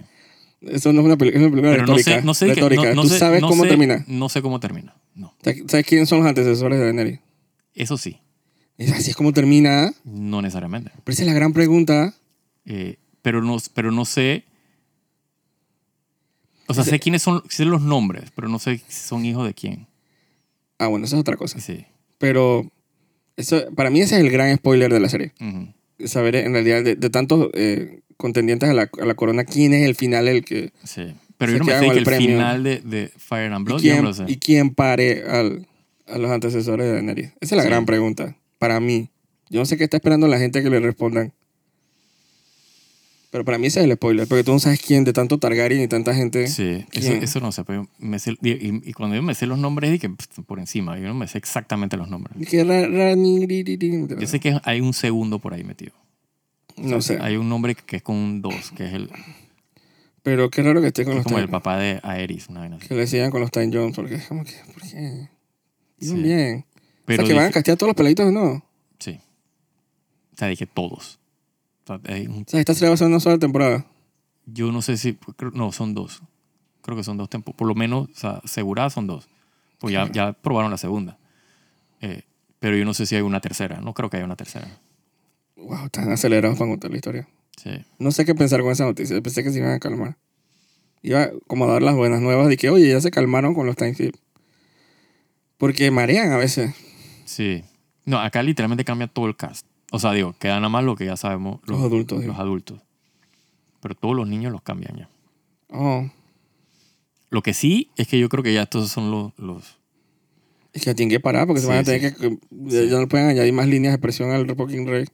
[0.62, 2.20] Eso no es una, peli- es una película Pero no retórica.
[2.20, 2.88] sé, no sé, de qué- retórica.
[2.90, 4.04] no- no ¿Tú sé- sabes no cómo sé- termina?
[4.06, 4.94] No sé cómo termina.
[5.14, 5.34] No.
[5.42, 7.20] ¿Sabes sabes quiénes son los antecesores de Daenerys?
[7.74, 8.18] Eso sí.
[8.78, 9.92] Así es como termina.
[10.04, 10.90] No necesariamente.
[11.04, 12.14] Pero esa es la gran pregunta.
[12.66, 14.44] Eh, pero, no, pero no sé...
[16.66, 19.52] O sea, sé quiénes son, sé los nombres, pero no sé si son hijos de
[19.52, 19.86] quién.
[20.78, 21.60] Ah, bueno, eso es otra cosa.
[21.60, 21.84] Sí.
[22.18, 22.70] Pero
[23.36, 25.32] eso, para mí ese es el gran spoiler de la serie.
[26.06, 29.84] Saber en realidad de, de tantos eh, contendientes a la, a la corona, quién es
[29.86, 30.72] el final el que...
[30.84, 31.14] Sí.
[31.36, 32.28] Pero Se yo no me sé que el premio.
[32.28, 34.24] final de, de Fire and Y Blood, yo quién, no lo sé.
[34.26, 35.66] y quién pare al,
[36.06, 37.26] a los antecesores de Daenerys.
[37.40, 37.68] Esa es la Sí.
[37.68, 38.36] gran pregunta.
[38.64, 39.10] Para mí.
[39.50, 41.34] Yo no sé qué está esperando la gente que le respondan.
[43.30, 44.26] Pero para mí ese es el spoiler.
[44.26, 46.46] Porque tú no sabes quién de tanto Targaryen y tanta gente.
[46.46, 47.62] Sí, eso, eso no sé.
[47.64, 50.08] Pero me sé- y, y- y cuando yo me sé los nombres, dije
[50.46, 50.98] por encima.
[50.98, 52.38] Yo no me sé exactamente los nombres.
[54.18, 55.92] Yo sé que hay un segundo por ahí metido.
[56.78, 57.18] No sé.
[57.20, 59.10] Hay un nombre que es con un 2, que es el
[60.22, 62.48] Pero qué raro que esté con es los como el papá de Aerys.
[62.48, 62.88] Una así.
[62.88, 63.94] Que le sigan con los Time Jones.
[63.94, 64.52] Porque es como que.
[64.72, 65.28] ¿Por qué?
[66.00, 66.14] Sí.
[66.14, 66.64] bien.
[67.06, 68.64] Pero o sea, que van a dije- castear a todos los peladitos, ¿no?
[68.98, 69.20] Sí.
[70.32, 71.18] O sea, dije todos.
[71.84, 73.86] O sea, hay un- sea, esta serie va a ser una sola temporada.
[74.46, 75.18] yo no sé si.
[75.54, 76.22] No, son dos.
[76.82, 77.58] Creo que son dos temporadas.
[77.58, 79.28] Por lo menos, o sea, aseguradas son dos.
[79.78, 81.18] Pues ya, ya probaron la segunda.
[82.00, 82.22] Eh,
[82.58, 83.80] pero yo no sé si hay una tercera.
[83.80, 84.68] No creo que haya una tercera.
[85.56, 87.28] Wow, están acelerados para contar la historia.
[87.56, 87.70] Sí.
[87.98, 89.20] No sé qué pensar con esa noticia.
[89.22, 90.16] Pensé que se iban a calmar.
[91.02, 93.76] Iba como a dar las buenas nuevas de que, oye, ya se calmaron con los
[93.76, 94.16] time skip.
[95.58, 96.74] Porque marean a veces
[97.24, 97.64] Sí.
[98.04, 99.66] No, acá literalmente cambia todo el cast.
[99.90, 101.60] O sea, digo, queda nada más lo que ya sabemos.
[101.66, 102.20] los adultos.
[102.20, 102.32] digo.
[102.32, 102.80] los adultos.
[103.80, 105.08] Pero todos los niños los cambian ya.
[105.68, 106.08] Oh,
[107.30, 109.32] Lo que sí es que yo creo que ya estos son los...
[109.38, 109.78] los
[110.72, 112.16] es que ya tienen que parar porque se Sí, van a tener sí.
[112.18, 112.38] que...
[112.50, 115.04] Ya ya no pueden añadir más líneas de presión al fucking rey.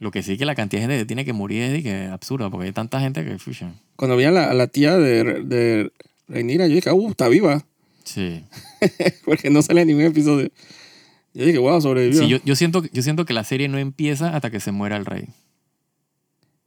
[0.00, 2.06] lo que sí es que la cantidad de gente que tiene que morir es que
[2.06, 3.38] absurda, porque hay tanta gente que...
[3.38, 3.72] fucha.
[3.96, 5.92] Cuando vi a la, a la tía de, de
[6.28, 7.64] Reinira, yo dije, uh, está viva.
[8.04, 8.44] Sí.
[9.24, 10.50] porque no sale en ningún episodio.
[11.36, 12.18] Yo dije, wow, sobrevivió.
[12.22, 14.96] Sí, yo, yo, siento, yo siento que la serie no empieza hasta que se muera
[14.96, 15.28] el rey.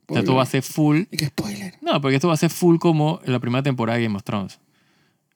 [0.07, 1.01] O sea, esto va a ser full...
[1.09, 1.73] Y que spoiler.
[1.81, 4.59] No, porque esto va a ser full como la primera temporada de Game of Thrones.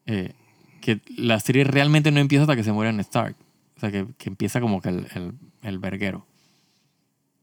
[0.06, 0.34] Eh,
[0.82, 3.36] que la serie realmente no empieza hasta que se muera en Stark.
[3.76, 5.32] O sea, que, que empieza como que el, el,
[5.64, 6.28] el verguero.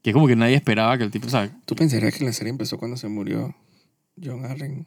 [0.02, 1.26] Que como que nadie esperaba que el tipo...
[1.26, 3.52] O sea, ¿Tú pensarías que la serie empezó cuando se murió
[4.22, 4.86] John Arryn?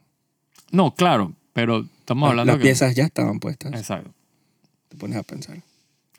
[0.72, 2.68] no, claro, pero estamos hablando Las que...
[2.68, 3.74] piezas ya estaban puestas.
[3.74, 4.14] Exacto.
[4.88, 5.58] Te pones a pensar.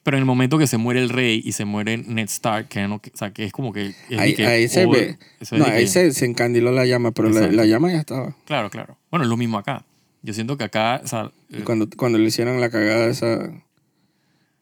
[0.05, 2.87] Pero en el momento que se muere el rey y se muere Ned Stark, que,
[2.87, 3.87] no, o sea, que es como que...
[4.11, 5.19] es Ahí, que ahí se ve.
[5.51, 8.37] No, ahí se, se encandiló la llama, pero la, la llama ya estaba.
[8.45, 8.97] Claro, claro.
[9.11, 9.85] Bueno, es lo mismo acá.
[10.23, 11.01] Yo siento que acá...
[11.03, 13.51] O sea, Y cuando, cuando le hicieron la cagada esa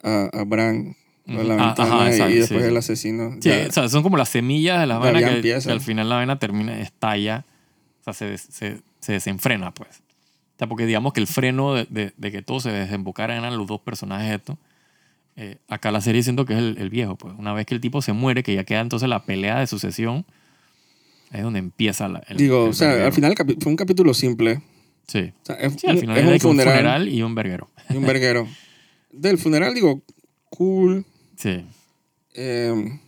[0.03, 1.55] a, a Bran la.
[1.59, 2.69] Ah, ajá, y exacto, después sí.
[2.69, 3.37] el asesino.
[3.41, 6.17] Sí, o sea, son como las semillas de la ya que, que al final la
[6.17, 7.45] vaina termina, estalla,
[8.01, 9.89] o sea, se, des- se, se desenfrena, pues.
[9.99, 13.57] O sea, porque digamos que el freno de, de- de que todo se desembocara eran
[13.57, 14.57] los dos personajes estos.
[15.37, 17.35] Eh, acá la serie siento que es el, el viejo, pues.
[17.39, 20.27] Una vez que el tipo se muere, que ya queda entonces la pelea de sucesión,
[21.33, 23.07] es donde empieza la, el, Digo, el o sea, verguero.
[23.07, 24.61] al final fue un capítulo simple.
[25.07, 25.33] Sí.
[25.43, 27.71] O sea, es, Sí, al final es un que un funeral, funeral y un verguero.
[27.89, 28.49] y un verguero.
[29.11, 30.03] Del funeral, digo,
[30.51, 31.05] cool.
[31.37, 31.65] Sí,
[32.35, 32.99] Eh,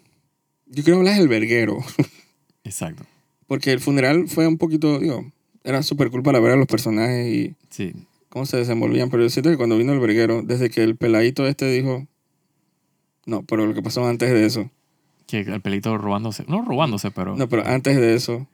[0.66, 1.78] yo quiero hablar del verguero.
[2.64, 3.04] exacto.
[3.46, 5.30] Porque el funeral fue un poquito, digo,
[5.62, 7.92] era súper cool para ver a los personajes y Sí.
[8.30, 9.10] cómo se desenvolvían.
[9.10, 12.06] Pero yo siento que cuando vino el verguero, desde que el peladito este dijo,
[13.26, 14.70] no, pero lo que pasó antes de eso.
[15.26, 17.34] Que el pelito robándose, no robándose, pero...
[17.36, 18.46] No, pero antes de eso,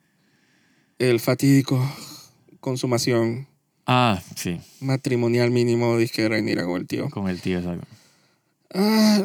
[0.98, 1.80] el fatídico
[2.60, 3.48] consumación
[3.86, 7.10] Ah, sí, matrimonial mínimo de Rhaenyra con el tío.
[7.10, 7.86] con el tío, exacto.
[8.72, 9.20] Ah,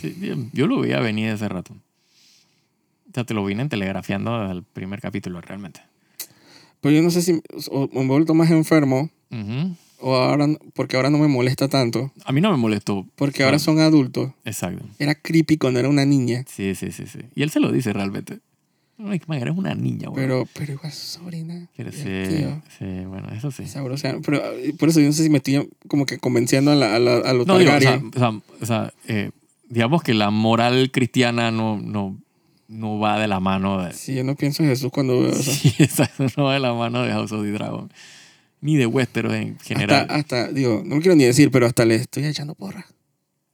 [0.00, 0.16] Sí,
[0.52, 1.72] yo lo veía venir hace rato.
[1.74, 5.80] O sea, te lo vine telegrafiando desde el primer capítulo, realmente.
[6.80, 7.40] pero yo no sé si
[7.70, 9.10] o, me he vuelto más enfermo.
[10.00, 12.12] O ahora, porque ahora no me molesta tanto.
[12.24, 13.06] A mí no me molestó.
[13.16, 14.32] Porque ahora son adultos.
[14.44, 14.84] Exacto.
[14.98, 16.44] Era creepy cuando era una niña.
[16.48, 17.20] Sí, sí, sí, sí.
[17.34, 18.40] Y él se lo dice realmente.
[19.04, 20.24] Ay, man, eres una niña, güey.
[20.24, 21.68] Pero, pero igual sobrina.
[21.76, 22.62] Pero sí, tío.
[22.78, 23.62] sí, bueno, eso sí.
[24.24, 26.96] Pero eh, por eso yo no sé si me estoy como que convenciendo a, la,
[26.96, 29.30] a, la, a los No, digo, o sea, o sea, o sea, eh,
[29.68, 32.18] digamos que la moral cristiana no, no,
[32.66, 33.92] no va de la mano de...
[33.92, 35.50] Sí, yo no pienso en Jesús cuando veo eso.
[35.52, 37.90] Sí, exacto, no va de la mano de House of the Dragon.
[38.60, 40.02] Ni de Westeros en general.
[40.10, 42.86] Hasta, hasta, digo, no lo quiero ni decir, pero hasta le estoy echando porra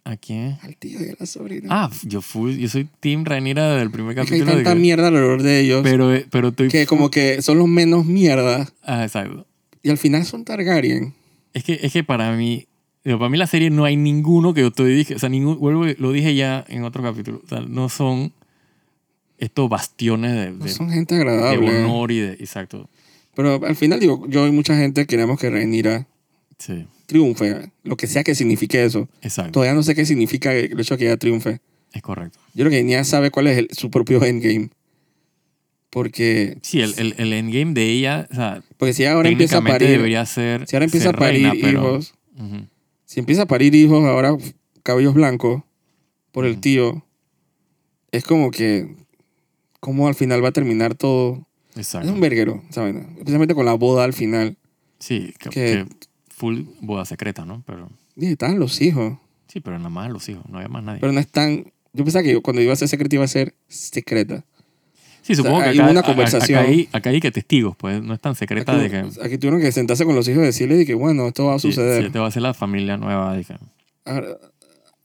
[0.05, 0.59] ¿A quién?
[0.63, 1.69] al tío y a la sobrina.
[1.71, 4.51] Ah, yo, fui, yo soy Team Rhaenyra desde el primer es que hay capítulo.
[4.51, 6.69] de tanta que- mierda alrededor de ellos pero, pero estoy...
[6.69, 9.47] que como que son los menos mierda Ah, exacto.
[9.83, 11.15] y al final son Targaryen.
[11.55, 12.67] Es que, es que para mí,
[13.05, 15.59] digo, para mí la serie no hay ninguno que yo te dije, o sea, ningún,
[15.59, 18.33] vuelvo, lo dije ya en otro capítulo, o sea, no son
[19.39, 21.85] estos bastiones de, No de- son gente de agradable.
[21.85, 22.89] honor y de, exacto,
[23.37, 26.07] Pero al final, digo, yo y mucha gente queremos que Rhaenyra
[26.59, 29.09] sí, triunfe, lo que sea que signifique eso.
[29.23, 31.61] exacto, Todavía no sé qué significa el hecho de que ella triunfe.
[31.93, 32.39] es correcto.
[32.55, 34.71] Yo creo que ni ella sabe cuál es el- su propio endgame.
[35.91, 39.63] Porque, Sí, el, el, el endgame de ella, o sea, porque si ahora empieza a
[39.63, 40.67] parir, debería ser.
[40.67, 42.67] si ahora empieza a parir reina, pero- hijos, Ujú.
[43.05, 44.37] si empieza a parir hijos ahora
[44.83, 45.63] cabellos blancos
[46.33, 46.61] por el Ujú.
[46.61, 47.05] tío,
[48.11, 48.93] es como que,
[49.79, 51.47] cómo al final va a terminar todo.
[51.77, 52.09] Exacto.
[52.09, 53.15] Es un verguero, ¿saben?
[53.19, 54.57] Especialmente con la boda al final.
[54.99, 55.87] Sí, que, que- que
[56.29, 57.63] full boda secreta, ¿no?
[57.67, 59.19] Pero Dije, estaban los hijos,
[59.49, 61.01] sí, pero nada más los hijos, no había más nadie.
[61.01, 61.73] pero no es tan...
[61.93, 64.45] Yo pensaba que cuando iba a ser secreta iba a ser secreta.
[65.23, 66.59] sí, supongo sea, que acá, una conversación.
[66.61, 69.23] Acá hay, acá hay que testigos, pues no es tan secreta Aquí, de que.
[69.23, 71.59] aquí tuvieron que sentarse con los hijos y decirle de que, bueno, esto va a
[71.59, 72.05] suceder.
[72.05, 73.37] sí, te va a hacer la familia nueva.
[73.37, 73.57] de que-
[74.05, 74.27] Ahora,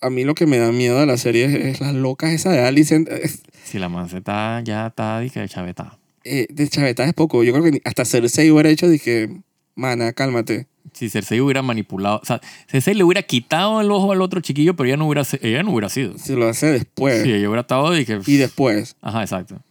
[0.01, 2.49] a mí lo que me da miedo de la serie es, es las locas esa
[2.51, 3.07] de Alicent.
[3.09, 5.98] Es- Si la manceta ya está, dije, chavetada.
[6.23, 7.43] Eh, de chaveta es poco.
[7.43, 9.29] Yo creo que hasta Cersei hubiera hecho que,
[9.75, 10.67] mana, cálmate.
[10.93, 14.75] Si Cersei hubiera manipulado, o sea, Cersei le hubiera quitado el ojo al otro chiquillo,
[14.75, 16.17] pero ella no hubiera, ella no hubiera sido.
[16.17, 17.23] Se lo hace después.
[17.23, 18.19] Sí, ella hubiera estado que.
[18.25, 18.95] Y después.
[19.01, 19.61] Ajá, exacto.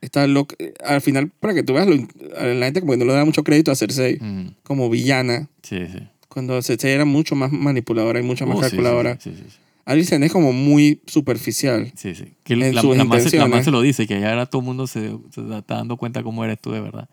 [0.00, 0.54] Está loca.
[0.84, 3.42] Al final, para que tú veas, lo, la gente como que no le da mucho
[3.42, 4.20] crédito a Cersei
[4.62, 5.48] como villana.
[5.62, 5.98] Sí, sí.
[6.28, 9.18] Cuando Cersei era mucho más manipuladora y mucho más Oh, sí, calculadora.
[9.20, 9.50] Sí, sí, sí.
[9.50, 9.56] sí.
[9.88, 11.90] Alicent es como muy superficial.
[11.96, 12.34] Sí, sí.
[12.44, 14.60] Que En la, sus la, más, la más se lo dice, que ya ahora todo
[14.60, 17.08] el mundo se, se está dando cuenta cómo eres tú de verdad.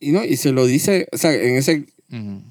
[0.00, 2.42] Y, no, y se lo dice, o sea, en ese Ujú.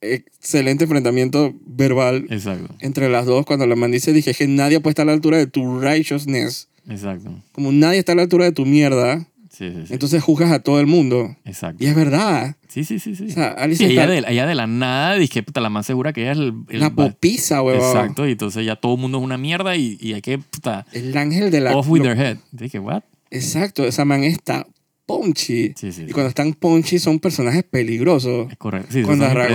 [0.00, 4.92] excelente enfrentamiento verbal Exacto, entre las dos, cuando la man dice, dije que nadie puede
[4.92, 6.68] estar a la altura de tu righteousness.
[6.88, 7.30] exacto.
[7.52, 9.26] Como nadie está a la altura de tu mierda,
[9.56, 9.92] Sí, sí, sí.
[9.94, 11.34] entonces juzgas a todo el mundo.
[11.44, 11.82] exacto.
[11.82, 12.56] Y es verdad.
[12.68, 13.24] Sí, sí, sí, sí.
[13.26, 16.12] O sea, Sí, Alicent ella, de, ella de la nada dije, puta, la más segura
[16.12, 16.52] que ella es el...
[16.68, 17.82] el la popisa, huevón.
[17.86, 20.84] Exacto, y entonces ya todo el mundo es una mierda y, y hay que, puta,
[20.92, 21.74] El ángel de la...
[21.76, 22.36] off with their head.
[22.52, 23.02] Dije, what?
[23.30, 24.66] Exacto, esa man está
[25.06, 25.72] punchy.
[25.76, 26.12] Sí, sí, Y sí.
[26.12, 28.50] cuando están punchy son personajes peligrosos.
[28.50, 28.88] Es correcto.
[28.92, 29.46] Sí, Cuando agarró-.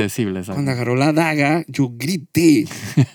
[0.53, 2.65] Cuando agarró la daga, yo grité.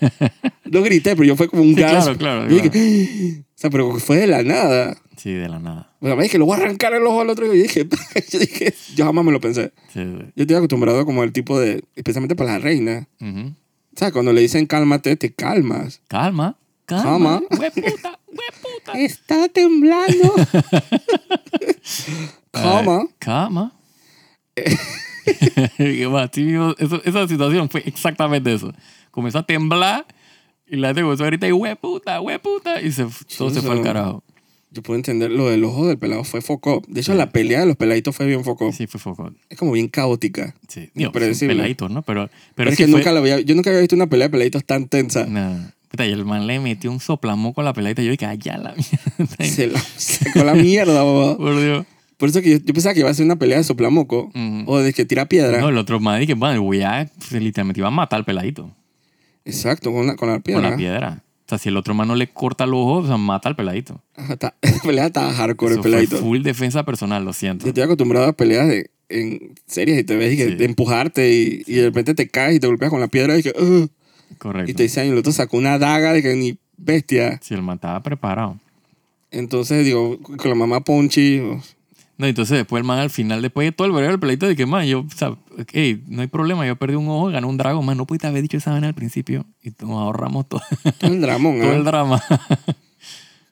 [0.65, 2.03] no grité, pero yo fue como un Sí, gas.
[2.05, 2.69] claro, claro, Yo claro.
[2.71, 4.95] dije, o sea, pero fue de la nada.
[5.17, 5.91] Sí, de la nada.
[5.99, 7.45] O sea, me dije, lo voy a arrancar el ojo al otro.
[7.45, 7.87] Y yo dije,
[8.31, 9.73] yo dije, yo jamás me lo pensé.
[9.91, 10.25] Sí, sí.
[10.35, 13.07] Yo estoy acostumbrado como el tipo de, especialmente para la reina.
[13.19, 13.49] Ujú.
[13.49, 16.01] O sea, cuando le dicen cálmate, te calmas.
[16.07, 16.55] Calma,
[16.85, 17.03] Calma.
[17.03, 17.41] calma.
[17.59, 18.93] Hueputa, hueputa.
[18.99, 20.33] Está temblando.
[22.51, 23.01] Calma.
[23.03, 23.73] Eh, calma.
[26.77, 28.73] Eso- esa situación fue exactamente eso.
[29.11, 30.05] Comenzó a temblar
[30.67, 32.81] y la gente comenzó a gritar, hueputa, hueputa.
[32.81, 33.05] Y se,
[33.37, 34.23] todo se fue al carajo.
[34.77, 36.83] Yo puedo entender lo del ojo del pelado fue foco.
[36.87, 38.71] De hecho, la pelea de los peladitos fue bien foco.
[38.71, 39.31] Sí, fue foco.
[39.49, 40.53] Es como bien caótica.
[40.67, 42.03] Sí, Digo, peladitos, ¿no?
[42.03, 44.27] Pero, pero, Pero, es que fue- nunca lo había, yo nunca había visto una pelea
[44.27, 45.25] de peladitos tan tensa.
[45.25, 45.73] Nada.
[45.97, 48.03] Y el man le metió un soplamoco a la peladita.
[48.03, 49.45] Yo dije, allá la mierda.
[49.45, 51.37] Se la sacó la mierda, boba.
[51.39, 51.87] Por Dios.
[52.17, 54.31] Por eso que yo, yo pensaba que iba a ser una pelea de soplamoco
[54.67, 55.59] o de que tira piedra.
[55.59, 58.69] No, el otro man dije, bueno, ya se literalmente iba a matar al peladito.
[59.43, 60.61] Exacto, con, la- con la piedra.
[60.61, 61.23] Con la piedra.
[61.47, 63.55] O sea, si el otro man no le corta el ojo, o sea, mata al
[63.55, 64.01] peladito.
[64.15, 66.17] Ajá, está- la pelea estaba hardcore, Eso el fue peladito.
[66.17, 67.63] full defensa personal, lo siento.
[67.65, 70.63] Yo estoy acostumbrado a peleas de, en series y te ves y que Sí.
[70.65, 73.53] empujarte y, y de repente te caes y te golpeas con la piedra y que,
[73.57, 73.89] "Ugh",
[74.37, 74.69] Correcto.
[74.69, 77.39] y te dicen, y el otro sacó una daga de que ni bestia.
[77.41, 78.59] Si el man estaba preparado.
[79.31, 81.41] Entonces, digo, con la mamá Ponchi,
[82.17, 84.65] No, entonces después el man al final, después de todo el verano del peladito, dije,
[84.65, 85.35] man, yo, o sea,
[85.71, 88.41] hey, no hay problema, yo perdí un ojo, gané un dragón, man, no pudiste haber
[88.41, 90.61] dicho esa vaina al principio y nos ahorramos todo,
[90.97, 91.59] todo el dramón.
[91.61, 92.21] todo el drama.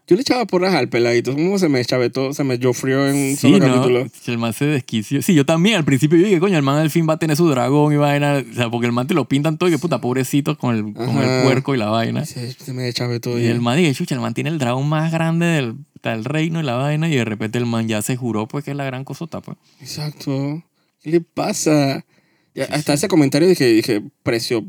[0.08, 1.34] Yo le echaba porras al peladito.
[1.34, 2.32] ¿Cómo se me chavetó?
[2.32, 3.66] Se me jofrió en un Sí, solo ¿no?
[3.66, 4.06] capítulo.
[4.28, 5.24] El man se desquició.
[5.24, 7.36] Sí, yo también al principio yo dije, coño, el man al fin va a tener
[7.36, 8.44] su dragón y vaina.
[8.52, 10.94] O sea, porque el man te lo pintan todo y que puta, pobrecito con el,
[10.94, 12.24] con el puerco y la vaina.
[12.24, 13.40] Se, se me chavetó.
[13.40, 13.52] Y ya.
[13.52, 15.76] el man dije, chucha, el man tiene el dragón más grande del,
[16.12, 17.08] del reino y la vaina.
[17.10, 19.58] Y de repente el man ya se juró, pues, que es la gran cosota, pues.
[19.82, 20.64] Exacto.
[21.02, 22.06] ¿Qué le pasa?
[22.54, 24.66] Ya, hasta ese comentario dije, dije, precio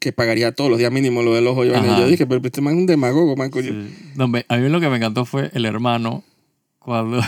[0.00, 1.64] que pagaría todos los días mínimo lo del ojo.
[1.64, 3.50] Yo, yo dije, pero este man es un demagogo, man.
[3.50, 3.70] coño.
[3.72, 3.94] Sí.
[4.16, 6.22] No, me- a mí lo que me encantó fue el hermano
[6.78, 7.20] cuando,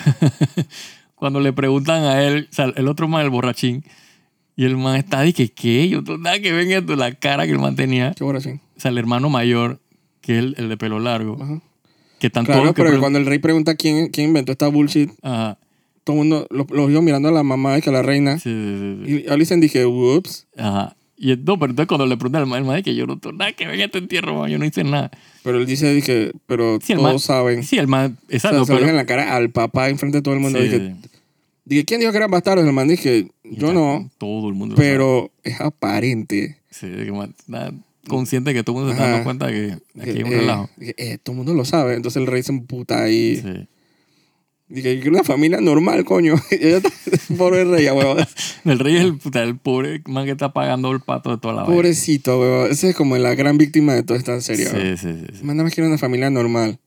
[1.15, 3.85] cuando le preguntan a él, o sea, el otro man, el borrachín,
[4.57, 5.89] y el man está que, ¿qué?
[5.89, 8.13] Yo nada que ven esto, la cara que el man tenía.
[8.15, 8.51] Qué sí.
[8.77, 9.81] O sea, el hermano mayor,
[10.21, 11.61] que es el, el de pelo largo, Ajá.
[12.27, 15.59] Que tanto Claro, pero que cuando el rey pregunta quién, quién inventó esta bullshit, Ajá,
[16.05, 18.39] todo el mundo, los, los vio mirando a la mamá y que a la reina.
[18.39, 19.25] sí, sí, sí, sí.
[19.27, 20.47] Y Alicent dije, whoops.
[20.57, 20.97] Ajá.
[21.19, 23.65] Y no, pero entonces cuando le preguntan al man, que yo no tengo nada que
[23.67, 25.11] ver en este entierro, man, yo no hice nada.
[25.43, 27.63] Pero él dice, dije, pero Sí, todos saben.
[27.65, 29.17] Sí, el man, O sea, exacto, se lo dije en pero...
[29.19, 30.59] la cara al papá enfrente de todo el mundo.
[30.61, 30.95] Sí, Dije,
[31.65, 32.67] dije, ¿quién dijo que eran bastardos?
[32.67, 34.91] El man dije, yo ya, no, Todo el mundo lo sabe.
[34.91, 36.59] pero es aparente.
[36.71, 37.73] Sí, que man, nada,
[38.09, 40.71] consciente que todo el mundo se está dando cuenta que aquí hay un Eh, relajo.
[40.77, 41.95] dije, eh, todo el mundo lo sabe.
[41.95, 43.37] Entonces el rey se emputa ahí.
[43.37, 43.69] Sí.
[44.69, 46.35] Dije, quiero una familia normal, coño.
[47.39, 48.19] Pobre rey, huevón.
[48.65, 51.55] El rey es el, puta, el pobre man que está pagando el pato de toda
[51.55, 51.75] la vaina.
[51.77, 52.73] Pobrecito, huevón.
[52.73, 54.67] Ese es como la gran víctima de toda esta serie.
[54.67, 56.81] Sí, sí, sí, sí, Man, nada más quiero una familia normal.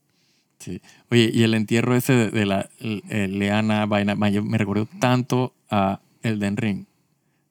[0.60, 0.82] sí.
[1.10, 5.54] Oye, y el entierro ese de, la eh, Leana vaina, man, yo me recuerdo tanto
[5.72, 6.86] a Elden Ring.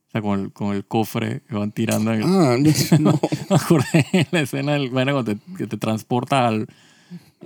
[0.08, 2.56] O sea, con el, con el cofre que van tirando en el, Ah,
[2.98, 3.20] no.
[3.50, 6.66] Me acordé de la escena del cuando te, que te transporta al,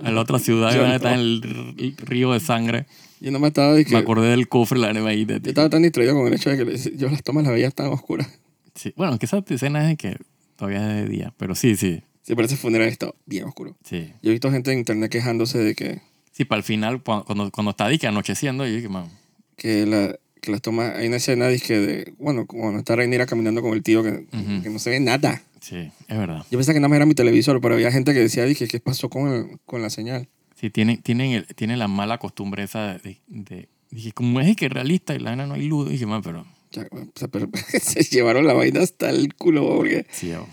[0.01, 2.85] a la otra ciudad y Yo van a estar en el río de sangre.
[3.19, 5.49] Yo no me estaba de que, Me acordé del cofre, la neva ahí de Yo
[5.49, 8.27] estaba tan distraído con el hecho de que yo las tomas las veía tan oscuras.
[8.75, 8.93] Sí.
[8.95, 10.17] Bueno, aunque esa escena es de que
[10.55, 13.75] todavía es de día, pero sí, sí, Sí, pero ese funeral estaba bien oscuro.
[13.83, 14.13] sí.
[14.21, 16.01] Yo he visto gente en internet quejándose de que,
[16.31, 19.07] Sí, para el final, cu- cuando, cuando está de que anocheciendo, yo dije, man,
[19.57, 20.95] que, la, que las tomas...
[20.95, 22.13] Hay una escena dizque de...
[22.19, 24.61] Bueno, cuando está Rhaenyra caminando con el tío que, Ujú.
[24.61, 25.41] que no se ve nada.
[25.61, 26.45] sí, es verdad.
[26.51, 28.79] Yo pensaba que nada más era mi televisor, pero había gente que decía, dije, ¿qué
[28.79, 30.27] pasó con, el- con la señal?
[30.55, 34.65] Sí, tienen, tienen, el- tienen la mala costumbre esa de, de- dije, como es que
[34.67, 37.49] es realista y la vaina no hay luz, dije, man, pero Ya, o sea, pero
[37.81, 40.45] se llevaron la vaina hasta el culo, porque sí, yo-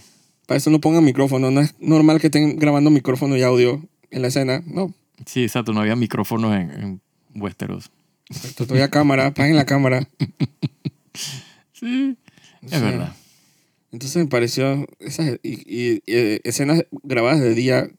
[0.46, 1.50] para eso no pongan micrófono.
[1.50, 4.62] No es normal que estén grabando micrófono y audio en la escena.
[4.66, 4.92] No,
[5.26, 7.00] sí, exacto, no había micrófonos en, en
[7.40, 7.90] Westeros.
[8.30, 10.08] Esto todavía cámara, apaguen la cámara.
[11.72, 12.16] Sí,
[12.62, 12.80] es Sí.
[12.80, 13.14] verdad.
[13.92, 17.90] Entonces me pareció esas y, y- y, eh, escenas grabadas de día,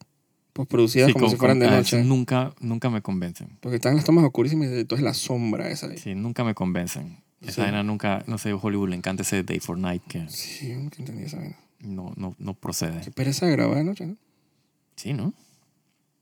[0.53, 2.03] pues producidas Sí, como si fueran de noche.
[2.03, 3.57] nunca, nunca me convencen.
[3.59, 5.97] Porque están las tomas oscurísimas y entonces la sombra esa ahí.
[5.97, 7.17] Sí, nunca me convencen.
[7.41, 7.61] Esa Sí.
[7.61, 10.97] vaina nunca, no sé, Hollywood le encanta ese Day for Night que Sí, yo nunca
[10.99, 11.57] entendí esa vaina.
[11.79, 13.01] no, no, no procede.
[13.01, 14.15] Qué pereza grabar de noche, ¿no?
[14.95, 15.33] Sí, ¿no?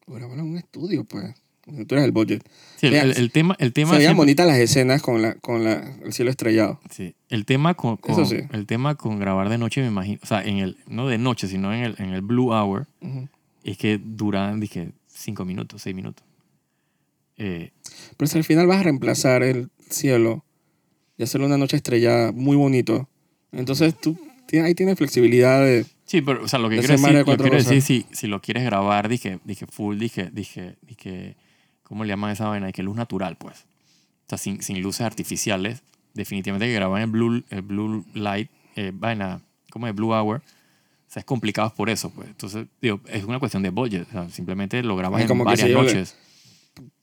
[0.07, 1.35] O grabarla en un estudio, pues.
[1.87, 2.43] Tú eres el budget.
[2.77, 5.35] Sí, el, el- el tema, el tema Se veían siempre- bonitas las escenas con, la,
[5.35, 6.79] con la, el cielo estrellado.
[6.89, 8.37] Sí, el tema con, con- Eso sí.
[8.51, 11.47] el tema con grabar de noche me imagino, o sea, en el no de noche,
[11.47, 13.27] sino en el, en el blue hour, Ujú.
[13.63, 16.23] es que duran dije cinco minutos, seis minutos.
[17.37, 17.71] Eh,
[18.17, 20.43] Pero si al final vas a reemplazar el cielo
[21.17, 23.07] y hacerle una noche estrellada muy bonito,
[23.51, 24.17] entonces tú
[24.63, 25.85] ahí tienes flexibilidad de...
[26.05, 28.25] sí, pero o sea, lo que De quiero decir, de lo quiero decir si, si
[28.27, 31.35] lo quieres grabar, dije, dije full, dije, dije, dije,
[31.89, 32.67] ¿cómo le llaman esa vaina?
[32.67, 33.65] Dije luz natural, pues.
[34.25, 35.81] O sea, sin, sin luces artificiales,
[36.13, 41.11] definitivamente que grabar en blue, el blue light, eh, vaina, como es blue hour, o
[41.11, 42.27] sea, es complicado por eso, pues.
[42.29, 44.07] Entonces, digo, es una cuestión de budget.
[44.07, 46.15] O sea, simplemente lo grabas en como que varias lleva- noches.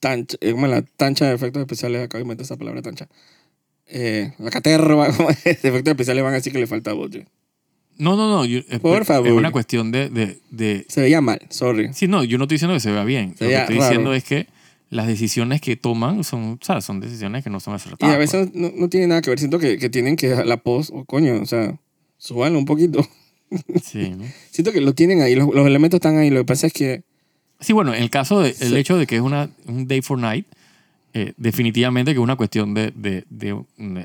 [0.01, 3.09] Tancha, eh, como la tancha de efectos especiales, acabo de inventar esa palabra tancha.
[3.87, 7.29] Eh, la caterva como es, de efectos especiales van a decir que le falta budget.
[7.99, 8.45] No, no, no.
[8.45, 9.33] yo- es, Por es favor.
[9.33, 11.93] una cuestión de, de, de- Se veía mal, sorry.
[11.93, 13.35] Sí, no, yo no estoy diciendo que se vea bien.
[13.37, 13.89] Se Lo que estoy raro.
[13.89, 14.47] diciendo es que
[14.91, 18.15] las decisiones que toman son, son decisiones que no son Y acertadas.
[18.15, 19.39] a veces no, no tiene nada que ver.
[19.39, 21.79] Siento que, que tienen que la post, o coño, o sea,
[22.19, 23.07] subanlo un poquito.
[23.49, 23.83] pues.
[23.85, 24.25] Sí, ¿no?
[24.51, 26.31] Siento que lo tienen ahí, los, los elementos están ahí.
[26.31, 27.03] Lo que pasa es que
[27.59, 28.77] Sí, bueno, en el caso de, el Sí.
[28.77, 30.47] hecho de que es una, un day for night,
[31.15, 33.59] eh, definitivamente que es una cuestión de, de, de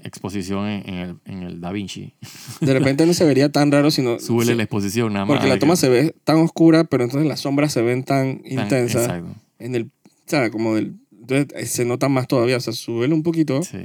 [0.06, 2.14] exposición en, en el, en el Da Vinci.
[2.62, 4.20] de repente no se vería tan raro, sino.
[4.20, 5.36] Súbele sí, la exposición nada más.
[5.36, 8.04] porque la de toma que- se ve tan oscura, pero entonces las sombras se ven
[8.04, 9.04] tan tan- intensas.
[9.04, 9.36] Exacto.
[9.60, 9.92] En el.
[10.32, 10.96] Sea, como del.
[11.20, 12.58] Entonces eh, se nota más todavía.
[12.58, 13.62] O sea, súbelo un poquito.
[13.64, 13.80] Sí.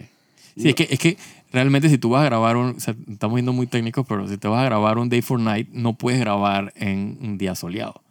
[0.56, 1.18] Sí, es, que, es que
[1.52, 2.76] realmente si tú vas a grabar un...
[2.76, 5.38] O sea, estamos viendo muy técnicos, pero si te vas a grabar un Day for
[5.38, 8.02] Night, no puedes grabar en un día soleado.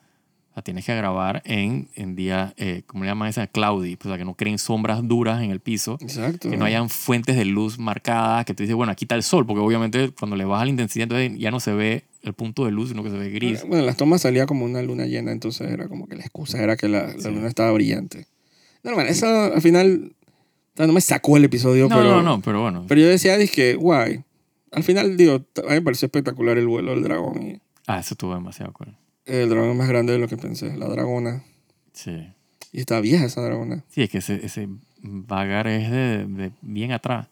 [0.51, 3.47] O sea, tienes que grabar en, en día, eh, ¿cómo le llaman esa?
[3.47, 3.95] Cloudy.
[3.95, 5.97] pues, O sea, que no creen sombras duras en el piso.
[5.99, 6.51] Exacto.
[6.51, 9.45] Que no hayan fuentes de luz marcadas, que tú dices, bueno, aquí está el sol,
[9.47, 12.71] porque obviamente cuando le bajas la intensidad, entonces ya no se ve el punto de
[12.71, 13.61] luz, sino que se ve gris.
[13.61, 16.61] Bueno, en las tomas salía como una luna llena, entonces era como que la excusa
[16.61, 17.29] era que la, la Sí.
[17.29, 18.27] luna estaba brillante.
[18.83, 20.13] Normal, eso al final
[20.73, 22.83] o sea, no me sacó el episodio, No, pero, no, no, pero bueno.
[22.87, 24.23] pero yo decía, dije, guay.
[24.71, 27.41] Al final, digo, a mí me pareció espectacular el vuelo del dragón.
[27.43, 28.95] Y Ah, eso estuvo demasiado cool.
[29.25, 31.43] el dragón es más grande de lo que pensé, la dragona.
[31.93, 32.27] Sí.
[32.73, 33.85] Y está vieja esa dragona.
[33.89, 34.67] Sí, es que ese, ese
[35.01, 37.27] vagar es de, de bien atrás.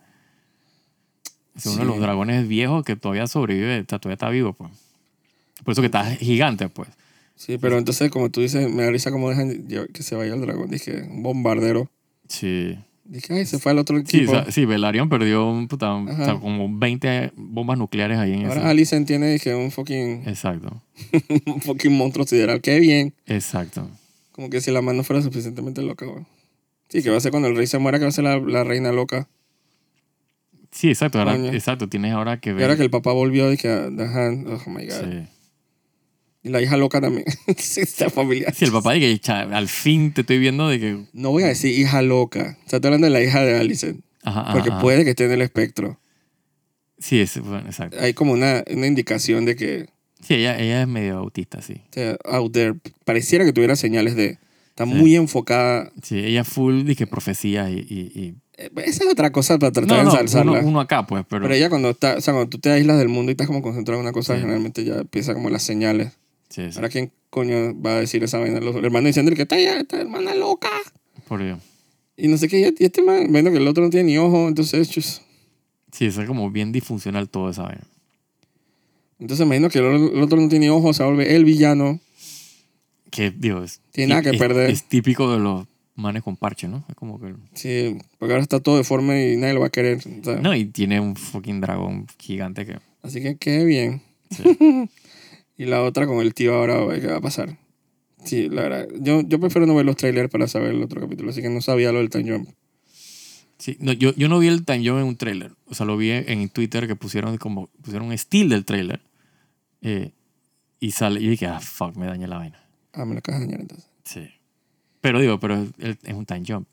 [1.56, 1.88] Es uno de Sí.
[1.88, 4.72] los dragones viejos que todavía sobrevive, está, todavía está vivo, pues.
[5.64, 6.90] Por eso que está gigante, pues.
[7.36, 10.42] Sí, pero entonces, como tú dices, me da risa como dejan que se vaya el
[10.42, 10.70] dragón.
[10.70, 11.90] Dije, un bombardero.
[12.28, 12.78] Sí.
[13.06, 14.32] Dije, ay, se fue al otro Sí, equipo.
[14.32, 16.40] o sea, sí, Velaryon perdió un puta- o sea, Ajá.
[16.40, 18.70] como 20 bombas nucleares ahí en Ahora ese.
[18.70, 20.82] Alicent tiene, dije, un fucking, Exacto,
[21.46, 22.62] un fucking monstruo sideral.
[22.62, 23.14] Qué bien.
[23.26, 23.90] exacto.
[24.32, 26.24] Como que si la mano fuera suficientemente loca, güey.
[26.90, 28.38] Sí, que va a ser cuando el rey se muera, que va a ser la,
[28.40, 29.28] la reina loca.
[30.74, 31.20] Sí, exacto.
[31.20, 32.64] Ahora, exacto, tienes ahora que Y ver.
[32.64, 34.94] ahora que el papá volvió, dije, ah, dejan, oh my god.
[35.04, 35.28] sí.
[36.46, 37.24] Y la hija loca también.
[37.58, 38.52] sí, esta familia.
[38.54, 40.98] Sí, el papá que cha, al fin te estoy viendo de que.
[41.14, 42.58] No voy a decir hija loca.
[42.66, 44.04] O sea, estoy hablando de la hija de Alicent.
[44.24, 44.82] Ajá, ajá, Porque ajá.
[44.82, 46.00] puede que esté en el espectro.
[46.98, 47.98] Sí, es, bueno, exacto.
[48.00, 49.86] Hay como una, una indicación de que,
[50.22, 51.76] Sí, ella, ella es medio autista, sí.
[51.90, 54.38] o sea, out there, pareciera que tuviera señales de...
[54.70, 54.92] Está Sí.
[54.94, 55.92] muy enfocada.
[56.02, 57.76] Sí, ella full que profecía y.
[57.80, 60.52] y, y- Esa es otra cosa para tratar No, de no, ensalzarla.
[60.60, 61.42] uno, uno acá, pues, pero.
[61.44, 63.62] Pero ella cuando está, o sea, cuando tú te aislas del mundo y estás como
[63.62, 64.42] concentrado en una cosa, Sí.
[64.42, 66.14] generalmente ya empieza como las señales.
[66.50, 66.76] Sí, sí.
[66.76, 68.60] Ahora, ¿quién coño va a decir esa vaina?
[68.60, 70.70] Los hermanos diciendo que está ya, esta hermana loca.
[71.28, 71.58] Por ello.
[72.16, 74.48] Y no sé qué, y este man, viendo que el otro no tiene ni ojo,
[74.48, 75.22] entonces, chus.
[75.92, 77.82] Sí, eso es como bien disfuncional todo esa vaina.
[79.20, 79.86] Entonces, imagino que el,
[80.16, 82.00] el otro no tiene ojo, se vuelve el villano.
[83.10, 84.70] Que, digo, es, Tiene nada que es- perder.
[84.70, 86.84] Es típico de los manes con parche, ¿no?
[86.90, 87.34] Es como que...
[87.54, 90.02] Sí, porque ahora está todo deforme y nadie lo va a querer.
[90.24, 90.42] ¿sabes?
[90.42, 92.80] No, y tiene un fucking dragón gigante que...
[93.02, 94.02] Así que qué bien.
[94.32, 94.44] Sí.
[95.58, 97.58] y la otra con el tío ahora, ¿qué va a pasar?
[98.24, 98.88] Sí, la verdad.
[99.00, 101.62] Yo, yo prefiero no ver los trailers para saber el otro capítulo, así que no
[101.62, 102.50] sabía lo del time jump.
[103.58, 105.52] Sí, no, yo, yo no vi el time jump en un trailer.
[105.66, 107.68] O sea, lo vi en Twitter que pusieron como...
[107.82, 109.02] Pusieron un still del trailer.
[109.82, 110.12] eh,
[110.80, 111.22] y sale...
[111.22, 112.64] Y dije, ah, fuck, me dañé la vaina.
[112.94, 113.90] Ah, me lo acabas de dañar entonces.
[114.04, 114.30] Sí.
[115.04, 116.66] Pero digo, pero es, es un time jump.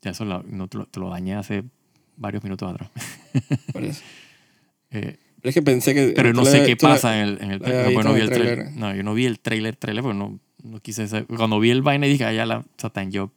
[0.00, 1.62] Ya eso no te lo, te lo dañé hace
[2.16, 2.88] varios minutos atrás.
[3.72, 4.00] Por eso.
[4.90, 6.14] Eh, Pero es que pensé que...
[6.16, 7.84] pero no sé qué la- pasa en el, en el la trailer.
[7.84, 8.70] había No, pues vi el trailer.
[8.72, 11.26] No, yo no vi el trailer, trailer, porque no, no quise saber.
[11.26, 12.64] Cuando vi el vaina dije, ah, ya la
[12.94, 13.30] time jump.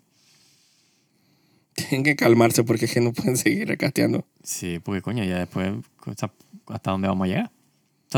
[1.75, 4.25] Tienen que calmarse porque es que no pueden seguir recasteando.
[4.41, 5.69] Sí, porque coño, ya después,
[6.67, 7.51] ¿hasta dónde vamos a llegar?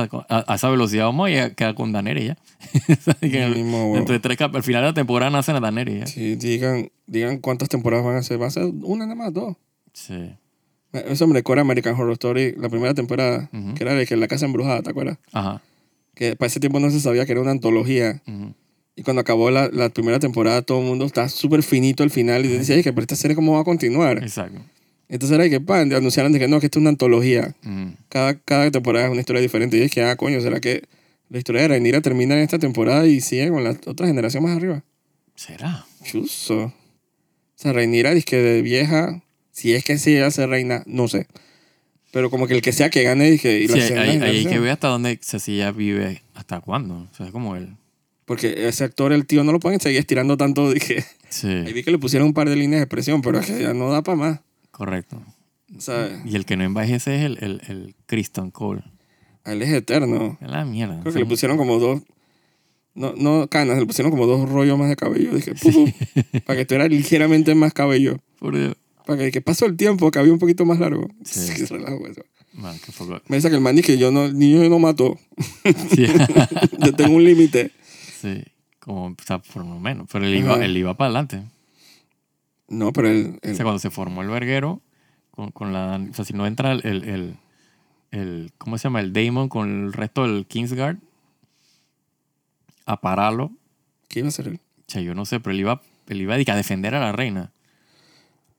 [0.01, 2.37] A, a esa velocidad vamos a quedar con Daneri ya.
[3.21, 6.07] Mínimo, de tres al final de la temporada nacen a Daneri ya.
[6.07, 8.41] Sí, digan, digan cuántas temporadas van a ser.
[8.41, 9.55] Va a ser una nada más, dos.
[9.93, 10.31] Sí.
[10.93, 13.73] Eso me recuerda American Horror Story, la primera temporada, Ujú.
[13.73, 15.17] que era de que la casa embrujada, ¿te acuerdas?
[15.33, 15.61] Ajá.
[16.13, 18.21] Que para ese tiempo no se sabía que era una antología.
[18.27, 18.53] ujú.
[18.97, 22.45] Y cuando acabó la, la primera temporada, todo el mundo estaba súper finito al final
[22.45, 24.19] y "Ay, que pero esta serie cómo va a continuar.
[24.23, 24.61] Exacto.
[25.07, 27.55] Entonces era de que, pan, anunciaron de que no, que esto es una antología.
[27.63, 27.93] Ujú.
[28.09, 29.77] Cada, cada temporada es una historia diferente.
[29.77, 30.83] Y es que, ah, coño, ¿será que
[31.29, 34.55] la historia de Rhaenyra termina en esta temporada y sigue con la otra generación más
[34.55, 34.83] arriba?
[35.35, 35.85] ¿Será?
[36.03, 36.65] Chuzo.
[36.65, 36.73] O
[37.55, 39.21] sea, Rhaenyra dice que de vieja,
[39.51, 41.27] si es que sí ella se reina, no sé.
[42.11, 44.71] Pero como que el que sea que gane, dije, y la Sí, hay que ver
[44.71, 47.09] hasta dónde Cecilia vive, hasta cuándo.
[47.11, 47.75] O sea, es como él.
[48.25, 50.71] Porque ese actor, el tío, no lo pueden seguir estirando tanto.
[50.71, 53.45] Dije, Sí, ahí vi que le pusieron un par de líneas de expresión, pero es
[53.47, 54.39] que ya no da para más.
[54.75, 55.21] Correcto.
[55.79, 58.83] Sea, Y el que no envejece es el, el, el Kristen Cole.
[59.45, 60.37] a él es eterno.
[60.41, 60.99] La mierda.
[61.01, 62.01] Creo que le pusieron como dos,
[62.93, 65.33] no, no canas, le pusieron como dos rollos más de cabello.
[65.33, 65.85] Dije, "Pujú",
[66.45, 68.19] para que estuviera ligeramente más cabello.
[68.39, 68.75] Por Dios.
[69.05, 71.07] Para que, que pasó el tiempo, que había un poquito más largo.
[71.23, 71.65] Sí.
[71.69, 72.21] Relajo eso.
[72.53, 73.19] Man, qué poco.
[73.27, 75.17] Me dice que el man dice que yo no, ni yo no mato.
[75.95, 76.05] Sí.
[76.79, 77.71] yo tengo un límite.
[78.21, 78.43] sí.
[78.79, 80.07] Como, o sea, por lo menos.
[80.11, 80.63] Pero él iba, Ajá.
[80.65, 81.41] él iba para adelante.
[82.67, 84.81] No, pero él, O sea, cuando se formó el verguero,
[85.31, 86.01] con, con la.
[86.09, 87.37] O sea, si no entra el, el,
[88.11, 89.01] el, ¿Cómo se llama?
[89.01, 90.97] El Damon con el resto del Kingsguard
[92.85, 93.51] a pararlo.
[94.07, 94.59] ¿qué iba a hacer él?
[94.87, 97.51] O sea, yo no sé, pero él iba, él iba a defender a la reina.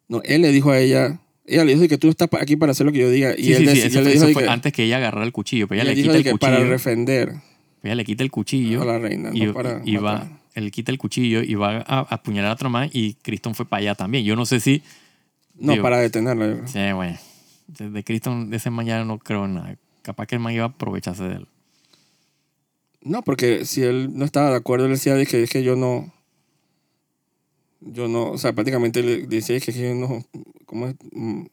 [0.08, 2.86] No, él le dijo a ella, ella le dijo que tú estás aquí para hacer
[2.86, 3.34] lo que yo diga.
[3.36, 4.98] Y Sí, él, sí, sí, eso, le dijo eso de fue que, antes que ella
[4.98, 5.68] agarrara el cuchillo.
[5.68, 6.52] Pero ella él le quita el que cuchillo.
[6.52, 7.34] para defender
[7.82, 8.82] Ella le quita el cuchillo.
[8.82, 10.28] a la reina, y, no para y va.
[10.56, 13.80] Él quita el cuchillo y va a apuñalar a otro man y Criston fue para
[13.80, 14.24] allá también.
[14.24, 14.82] Yo no sé si...
[15.54, 16.66] No, digo, para creo.
[16.66, 17.18] Sí, bueno.
[17.68, 19.76] De Criston de ese mañana no creo en nada.
[20.00, 21.48] Capaz que el man iba a aprovecharse de él.
[23.02, 25.76] No, porque si él no estaba de acuerdo, él decía de que es que yo
[25.76, 26.12] no.
[27.80, 30.24] Yo no, o sea, prácticamente le decía que, es que yo no.
[30.64, 30.96] ¿Cómo es?
[31.12, 31.44] Mm,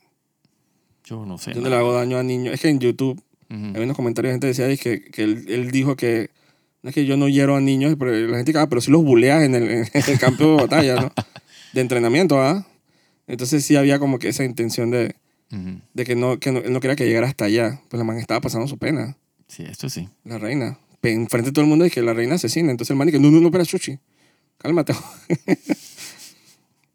[1.03, 1.53] Yo no sé.
[1.53, 2.53] Yo no le hago daño a niños.
[2.53, 3.73] Es que en YouTube Ujú.
[3.75, 6.29] hay unos comentarios gente decía de que, que él, él dijo que
[6.89, 9.03] es que yo no hiero a niños, pero la gente dice, ah, pero sí los
[9.03, 11.11] buleas en el, en el campo de batalla, ¿no?
[11.73, 12.67] De entrenamiento, ¿ah?
[13.25, 15.15] Entonces sí había como que esa intención de,
[15.93, 17.81] de que, no, que no, él no quería que llegara hasta allá.
[17.89, 20.09] Pues la man estaba pasando su pena, Sí, esto sí.
[20.23, 20.77] la reina.
[21.01, 22.71] Enfrente de todo el mundo y que la reina asesina.
[22.71, 23.97] Entonces el man dice, no, no, no, espera, Chuchi.
[24.57, 24.93] Cálmate.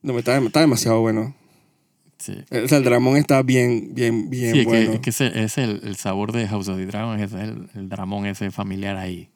[0.02, 1.34] no, está, está demasiado bueno.
[2.18, 2.34] Sí.
[2.50, 4.90] O sea, el dramón está bien, bien, bien Sí, es bueno.
[4.90, 7.68] que, es que ese es el, el sabor de House of the Dragon, es el,
[7.74, 9.28] el dramón ese familiar ahí.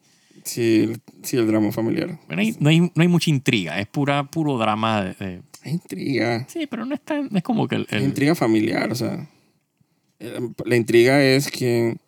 [0.45, 0.93] Sí,
[1.23, 2.19] sí, el dramón familiar.
[2.27, 5.73] Bueno, hay- no, hay, no hay mucha intriga, es pura, puro drama de, de- Es
[5.73, 6.45] intriga.
[6.49, 7.83] Sí, pero no es, tan, no es como que el...
[7.83, 9.29] Es el- intriga familiar, o sea.
[10.65, 11.99] La intriga es quién.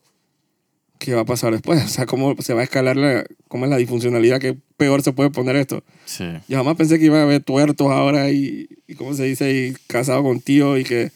[0.98, 1.84] ¿Qué va a pasar después?
[1.84, 3.24] O sea, cómo se va a escalar la.
[3.48, 4.40] ¿Cómo es la disfuncionalidad?
[4.40, 5.82] ¿Qué peor se puede poner esto?
[6.04, 6.24] sí.
[6.48, 8.68] Yo jamás pensé que iba a haber tuertos ahora y.
[8.86, 9.52] y ¿Cómo se dice?
[9.52, 11.10] Y casado con tío y que.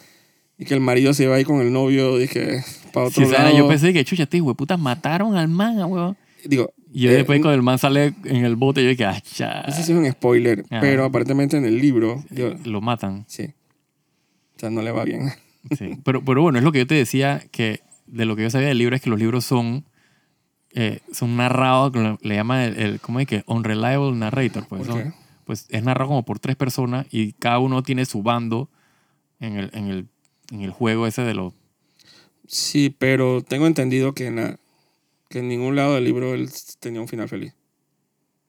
[0.58, 3.26] Y que el marido se va a ir con el novio, dije, para Sí, otro
[3.26, 3.56] o sea, lado.
[3.56, 6.16] yo pensé que, chucha, este putas mataron al man, weón.
[6.44, 9.20] Digo, Y yo eh, después cuando el man sale en el bote, yo dije, ah,
[9.20, 10.80] cha, no sé si es un spoiler, Ajá.
[10.80, 13.24] pero aparentemente en el libro, yo, lo matan.
[13.28, 13.54] sí.
[14.56, 15.30] O sea, no le va bien.
[15.76, 15.98] Sí.
[16.04, 18.68] Pero, pero bueno, es lo que yo te decía, que de lo que yo sabía
[18.68, 19.84] del libro es que los libros son,
[20.72, 21.92] eh, son narrados,
[22.22, 23.42] le llaman el, el- ¿cómo es que?
[23.46, 24.66] Unreliable narrator.
[24.66, 25.12] Pues, ¿Por son- qué?
[25.44, 28.70] pues es narrado como por tres personas y cada uno tiene su bando
[29.40, 30.06] en el, en el,
[30.52, 31.52] en el juego ese de los...
[32.46, 34.58] Sí, pero tengo entendido que en, la,
[35.28, 36.48] que en ningún lado del libro él
[36.80, 37.54] tenía un final feliz.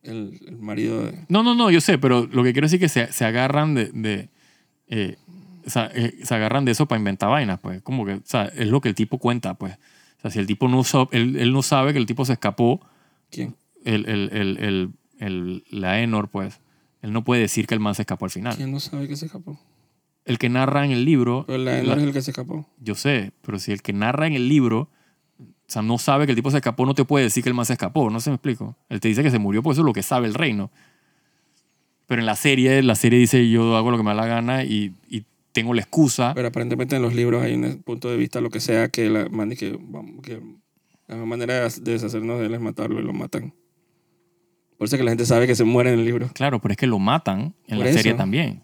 [0.03, 1.25] el, el marido de...
[1.27, 3.75] No, no, no, yo sé, pero lo que quiero decir es que se, se agarran
[3.75, 3.91] de...
[3.93, 4.29] de
[4.87, 5.17] eh,
[5.93, 7.81] eh, se agarran de eso para inventar vainas, pues.
[7.81, 9.75] Como que, o sea, es lo que el tipo cuenta, pues.
[10.17, 12.33] O sea, si el tipo no sabe, él, él no sabe que el tipo se
[12.33, 12.81] escapó,
[13.29, 13.55] ¿Quién?
[13.85, 14.89] el, el, el, el,
[15.19, 16.59] el- la Enor, pues,
[17.01, 18.55] él no puede decir que el man se escapó al final.
[18.55, 19.59] ¿Quién no sabe que se escapó?
[20.25, 22.67] El que narra en el libro, Pero la Enor es el que se escapó.
[22.79, 24.89] yo sé, pero si el que narra en el libro,
[25.69, 27.53] o sea, no sabe que el tipo se escapó, no te puede decir que el
[27.55, 28.75] man se escapó, no se me explico.
[28.89, 30.71] Él te dice que se murió, pues eso es lo que sabe el reino.
[32.07, 34.63] Pero en la serie, la serie dice yo hago lo que me da la gana
[34.63, 36.33] y, y tengo la excusa.
[36.33, 39.29] Pero aparentemente en los libros hay un punto de vista, lo que sea, que la
[39.29, 39.77] man que,
[40.23, 40.41] que
[41.07, 43.53] la manera de des- de deshacernos de él es matarlo y lo matan.
[44.77, 46.29] Por eso es que la gente sabe que se muere en el libro.
[46.33, 48.63] Claro, pero es que lo matan en Por la serie también.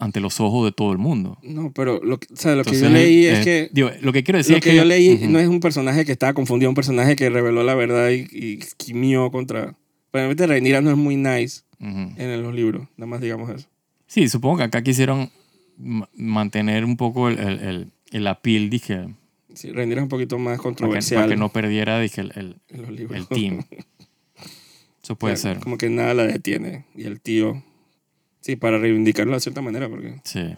[0.00, 1.38] Ante los ojos de todo el mundo.
[1.42, 3.70] No, pero lo, que- o sea, lo que yo Entonces, leí eh, es que...
[3.72, 5.28] digo, lo que quiero decir Lo es que que yo leí Ujú.
[5.28, 8.58] no es un personaje que estaba confundido, un personaje que reveló la verdad y, y
[8.78, 9.76] quimió contra...
[10.12, 12.14] Realmente Rhaenyra no es muy nice Ujú.
[12.16, 13.68] en los libros, nada más digamos eso.
[14.06, 15.30] Sí, supongo que acá quisieron
[15.76, 19.14] ma- mantener un poco el, el, el, el appeal, dije,
[19.52, 22.32] Sí, Rhaenyra es un poquito más para que, controversial para que no perdiera, dije, el,
[22.68, 23.62] el, team.
[25.02, 25.62] Eso puede Claro, ser.
[25.62, 26.84] Como que nada la detiene.
[26.94, 27.62] Y el tío...
[28.40, 30.20] Sí, para reivindicarlo de cierta manera, porque...
[30.24, 30.54] Sí.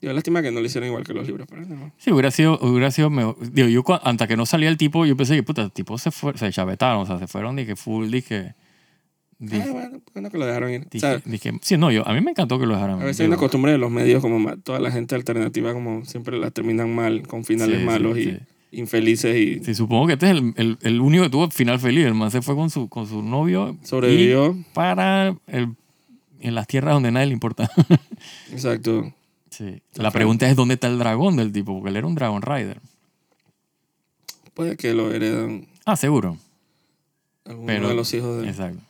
[0.00, 1.90] Yo lástima que no lo hicieron igual que los libros, pero no.
[1.96, 3.36] Sí, hubiera sido, hubiera sido mejor.
[3.52, 6.10] Digo, yo hasta que no salía el tipo, yo pensé que, puta, el tipo se
[6.10, 8.54] fue, se chavetaron, o sea, se fueron, dije, full, dije...
[9.38, 10.80] dije, Ah, bueno, bueno que lo dejaron ir.
[10.82, 13.00] O dije- sea, dije- sí, no, yo, a mí me encantó que lo dejaran.
[13.00, 16.04] a veces hay una digo, costumbre de los medios, como toda la gente alternativa, como
[16.04, 18.36] siempre la terminan mal, con finales Sí, sí, malos y sí.
[18.72, 22.04] infelices y Sí, supongo que este es el, el, el único que tuvo final feliz.
[22.06, 24.54] El man se fue con su, con su novio sobrevivió.
[24.58, 25.74] y para el,
[26.40, 27.70] en las tierras donde nadie le importa.
[28.50, 29.12] Exacto.
[29.50, 29.80] Sí.
[29.94, 32.80] La pregunta es dónde está el dragón del tipo, porque él era un Dragon Rider.
[34.54, 36.36] Puede que lo heredan Ah, seguro.
[37.44, 38.48] alguno Pero- de los hijos de...
[38.48, 38.80] Exacto.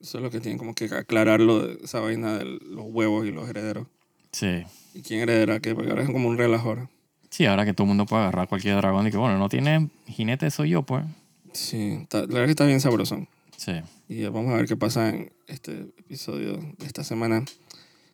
[0.00, 3.32] Eso es lo que tienen como que aclararlo de esa vaina de los huevos y
[3.32, 3.88] los herederos.
[4.30, 4.62] Sí.
[4.94, 5.74] ¿Y quién heredará qué?
[5.74, 6.88] Porque ahora es como un relajo ahora.
[7.30, 9.88] Sí, ahora que todo el mundo puede agarrar cualquier dragón y que, bueno, no tiene
[10.06, 11.04] jinete, soy yo, pues.
[11.52, 13.26] Sí, está- la verdad que está bien sabrosón.
[13.56, 13.72] Sí.
[14.08, 17.44] Y vamos a ver qué pasa en este episodio de esta semana.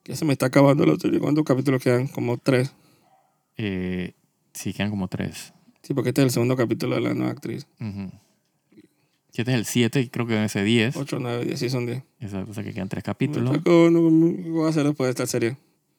[0.04, 1.20] Ya se me está acabando la serie.
[1.20, 2.08] ¿Cuántos capítulos quedan?
[2.08, 2.74] Como tres.
[3.56, 4.14] Eh,
[4.52, 5.54] sí, quedan como tres.
[5.82, 7.68] Sí, porque este es el segundo capítulo de la nueva actriz.
[9.32, 10.96] Este es el 7 y creo que debe ser 10.
[10.96, 12.02] 8, 9, 10, sí son 10.
[12.20, 13.58] Exacto, o sea que quedan tres capítulos.
[13.64, 15.56] ¿Qué voy a hacer después de esta serie?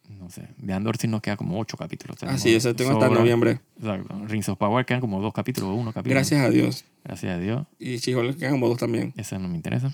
[0.09, 0.47] No sé.
[0.57, 2.15] De Andor sí nos queda como 8 capítulos.
[2.17, 3.59] Ah, Tenemos sí, ese tengo hasta noviembre.
[3.77, 4.15] Exacto.
[4.27, 6.15] Rings of Power quedan como dos capítulos o uno capítulo.
[6.15, 6.85] Gracias a Dios.
[7.03, 7.65] Gracias a Dios.
[7.79, 9.13] Y Chihol quedan como dos también.
[9.17, 9.91] Esa no me interesa.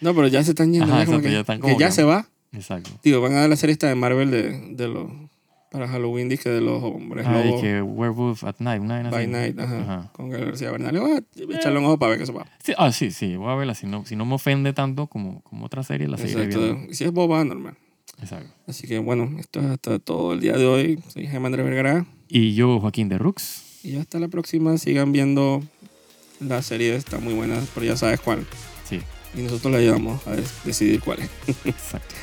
[0.00, 0.86] No, pero ya se están yendo.
[0.86, 2.26] Ajá, ya exacto, que, ya están que como ya que- se va.
[2.52, 2.90] Exacto.
[3.02, 5.10] Digo, van a dar la serie esta de Marvel de, de los...
[5.70, 7.62] Para Halloween, dije, de los hombres Ah, lobos.
[7.62, 9.32] que Werewolf at Night, una By así.
[9.32, 9.80] Night, ajá.
[9.80, 10.10] Ajá.
[10.12, 10.98] Con García Bernal.
[11.00, 12.46] Voy a echarle un ojo para ver qué se va.
[12.62, 13.36] Sí, ah, sí, sí.
[13.36, 13.74] Voy a verla.
[13.74, 16.44] Si no, si no me ofende tanto como, como otra serie, la seguiré.
[16.44, 16.92] Exacto.
[16.92, 17.74] Si es boba, normal.
[18.20, 18.52] Exacto.
[18.66, 20.98] Así que bueno, esto es hasta todo el día de hoy.
[21.08, 22.06] Soy Jaime Andrés Vergara.
[22.28, 23.62] Y yo, Joaquín de Rux.
[23.84, 24.78] Y hasta la próxima.
[24.78, 25.62] Sigan viendo
[26.40, 26.94] la serie.
[26.94, 28.46] Está muy buena, pero ya sabes cuál.
[28.88, 29.00] Sí,
[29.36, 31.30] Y nosotros la ayudamos a decidir cuál es.
[31.64, 32.14] exacto.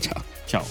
[0.00, 0.22] Chao.
[0.46, 0.64] Chao.